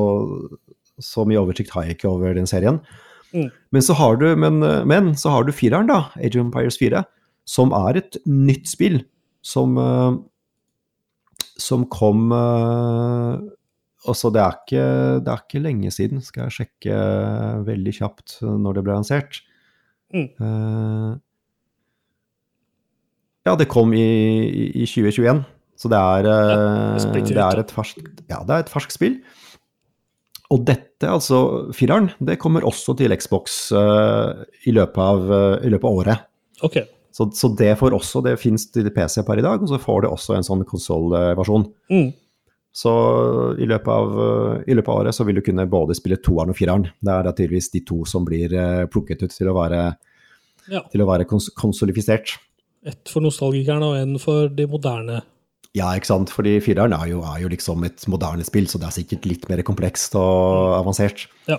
så 1.02 1.24
mye 1.26 1.40
oversikt 1.42 1.72
har 1.74 1.86
jeg 1.88 1.98
ikke 1.98 2.10
over 2.10 2.36
den 2.38 2.46
serien. 2.46 2.80
Mm. 3.34 3.50
Men, 3.76 3.82
så 3.84 3.92
har 3.98 4.16
du, 4.16 4.26
men, 4.40 4.58
men 4.88 5.10
så 5.20 5.30
har 5.34 5.44
du 5.44 5.52
fireren, 5.52 5.86
da, 5.90 5.98
Age 6.16 6.38
of 6.40 6.46
Empires 6.46 6.78
4, 6.80 7.02
som 7.48 7.72
er 7.76 7.98
et 8.00 8.16
nytt 8.28 8.68
spill 8.70 9.02
som, 9.44 9.76
eh, 9.78 10.16
som 11.60 11.84
kom 11.92 12.32
eh, 12.32 13.38
Altså, 14.08 14.30
det 14.32 14.40
er, 14.40 14.54
ikke, 14.62 14.82
det 15.26 15.28
er 15.32 15.40
ikke 15.42 15.60
lenge 15.60 15.90
siden, 15.92 16.20
skal 16.24 16.46
jeg 16.46 16.54
sjekke 16.54 16.98
veldig 17.66 17.92
kjapt 17.96 18.36
når 18.46 18.76
det 18.78 18.84
ble 18.86 18.94
lansert. 18.94 19.40
Mm. 20.14 20.28
Eh, 20.38 21.16
ja, 23.48 23.56
det 23.58 23.66
kom 23.68 23.92
i, 23.92 24.04
i- 24.48 24.70
i 24.84 24.86
2021, 24.86 25.42
så 25.76 25.90
det 25.92 25.98
er, 25.98 26.28
ja, 26.30 26.94
det 27.34 27.42
er 27.42 27.58
er 27.58 27.74
ferskt, 27.74 28.08
ja, 28.30 28.38
det 28.46 28.54
er 28.56 28.64
et 28.64 28.72
ferskt 28.72 28.94
spill. 28.96 29.18
Og 30.48 30.62
dette, 30.64 31.04
altså 31.04 31.38
fireren, 31.76 32.08
det 32.24 32.38
kommer 32.40 32.64
også 32.64 32.94
til 32.96 33.12
Xbox 33.20 33.58
uh, 33.76 34.46
i, 34.64 34.72
løpet 34.72 35.02
av, 35.04 35.26
uh, 35.28 35.56
i 35.60 35.72
løpet 35.72 35.84
av 35.84 35.98
året. 36.00 36.24
Ok. 36.64 36.78
Så, 37.12 37.26
så 37.36 37.50
det 37.58 37.74
får 37.80 37.96
også, 37.96 38.22
det 38.24 38.38
fins 38.40 38.64
til 38.72 38.88
PC 38.94 39.20
per 39.26 39.42
i 39.42 39.44
dag, 39.44 39.60
og 39.60 39.68
så 39.68 39.80
får 39.82 40.04
det 40.04 40.10
også 40.14 40.38
en 40.38 40.46
sånn 40.46 40.64
konsollversjon. 40.68 41.66
Mm. 41.92 42.08
Så 42.78 42.92
i 43.58 43.66
løpet, 43.66 43.88
av, 43.90 44.12
eh, 44.22 44.60
i 44.70 44.76
løpet 44.76 44.92
av 44.92 45.00
året 45.00 45.16
så 45.16 45.24
vil 45.26 45.40
du 45.40 45.42
kunne 45.42 45.64
både 45.66 45.96
spille 45.98 46.20
toeren 46.22 46.52
og 46.52 46.58
fireren. 46.60 46.84
Det 47.02 47.10
er 47.10 47.24
da 47.26 47.32
tydeligvis 47.34 47.72
de 47.72 47.80
to 47.88 48.04
som 48.06 48.28
blir 48.28 48.52
plukket 48.92 49.24
ut 49.24 49.34
til 49.34 49.50
å 49.50 49.56
være, 49.56 49.80
Ja. 50.70 50.84
til 50.92 51.02
å 51.02 51.08
være 51.08 51.26
kons 51.26 51.48
konsolifisert. 51.58 52.36
Ett 52.86 53.10
for 53.10 53.24
nostalgikerne 53.24 53.88
og 53.88 53.96
en 53.98 54.18
for 54.22 54.52
de 54.52 54.68
moderne. 54.70 55.22
Ja, 55.76 55.90
ikke 55.96 56.08
sant. 56.08 56.32
Fordi 56.32 56.56
fireren 56.64 56.94
er 56.96 57.10
jo, 57.10 57.22
er 57.28 57.42
jo 57.42 57.50
liksom 57.52 57.84
et 57.88 58.06
moderne 58.10 58.46
spill, 58.46 58.68
så 58.70 58.80
det 58.80 58.88
er 58.88 58.96
sikkert 59.00 59.28
litt 59.28 59.48
mer 59.50 59.62
komplekst 59.66 60.16
og 60.18 60.78
avansert. 60.78 61.26
Ja. 61.50 61.58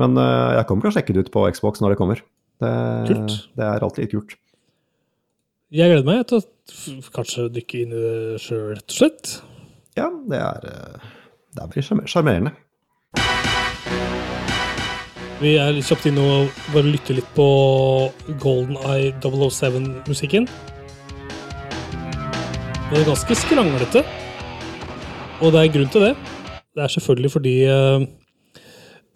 Men 0.00 0.16
uh, 0.16 0.56
jeg 0.56 0.66
kommer 0.68 0.86
til 0.86 0.92
å 0.92 0.96
sjekke 0.96 1.14
det 1.16 1.26
ut 1.26 1.34
på 1.34 1.44
Xbox 1.52 1.82
når 1.82 1.94
det 1.94 2.00
kommer. 2.00 2.22
Det, 2.62 2.72
Kult. 3.10 3.36
det 3.58 3.66
er 3.66 3.84
alltid 3.84 4.06
litt 4.06 4.14
kult. 4.14 4.36
Jeg 5.72 5.88
gleder 5.88 6.04
meg 6.04 6.26
til 6.28 6.42
å 6.42 7.12
kanskje 7.14 7.48
dykke 7.52 7.78
inn 7.80 7.94
i 7.96 8.02
det 8.02 8.40
sjøl, 8.44 8.74
rett 8.76 8.92
og 8.92 8.98
slett. 8.98 9.30
Ja, 9.96 10.10
det 10.28 10.38
er, 10.38 10.66
eh, 10.68 11.06
det 11.56 11.64
er 11.64 11.72
veldig 11.72 12.08
sjarmerende. 12.12 12.52
Vi 15.42 15.56
er 15.58 15.80
kjapt 15.82 16.04
inne 16.06 16.22
og 16.22 16.60
bare 16.70 16.92
lytter 16.92 17.16
litt 17.18 17.30
på 17.34 17.46
Golden 18.44 18.76
Eye 18.84 19.10
007-musikken. 19.24 20.46
Den 22.92 23.00
er 23.00 23.06
ganske 23.08 23.34
skranglete, 23.40 24.00
og 25.40 25.54
det 25.54 25.60
er 25.62 25.68
grunn 25.72 25.88
til 25.94 26.02
det. 26.04 26.10
Det 26.76 26.82
er 26.84 26.90
selvfølgelig 26.92 27.30
fordi 27.32 27.52
eh, 27.64 28.02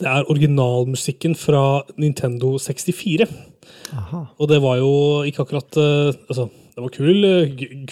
det 0.01 0.07
er 0.09 0.31
originalmusikken 0.33 1.35
fra 1.37 1.83
Nintendo 2.01 2.55
64. 2.57 3.27
Aha. 3.93 4.23
Og 4.41 4.49
det 4.49 4.63
var 4.65 4.79
jo 4.81 4.95
ikke 5.29 5.45
akkurat 5.45 5.77
eh, 5.77 6.17
Altså, 6.25 6.49
det 6.73 6.87
var 6.87 6.95
kul, 6.97 7.29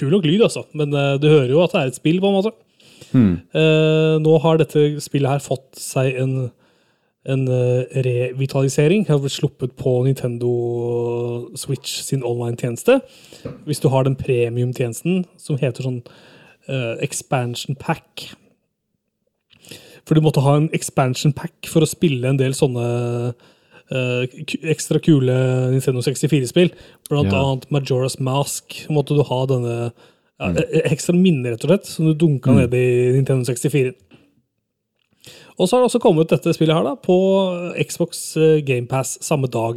kul 0.01 0.16
nok 0.16 0.24
lyd, 0.24 0.47
altså, 0.49 0.64
men 0.72 0.97
eh, 0.97 1.18
du 1.20 1.28
hører 1.28 1.53
jo 1.53 1.61
at 1.66 1.76
det 1.76 1.82
er 1.82 1.93
et 1.93 2.01
spill, 2.01 2.22
på 2.24 2.32
en 2.32 2.39
måte. 2.39 2.55
Hmm. 3.12 3.35
Eh, 3.53 4.16
nå 4.24 4.39
har 4.41 4.64
dette 4.64 4.87
spillet 5.05 5.37
her 5.37 5.45
fått 5.45 5.68
seg 5.76 6.16
en, 6.24 6.35
en 7.25 7.47
eh, 7.49 8.03
revitalisering. 8.05 9.07
Har 9.09 9.18
blitt 9.22 9.33
sluppet 9.39 9.75
på 9.81 9.97
Nintendo 10.05 10.51
Switch 11.57 12.03
sin 12.05 12.25
online-tjeneste. 12.25 13.01
Hvis 13.64 13.81
du 13.81 13.89
har 13.89 14.05
den 14.05 14.16
premium-tjenesten 14.16 15.25
som 15.41 15.59
heter 15.61 15.87
sånn 15.87 16.03
uh, 16.68 16.95
expansion 17.05 17.77
pack. 17.81 18.31
For 20.05 20.16
du 20.16 20.20
måtte 20.25 20.45
ha 20.45 20.59
en 20.59 20.70
expansion 20.77 21.33
pack 21.37 21.68
for 21.70 21.85
å 21.85 21.89
spille 21.89 22.29
en 22.29 22.41
del 22.41 22.53
sånne 22.57 22.87
uh, 23.33 24.25
ekstra 24.68 25.01
kule 25.01 25.37
Nintendo 25.72 26.05
64-spill. 26.05 26.75
Blant 27.09 27.33
Ja. 27.33 27.41
annet 27.41 27.70
Majora's 27.72 28.18
Mask 28.20 28.85
måtte 28.93 29.16
du 29.16 29.25
ha 29.25 29.41
denne 29.49 29.77
ja, 30.41 30.51
e- 30.51 30.85
ekstra 30.91 31.14
minne, 31.16 31.53
rett 31.55 31.64
og 31.64 31.70
slett, 31.70 31.87
som 31.89 32.09
du 32.09 32.14
dunka 32.18 32.53
ned 32.53 32.75
i 32.75 33.12
Nintendo 33.14 33.47
64. 33.49 33.95
Og 35.59 35.68
så 35.68 35.76
har 35.76 35.82
det 35.84 35.90
også 35.90 36.00
kommet 36.02 36.30
dette 36.32 36.52
spillet 36.57 36.74
her 36.74 36.82
da, 36.86 36.94
på 36.98 37.14
Xbox 37.86 38.22
eh, 38.36 38.61
GamePass 38.66 39.18
samme 39.22 39.46
dag. 39.52 39.76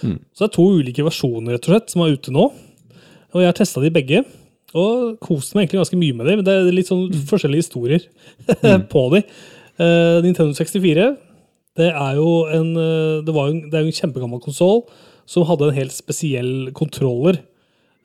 Så 0.00 0.44
det 0.44 0.46
er 0.46 0.54
to 0.54 0.66
ulike 0.78 1.02
versjoner 1.06 1.56
rett 1.56 1.66
og 1.66 1.72
slett, 1.74 1.90
som 1.90 2.04
er 2.04 2.14
ute 2.14 2.30
nå. 2.34 2.44
Og 3.34 3.40
jeg 3.42 3.48
har 3.50 3.56
testa 3.58 3.82
de 3.82 3.90
begge. 3.90 4.20
Og 4.78 5.16
kost 5.24 5.54
meg 5.56 5.64
egentlig 5.66 5.80
ganske 5.80 5.98
mye 5.98 6.14
med 6.14 6.28
dem. 6.28 6.38
Men 6.38 6.46
det 6.46 6.54
er 6.54 6.68
litt 6.76 6.90
sånn 6.90 7.08
forskjellige 7.30 7.64
historier 7.64 8.04
på 8.92 9.02
de. 9.16 9.24
Uh, 9.78 10.18
Nintendo 10.24 10.54
64 10.58 11.08
det 11.78 11.92
er 11.94 12.16
jo 12.18 12.30
en, 12.50 12.72
eh, 12.74 13.20
det 13.22 13.30
var 13.30 13.46
jo 13.46 13.52
en, 13.54 13.58
det 13.70 13.76
er 13.78 13.84
jo 13.84 13.90
en 13.92 13.94
kjempegammel 14.00 14.40
konsoll 14.42 14.80
som 15.30 15.44
hadde 15.46 15.68
en 15.68 15.76
helt 15.76 15.94
spesiell 15.94 16.72
kontroller. 16.74 17.36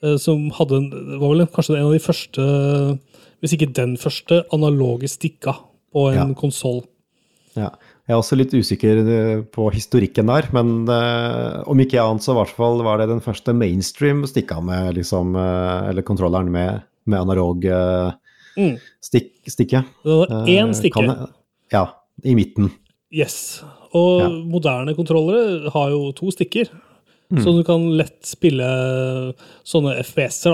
eh, 0.04 0.14
Som 0.22 0.52
hadde 0.54 0.78
en, 0.78 0.90
var 1.18 1.32
vel 1.34 1.48
kanskje 1.50 1.80
en 1.80 1.88
av 1.88 1.96
de 1.96 2.02
første, 2.04 2.46
hvis 3.42 3.56
ikke 3.58 3.72
den 3.74 3.96
første, 3.98 4.44
analoge 4.54 5.10
stikka 5.10 5.56
på 5.90 6.04
en 6.12 6.20
Ja. 6.20 6.28
konsoll. 6.38 6.84
Ja. 7.56 7.70
Jeg 8.08 8.12
er 8.16 8.20
også 8.20 8.36
litt 8.36 8.52
usikker 8.54 9.00
eh, 9.04 9.42
på 9.54 9.68
historikken 9.72 10.28
der, 10.28 10.48
men 10.52 10.88
eh, 10.90 11.62
om 11.70 11.80
ikke 11.80 12.02
annet 12.02 12.24
så 12.26 12.34
i 12.34 12.40
hvert 12.42 12.56
fall 12.58 12.82
var 12.84 12.98
det 13.00 13.08
den 13.12 13.22
første 13.24 13.54
mainstream 13.56 14.24
stikka 14.28 14.58
med 14.66 14.96
liksom 14.98 15.36
eh, 15.40 15.90
Eller 15.92 16.02
kontrolleren 16.04 16.50
med, 16.52 16.82
med 17.06 17.20
analog 17.22 17.66
eh, 17.66 18.12
Mm. 18.54 18.76
stikk, 19.02 19.32
stikke. 19.50 19.80
Det 20.06 20.14
var 20.20 20.28
én 20.46 20.68
Eh, 20.70 20.74
stikke. 20.78 20.94
kan 21.02 21.30
Ja. 21.72 21.88
i 22.24 22.36
midten. 22.38 22.68
Yes. 23.12 23.64
Og 23.96 24.22
Ja. 24.22 24.28
moderne 24.30 24.94
kontrollere 24.96 25.72
har 25.74 25.90
jo 25.90 26.12
to 26.12 26.30
stikker, 26.30 26.70
Mm. 27.32 27.42
så 27.44 27.56
du 27.58 27.64
kan 27.64 27.88
lett 27.98 28.22
spille 28.22 29.34
sånne 29.66 29.96
FPS-er. 30.04 30.52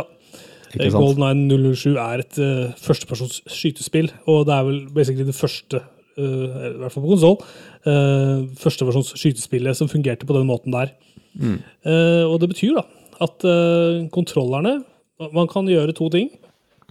da. 0.78 0.89
Golden 0.93 1.47
907 1.50 1.97
er 1.97 2.20
et 2.20 2.38
uh, 2.39 2.72
førstepersons 2.78 3.41
skytespill, 3.50 4.12
og 4.28 4.45
det 4.45 4.54
er 4.54 4.64
vel 4.64 4.80
basically 4.93 5.26
det 5.26 5.36
første, 5.36 5.82
i 6.20 6.78
hvert 6.82 6.94
fall 6.94 7.06
på 7.06 7.14
konsoll, 7.14 7.38
uh, 7.88 8.48
førsteversjons 8.60 9.14
skytespillet 9.16 9.78
som 9.78 9.90
fungerte 9.92 10.28
på 10.28 10.36
den 10.36 10.50
måten 10.50 10.76
der. 10.76 10.94
Mm. 11.38 11.60
Eh, 11.86 12.24
og 12.26 12.40
det 12.42 12.50
betyr 12.52 12.80
da 12.80 12.86
at 13.24 13.46
eh, 13.48 14.08
kontrollerne 14.14 14.80
Man 15.36 15.50
kan 15.52 15.68
gjøre 15.68 15.92
to 15.92 16.08
ting. 16.14 16.30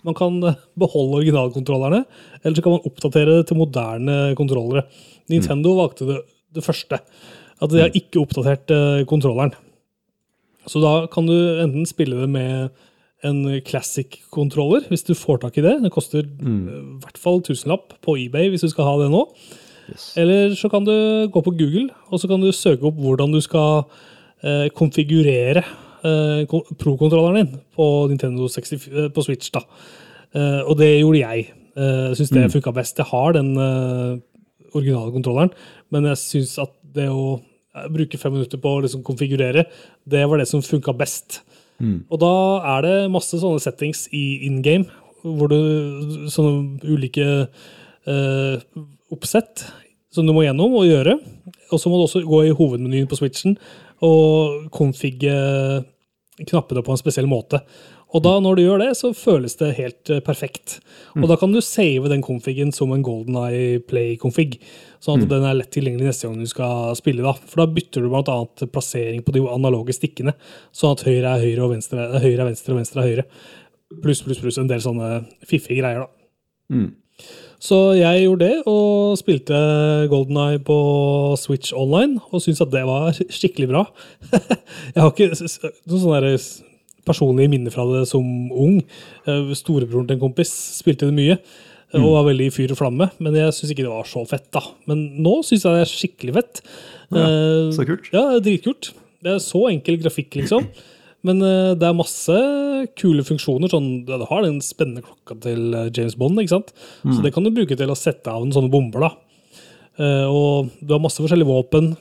Man 0.04 0.16
kan 0.16 0.34
eh, 0.44 0.58
beholde 0.76 1.22
originalkontrollerne, 1.22 2.02
eller 2.42 2.56
så 2.56 2.64
kan 2.64 2.74
man 2.76 2.84
oppdatere 2.84 3.38
det 3.38 3.46
til 3.48 3.56
moderne 3.56 4.34
kontrollere. 4.36 4.84
Nintendo 5.32 5.72
valgte 5.78 6.08
det, 6.10 6.18
det 6.52 6.64
første. 6.64 7.00
At 7.58 7.72
de 7.72 7.80
har 7.80 7.96
ikke 7.96 8.20
oppdatert 8.20 8.68
eh, 8.74 9.06
kontrolleren. 9.08 9.56
Så 10.68 10.82
da 10.84 11.06
kan 11.08 11.24
du 11.24 11.34
enten 11.34 11.88
spille 11.88 12.20
det 12.20 12.28
med 12.28 12.68
en 13.26 13.40
classic-kontroller, 13.66 14.84
hvis 14.90 15.02
du 15.08 15.14
får 15.18 15.40
tak 15.42 15.58
i 15.58 15.64
det. 15.64 15.78
Det 15.82 15.90
koster 15.94 16.22
mm. 16.26 16.60
i 16.68 16.82
hvert 17.02 17.18
fall 17.18 17.40
tusenlapp 17.42 17.96
på 18.04 18.14
eBay 18.20 18.52
hvis 18.52 18.62
du 18.66 18.70
skal 18.70 18.86
ha 18.86 18.94
det 19.02 19.08
nå. 19.10 19.24
Yes. 19.88 20.12
Eller 20.20 20.54
så 20.54 20.68
kan 20.70 20.84
du 20.86 20.94
gå 21.32 21.42
på 21.42 21.54
Google, 21.56 21.88
og 22.12 22.20
så 22.20 22.28
kan 22.30 22.42
du 22.42 22.52
søke 22.52 22.86
opp 22.90 22.98
hvordan 23.00 23.32
du 23.32 23.40
skal 23.42 23.86
eh, 24.44 24.68
konfigurere 24.76 25.64
eh, 26.04 26.56
Pro-kontrolleren 26.78 27.40
din 27.40 27.62
på 27.74 27.86
Nintendo 28.12 28.48
60, 28.52 28.88
eh, 28.92 29.08
på 29.14 29.24
Switch. 29.24 29.50
da. 29.54 29.64
Eh, 30.34 30.60
og 30.68 30.76
det 30.78 30.98
gjorde 31.00 31.24
jeg. 31.24 31.52
Jeg 31.78 32.16
syns 32.18 32.32
det 32.34 32.48
funka 32.50 32.72
best. 32.74 32.98
Jeg 32.98 33.06
har 33.06 33.36
den 33.36 33.52
eh, 33.54 34.18
originale 34.74 35.14
kontrolleren, 35.14 35.52
men 35.94 36.08
jeg 36.10 36.20
syns 36.20 36.56
at 36.62 36.72
det 36.94 37.08
å 37.12 37.38
eh, 37.38 37.86
bruke 37.92 38.20
fem 38.20 38.34
minutter 38.34 38.60
på 38.60 38.74
å 38.76 38.82
liksom 38.84 39.04
konfigurere, 39.06 39.66
det 40.08 40.24
var 40.28 40.40
det 40.40 40.48
som 40.50 40.64
funka 40.64 40.94
best. 40.98 41.42
Og 42.10 42.20
da 42.22 42.32
er 42.76 42.86
det 42.86 42.94
masse 43.14 43.38
sånne 43.38 43.62
settings 43.62 44.06
i 44.14 44.46
in 44.48 44.62
game, 44.62 44.88
hvor 45.22 45.50
du 45.50 45.58
sånne 46.30 46.78
ulike 46.86 47.26
eh, 48.08 48.56
oppsett 49.14 49.66
som 50.14 50.26
du 50.26 50.34
må 50.34 50.44
gjennom 50.46 50.74
og 50.78 50.88
gjøre. 50.88 51.18
Og 51.72 51.80
så 51.80 51.90
må 51.90 51.98
du 51.98 52.06
også 52.06 52.24
gå 52.26 52.42
i 52.46 52.54
hovedmenyen 52.56 53.08
på 53.10 53.18
switchen 53.18 53.58
og 54.04 54.68
konfigge 54.74 55.34
knappene 56.46 56.84
på 56.86 56.94
en 56.94 57.00
spesiell 57.00 57.28
måte. 57.30 57.60
Og 58.16 58.22
da 58.24 58.34
når 58.40 58.56
du 58.56 58.62
gjør 58.62 58.80
det, 58.80 58.92
så 58.96 59.10
føles 59.16 59.58
det 59.60 59.74
helt 59.76 60.10
eh, 60.12 60.22
perfekt. 60.24 60.78
Og 61.18 61.26
da 61.28 61.36
kan 61.40 61.52
du 61.52 61.60
save 61.64 62.08
den 62.08 62.22
konfigen 62.24 62.70
som 62.72 62.92
en 62.94 63.04
Golden 63.04 63.36
Eye 63.40 63.82
Play-konfig, 63.84 64.60
sånn 65.04 65.24
at 65.24 65.32
den 65.32 65.44
er 65.44 65.58
lett 65.58 65.72
tilgjengelig 65.74 66.08
neste 66.08 66.28
gang 66.28 66.38
du 66.40 66.48
skal 66.48 66.94
spille. 66.98 67.24
da. 67.26 67.34
For 67.36 67.62
da 67.62 67.68
bytter 67.74 68.04
du 68.04 68.12
bl.a. 68.12 68.38
plassering 68.72 69.20
på 69.26 69.34
de 69.36 69.42
analoge 69.52 69.96
stikkene, 69.96 70.32
sånn 70.72 70.96
at 70.96 71.04
høyre 71.08 71.34
er 71.34 71.44
høyre 71.44 71.66
og 71.66 71.74
venstre, 71.74 72.06
er 72.06 72.24
høyre 72.24 72.46
er 72.46 72.48
venstre 72.48 72.72
og 72.74 72.80
venstre 72.80 73.02
er 73.02 73.10
høyre. 73.10 73.26
Pluss, 74.04 74.22
pluss, 74.24 74.40
pluss 74.40 74.60
en 74.60 74.70
del 74.70 74.80
sånne 74.84 75.10
fiffige 75.48 75.82
greier, 75.82 76.06
da. 76.06 76.08
Mm. 76.72 76.88
Så 77.58 77.76
jeg 77.98 78.22
gjorde 78.22 78.46
det, 78.46 78.56
og 78.70 79.18
spilte 79.18 79.58
Golden 80.08 80.38
Eye 80.38 80.62
på 80.62 80.78
Switch 81.40 81.74
online, 81.76 82.22
og 82.30 82.40
syntes 82.44 82.62
at 82.64 82.72
det 82.72 82.84
var 82.88 83.10
skikkelig 83.40 83.68
bra. 83.72 83.84
jeg 84.94 85.02
har 85.02 85.12
ikke 85.12 85.32
noen 85.34 85.92
sånne 85.92 86.22
der 86.22 86.40
personlige 87.08 87.50
minner 87.52 87.74
fra 87.74 87.86
det 87.90 88.04
som 88.10 88.22
ung. 88.52 88.78
Eh, 89.26 89.50
Storebroren 89.58 90.06
til 90.08 90.18
en 90.18 90.22
kompis 90.28 90.52
spilte 90.78 91.08
det 91.08 91.16
mye, 91.16 91.38
Mm. 91.88 92.02
og 92.04 92.10
var 92.18 92.24
veldig 92.28 92.46
i 92.50 92.52
fyr 92.52 92.70
og 92.74 92.76
flamme, 92.76 93.06
men 93.18 93.32
jeg 93.32 93.48
syns 93.56 93.70
ikke 93.72 93.86
det 93.86 93.88
var 93.94 94.04
så 94.04 94.20
fett, 94.28 94.50
da. 94.52 94.60
Men 94.86 95.06
nå 95.24 95.38
syns 95.40 95.62
jeg 95.64 95.72
det 95.72 95.84
er 95.86 95.88
skikkelig 95.88 96.34
fett. 96.36 96.58
Ja, 97.16 97.24
så 97.72 97.86
kult. 97.88 98.10
Ja, 98.12 98.24
dritkult. 98.44 98.90
Det 99.24 99.32
er 99.32 99.38
så 99.40 99.62
enkel 99.70 99.96
grafikk, 100.02 100.36
liksom. 100.36 100.66
Men 101.24 101.40
eh, 101.42 101.72
det 101.80 101.88
er 101.88 101.96
masse 101.96 102.36
kule 103.00 103.24
funksjoner. 103.26 103.72
Sånn, 103.72 103.88
ja, 104.06 104.18
det 104.20 104.28
har 104.28 104.44
den 104.44 104.60
spennende 104.62 105.00
klokka 105.02 105.34
til 105.42 105.72
eh, 105.74 105.88
James 105.96 106.14
Bond, 106.20 106.38
ikke 106.38 106.52
sant? 106.58 106.74
så 107.08 107.24
det 107.24 107.32
kan 107.34 107.42
du 107.42 107.50
bruke 107.56 107.74
til 107.80 107.88
å 107.90 107.96
sette 107.98 108.28
av 108.30 108.44
en 108.44 108.52
sånne 108.54 108.70
bomber. 108.70 109.00
da. 109.08 109.10
Eh, 109.98 110.26
og 110.28 110.68
du 110.84 110.92
har 110.92 111.00
masse 111.02 111.18
forskjellige 111.24 111.48
våpen. 111.48 111.94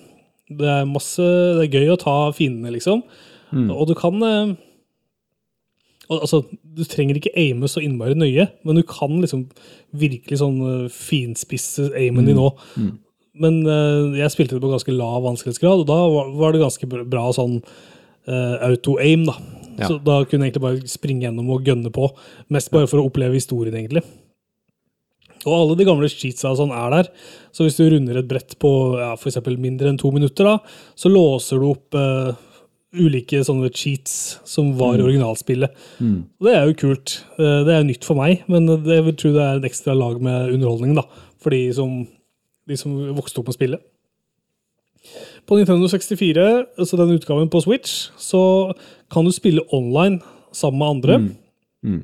Det 0.52 0.68
er, 0.68 0.84
masse, 0.86 1.24
det 1.24 1.64
er 1.66 1.80
gøy 1.80 1.96
å 1.96 2.00
ta 2.04 2.18
fiendene, 2.36 2.76
liksom. 2.76 3.02
Og 3.72 3.88
du 3.88 3.96
kan 3.96 4.20
eh, 4.28 4.52
Altså, 6.14 6.44
du 6.78 6.86
trenger 6.88 7.20
ikke 7.20 7.34
aime 7.36 7.68
så 7.68 7.82
innmari 7.84 8.16
nøye, 8.16 8.48
men 8.64 8.80
du 8.80 8.84
kan 8.88 9.12
liksom 9.20 9.48
virkelig 9.98 10.40
sånn 10.40 10.58
uh, 10.64 10.86
finspisse 10.94 11.90
aimen 12.00 12.30
din 12.30 12.40
òg. 12.40 12.62
Men 13.38 13.60
uh, 13.68 14.16
jeg 14.18 14.34
spilte 14.34 14.56
det 14.56 14.64
på 14.64 14.72
ganske 14.72 14.96
lav 14.96 15.22
vanskelighetsgrad, 15.26 15.84
og 15.84 15.90
da 15.90 15.98
var, 16.14 16.32
var 16.40 16.56
det 16.56 16.64
ganske 16.64 16.90
bra 16.90 17.26
sånn 17.36 17.60
uh, 17.60 18.56
auto-aim, 18.70 19.28
da. 19.28 19.36
Ja. 19.78 19.92
Så 19.92 20.00
da 20.02 20.22
kunne 20.26 20.48
jeg 20.48 20.56
egentlig 20.56 20.64
bare 20.64 20.90
springe 20.90 21.28
gjennom 21.28 21.52
og 21.54 21.68
gønne 21.68 21.92
på. 21.94 22.08
Mest 22.54 22.72
bare 22.74 22.90
for 22.90 23.02
å 23.02 23.10
oppleve 23.12 23.38
historien, 23.38 23.76
egentlig. 23.78 24.02
Og 25.46 25.54
alle 25.54 25.78
de 25.80 25.86
gamle 25.88 26.10
cheatsa 26.12 26.56
sånn 26.58 26.74
er 26.76 26.94
der. 26.96 27.10
Så 27.56 27.68
hvis 27.68 27.78
du 27.78 27.86
runder 27.92 28.20
et 28.20 28.30
brett 28.30 28.58
på 28.62 28.72
ja, 29.00 29.14
f.eks. 29.16 29.40
mindre 29.54 29.92
enn 29.92 30.00
to 30.02 30.12
minutter, 30.16 30.50
da, 30.50 30.58
så 30.98 31.12
låser 31.12 31.62
du 31.62 31.70
opp 31.70 31.98
eh, 31.98 32.32
ulike 33.00 33.44
sånne 33.46 33.70
cheats 33.74 34.38
som 34.48 34.74
var 34.80 34.98
i 34.98 35.06
originalspillet. 35.06 35.74
Og 36.40 36.48
det 36.48 36.56
er 36.56 36.66
jo 36.68 36.78
kult. 36.82 37.18
Eh, 37.38 37.60
det 37.68 37.74
er 37.74 37.82
jo 37.82 37.90
nytt 37.92 38.08
for 38.08 38.20
meg, 38.20 38.44
men 38.52 38.68
det, 38.70 38.82
jeg 38.98 39.06
vil 39.08 39.18
tro 39.20 39.34
det 39.36 39.44
er 39.44 39.62
en 39.62 39.70
ekstra 39.70 39.96
lag 39.98 40.20
med 40.24 40.54
underholdning 40.56 40.98
da, 40.98 41.06
for 41.42 41.56
de 41.56 41.62
som, 41.78 42.02
de 42.68 42.80
som 42.80 42.98
vokste 43.18 43.42
opp 43.42 43.52
med 43.52 43.58
spillet. 43.60 43.86
På 45.48 45.56
Nintendo 45.56 45.88
64, 45.88 46.48
altså 46.78 47.00
den 47.00 47.16
utgaven 47.16 47.50
på 47.50 47.62
Switch, 47.64 48.10
så 48.20 48.74
kan 49.14 49.26
du 49.26 49.32
spille 49.32 49.64
online 49.72 50.20
sammen 50.52 50.80
med 50.82 50.88
andre. 50.98 51.20
Mm. 51.86 52.02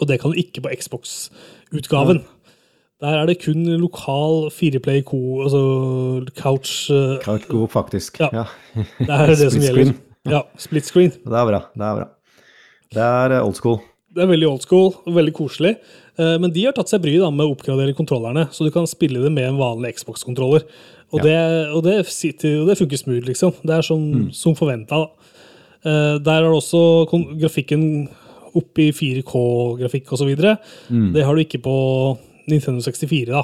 Og 0.00 0.08
det 0.08 0.18
kan 0.20 0.32
du 0.32 0.40
ikke 0.40 0.64
på 0.64 0.72
Xbox-utgaven. 0.80 2.24
Der 3.02 3.16
er 3.18 3.26
det 3.26 3.40
kun 3.42 3.64
lokal 3.82 4.44
fireplay 4.54 5.00
co, 5.02 5.18
altså 5.42 5.62
couch 6.38 6.74
eh, 6.94 7.16
Couch 7.24 7.48
co, 7.50 7.64
faktisk. 7.66 8.20
Ja. 8.22 8.28
Ja. 8.32 8.44
Det 9.00 9.08
er 9.10 9.32
det 9.34 9.48
som 9.52 9.64
gjelder. 9.64 9.94
Ja, 10.30 10.44
split 10.62 10.86
screen. 10.86 11.10
Det 11.24 11.34
er 11.34 11.48
bra. 11.48 11.60
Det 11.74 11.82
er 11.88 11.96
bra. 11.98 12.06
Det 12.94 13.02
er 13.08 13.34
eh, 13.38 13.42
old 13.42 13.58
school. 13.58 13.80
Det 14.12 14.22
er 14.22 14.30
veldig 14.30 14.48
old 14.52 14.62
school 14.62 14.92
og 15.02 15.16
veldig 15.16 15.34
koselig. 15.34 15.74
Eh, 16.20 16.36
Men 16.38 16.52
de 16.54 16.66
har 16.68 16.76
tatt 16.76 16.92
seg 16.92 17.02
bryet 17.02 17.26
med 17.34 17.42
å 17.48 17.56
oppgradere 17.56 17.96
kontrollerne, 17.98 18.46
så 18.54 18.68
du 18.68 18.70
kan 18.74 18.86
spille 18.86 19.22
det 19.24 19.32
med 19.34 19.48
en 19.50 19.58
vanlig 19.58 19.96
Xbox-kontroller. 19.98 20.62
Og, 21.12 21.18
Ja. 21.20 21.24
det, 21.26 21.38
og, 21.74 21.82
det 21.84 21.98
sitter, 22.06 22.60
og 22.62 22.68
det 22.70 22.78
funker 22.78 22.96
smooth, 23.02 23.26
liksom. 23.26 23.52
Det 23.66 23.74
er 23.80 23.82
som, 23.82 24.30
som 24.32 24.54
forventa. 24.56 25.08
Der 25.82 26.22
er 26.38 26.44
det 26.46 26.54
også 26.54 27.04
grafikken 27.40 28.06
opp 28.54 28.78
i 28.78 28.92
4K-grafikk 28.94 30.12
osv. 30.14 30.28
videre 30.30 30.58
Det 30.88 31.24
har 31.26 31.34
du 31.34 31.42
ikke 31.42 31.58
på 31.64 31.74
Nintendo 32.50 32.80
64. 32.82 33.26
da. 33.32 33.42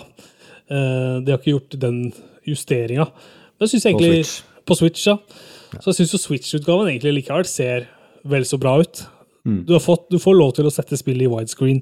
Eh, 0.70 1.20
De 1.24 1.30
har 1.32 1.38
ikke 1.38 1.54
gjort 1.56 1.76
den 1.80 2.00
justeringa. 2.46 3.04
Men 3.58 3.66
jeg 3.66 3.68
synes 3.74 3.86
egentlig, 3.86 4.24
Switch. 4.24 4.44
På 4.66 4.74
Switch, 4.76 5.06
ja. 5.06 5.16
Så 5.80 5.92
jeg 5.92 6.06
syns 6.08 6.22
Switch-utgaven 6.24 6.88
egentlig 6.88 7.14
likevel 7.22 7.44
ser 7.48 7.86
vel 8.28 8.44
så 8.44 8.58
bra 8.60 8.78
ut. 8.80 9.06
Du, 9.48 9.72
har 9.72 9.80
fått, 9.80 10.10
du 10.12 10.18
får 10.20 10.34
lov 10.36 10.50
til 10.58 10.66
å 10.68 10.72
sette 10.72 10.96
spillet 11.00 11.24
i 11.24 11.30
widescreen. 11.32 11.78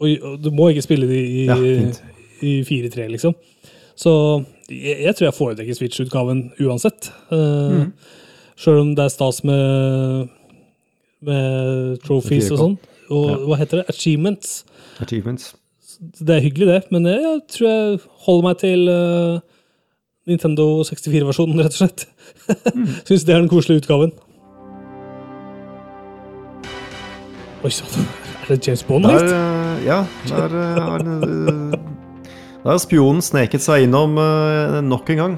Og, 0.00 0.14
og 0.24 0.38
du 0.40 0.48
må 0.56 0.70
ikke 0.72 0.84
spille 0.86 1.06
det 1.10 1.18
i, 1.20 1.42
Ja, 1.44 1.56
i 2.40 2.52
4-3, 2.64 3.08
liksom. 3.12 3.34
Så 4.00 4.12
jeg, 4.70 4.96
jeg 5.04 5.12
tror 5.16 5.26
jeg 5.28 5.36
foretrekker 5.36 5.76
Switch-utgaven 5.76 6.40
uansett. 6.64 7.10
Uh, 7.32 7.90
Sjøl 8.60 8.80
om 8.80 8.94
det 8.96 9.04
er 9.04 9.12
stas 9.12 9.42
med, 9.44 10.30
med 11.24 11.98
trophies 12.06 12.48
og 12.54 12.62
sånn. 12.62 12.78
Og 13.10 13.26
Ja. 13.28 13.36
hva 13.44 13.58
heter 13.60 13.80
det? 13.82 13.88
Achievements. 13.92 14.64
Achievements. 15.04 15.52
Det 16.00 16.32
er 16.32 16.40
hyggelig, 16.40 16.66
det, 16.70 16.78
men 16.94 17.04
jeg, 17.04 17.20
jeg 17.20 17.40
tror 17.52 17.66
jeg 17.68 17.98
holder 18.24 18.44
meg 18.46 18.60
til 18.62 18.86
uh, 18.88 19.40
Nintendo 20.30 20.64
64-versjonen, 20.88 21.60
rett 21.60 21.76
og 21.76 21.80
slett. 21.82 22.06
Syns 23.08 23.26
det 23.28 23.34
er 23.34 23.42
den 23.42 23.50
koselige 23.52 23.82
utgaven. 23.82 24.14
Oi 27.60 27.72
sann, 27.76 28.06
er 28.46 28.54
det 28.54 28.64
James 28.64 28.82
Bond? 28.88 29.04
Der, 29.04 29.18
hit? 29.18 29.34
eh, 29.36 29.82
ja, 29.84 29.98
der 30.30 30.54
eh, 30.56 30.78
har 30.86 31.04
uh, 31.04 31.74
eh, 31.74 32.62
Der 32.64 32.80
spionen 32.80 33.20
sneket 33.24 33.60
seg 33.64 33.84
innom 33.84 34.16
eh, 34.20 34.78
nok 34.86 35.12
en 35.12 35.20
gang. 35.20 35.34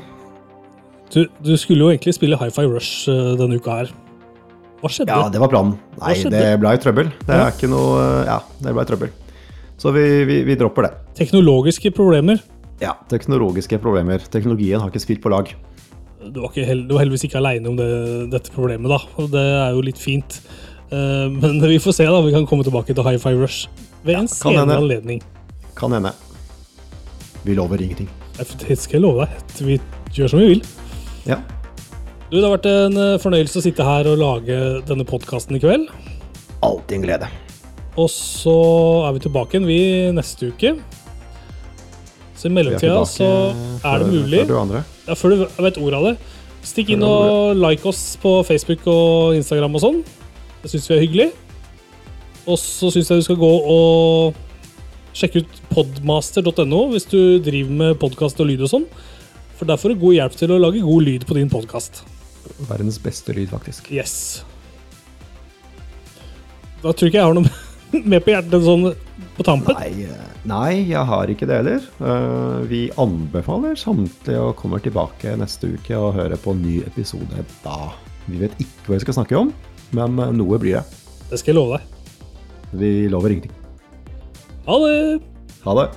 Du, 1.12 1.24
du 1.42 1.56
skulle 1.58 1.82
jo 1.82 1.90
egentlig 1.90 2.14
spille 2.14 2.38
Hi-Fi 2.38 2.68
Rush 2.70 3.10
eh, 3.10 3.32
denne 3.40 3.58
uka 3.58 3.80
her. 3.82 3.90
Hva 4.82 4.90
skjedde? 4.94 5.10
Ja, 5.10 5.26
det 5.34 5.42
var 5.42 5.50
planen. 5.50 5.74
Nei, 5.98 6.14
det 6.30 6.46
ble 6.62 6.76
trøbbel. 6.82 7.10
Det 7.26 7.34
Ja. 7.34 7.48
er 7.48 7.58
ikke 7.58 7.70
noe 7.74 7.98
eh, 8.06 8.22
Ja, 8.30 8.38
det 8.62 8.76
ble 8.78 8.86
trøbbel. 8.92 9.10
Så 9.80 9.92
vi, 9.94 10.04
vi, 10.28 10.42
vi 10.46 10.56
dropper 10.58 10.86
det. 10.86 10.92
Teknologiske 11.18 11.92
problemer. 11.94 12.40
Ja, 12.82 12.96
teknologiske 13.10 13.78
problemer. 13.82 14.22
Teknologien 14.32 14.82
har 14.82 14.90
ikke 14.90 15.02
spilt 15.02 15.22
på 15.22 15.32
lag. 15.32 15.50
Du 16.22 16.40
var, 16.40 16.50
ikke 16.52 16.66
hel 16.66 16.84
du 16.86 16.94
var 16.94 17.02
heldigvis 17.02 17.26
ikke 17.26 17.40
aleine 17.40 17.70
om 17.70 17.78
det, 17.78 17.88
dette 18.30 18.52
problemet, 18.54 18.90
da. 18.90 19.00
Og 19.18 19.30
det 19.32 19.42
er 19.42 19.72
jo 19.74 19.82
litt 19.86 19.98
fint. 19.98 20.38
Uh, 20.92 21.26
men 21.32 21.58
vi 21.62 21.80
får 21.82 21.98
se, 21.98 22.06
da. 22.06 22.20
Vi 22.24 22.34
kan 22.34 22.46
komme 22.50 22.66
tilbake 22.66 22.94
til 22.94 23.06
High 23.06 23.22
Five 23.22 23.42
Rush 23.42 23.68
ved 24.06 24.18
en 24.18 24.28
ja, 24.28 24.34
senere 24.34 24.78
anledning. 24.82 25.22
Kan 25.78 25.94
hende. 25.94 26.12
vi 27.42 27.54
lover 27.54 27.82
ingenting. 27.82 28.10
Det 28.38 28.78
skal 28.78 28.98
jeg 28.98 29.02
love 29.02 29.26
deg. 29.26 29.58
Vi 29.66 29.78
gjør 30.16 30.32
som 30.32 30.42
vi 30.42 30.54
vil. 30.54 30.62
Ja. 31.28 31.38
Du, 32.30 32.38
Det 32.38 32.46
har 32.46 32.54
vært 32.54 32.68
en 32.70 32.96
eh, 32.96 33.20
fornøyelse 33.20 33.60
å 33.60 33.64
sitte 33.64 33.84
her 33.84 34.08
og 34.08 34.20
lage 34.20 34.58
denne 34.88 35.04
podkasten 35.04 35.58
i 35.58 35.62
kveld. 35.62 35.90
Alltid 36.64 36.96
en 36.96 37.04
glede. 37.04 37.28
Og 38.00 38.08
så 38.08 38.54
er 39.06 39.16
vi 39.16 39.24
tilbake 39.26 39.56
igjen 39.56 39.68
vi 39.68 39.80
neste 40.16 40.48
uke. 40.52 40.76
Så 42.38 42.48
i 42.48 42.54
mellomtida 42.56 43.02
så 43.06 43.26
er 43.84 44.02
det 44.02 44.08
mulig 44.10 44.40
før 44.42 44.48
du 44.48 44.60
andre. 44.60 44.84
Ja, 45.06 45.16
Før 45.18 45.34
du 45.34 45.42
vet 45.66 45.78
ordet 45.78 45.98
av 45.98 46.06
det. 46.08 46.14
Stikk 46.66 46.94
inn 46.94 47.04
og 47.06 47.58
like 47.58 47.86
oss 47.90 48.16
på 48.22 48.38
Facebook 48.46 48.86
og 48.90 49.36
Instagram 49.36 49.76
og 49.78 49.82
sånn. 49.82 50.00
Det 50.62 50.70
syns 50.72 50.88
vi 50.88 50.96
er 50.96 51.02
hyggelig. 51.04 51.28
Og 52.46 52.58
så 52.58 52.90
syns 52.94 53.10
jeg 53.12 53.22
du 53.22 53.26
skal 53.28 53.38
gå 53.38 53.50
og 53.76 54.38
sjekke 55.14 55.42
ut 55.44 55.58
podmaster.no 55.70 56.86
hvis 56.94 57.06
du 57.10 57.18
driver 57.44 57.76
med 57.82 57.98
podkast 58.00 58.40
og 58.42 58.48
lyd 58.48 58.64
og 58.64 58.72
sånn. 58.72 58.86
For 59.58 59.68
der 59.68 59.78
får 59.78 59.92
du 59.92 60.00
god 60.02 60.16
hjelp 60.16 60.38
til 60.40 60.54
å 60.54 60.62
lage 60.62 60.82
god 60.82 61.06
lyd 61.06 61.26
på 61.28 61.36
din 61.38 61.52
podkast. 61.52 62.02
Verdens 62.66 62.98
beste 63.02 63.34
lyd, 63.36 63.50
faktisk. 63.52 63.92
Yes. 63.94 64.16
Da 66.82 66.90
tror 66.90 67.06
jeg 67.06 67.12
ikke 67.12 67.20
jeg 67.20 67.28
har 67.28 67.38
noe 67.38 67.70
mer 68.10 68.22
på 68.24 68.32
hjertet 68.34 68.64
sånn 68.64 68.86
på 69.36 69.44
tampen. 69.46 69.76
Nei, 69.78 70.06
nei, 70.48 70.72
jeg 70.90 71.04
har 71.08 71.30
ikke 71.32 71.48
det 71.48 71.58
heller. 71.62 71.86
Eh, 72.02 72.58
Vi 72.70 72.82
anbefaler 73.00 73.76
samtlige 73.80 74.40
å 74.50 74.54
komme 74.58 74.80
tilbake 74.84 75.34
neste 75.40 75.72
uke 75.76 75.96
og 75.98 76.16
høre 76.18 76.38
på 76.40 76.54
en 76.56 76.62
ny 76.64 76.78
episode 76.88 77.44
da. 77.64 77.78
Vi 78.28 78.38
vet 78.42 78.54
ikke 78.62 78.88
hva 78.92 78.98
vi 78.98 79.04
skal 79.06 79.18
snakke 79.20 79.38
om, 79.40 79.52
men 79.96 80.18
eh, 80.22 80.32
noe 80.36 80.60
blir 80.62 80.80
det. 80.80 80.84
Det 81.32 81.40
skal 81.40 81.54
jeg 81.54 81.60
love 81.60 81.78
deg. 81.78 81.88
Vi 82.80 82.92
lover 83.12 83.34
ingenting. 83.34 83.56
Ha 84.68 84.78
det! 84.84 84.96
Ha 85.64 85.72
det. 85.80 85.88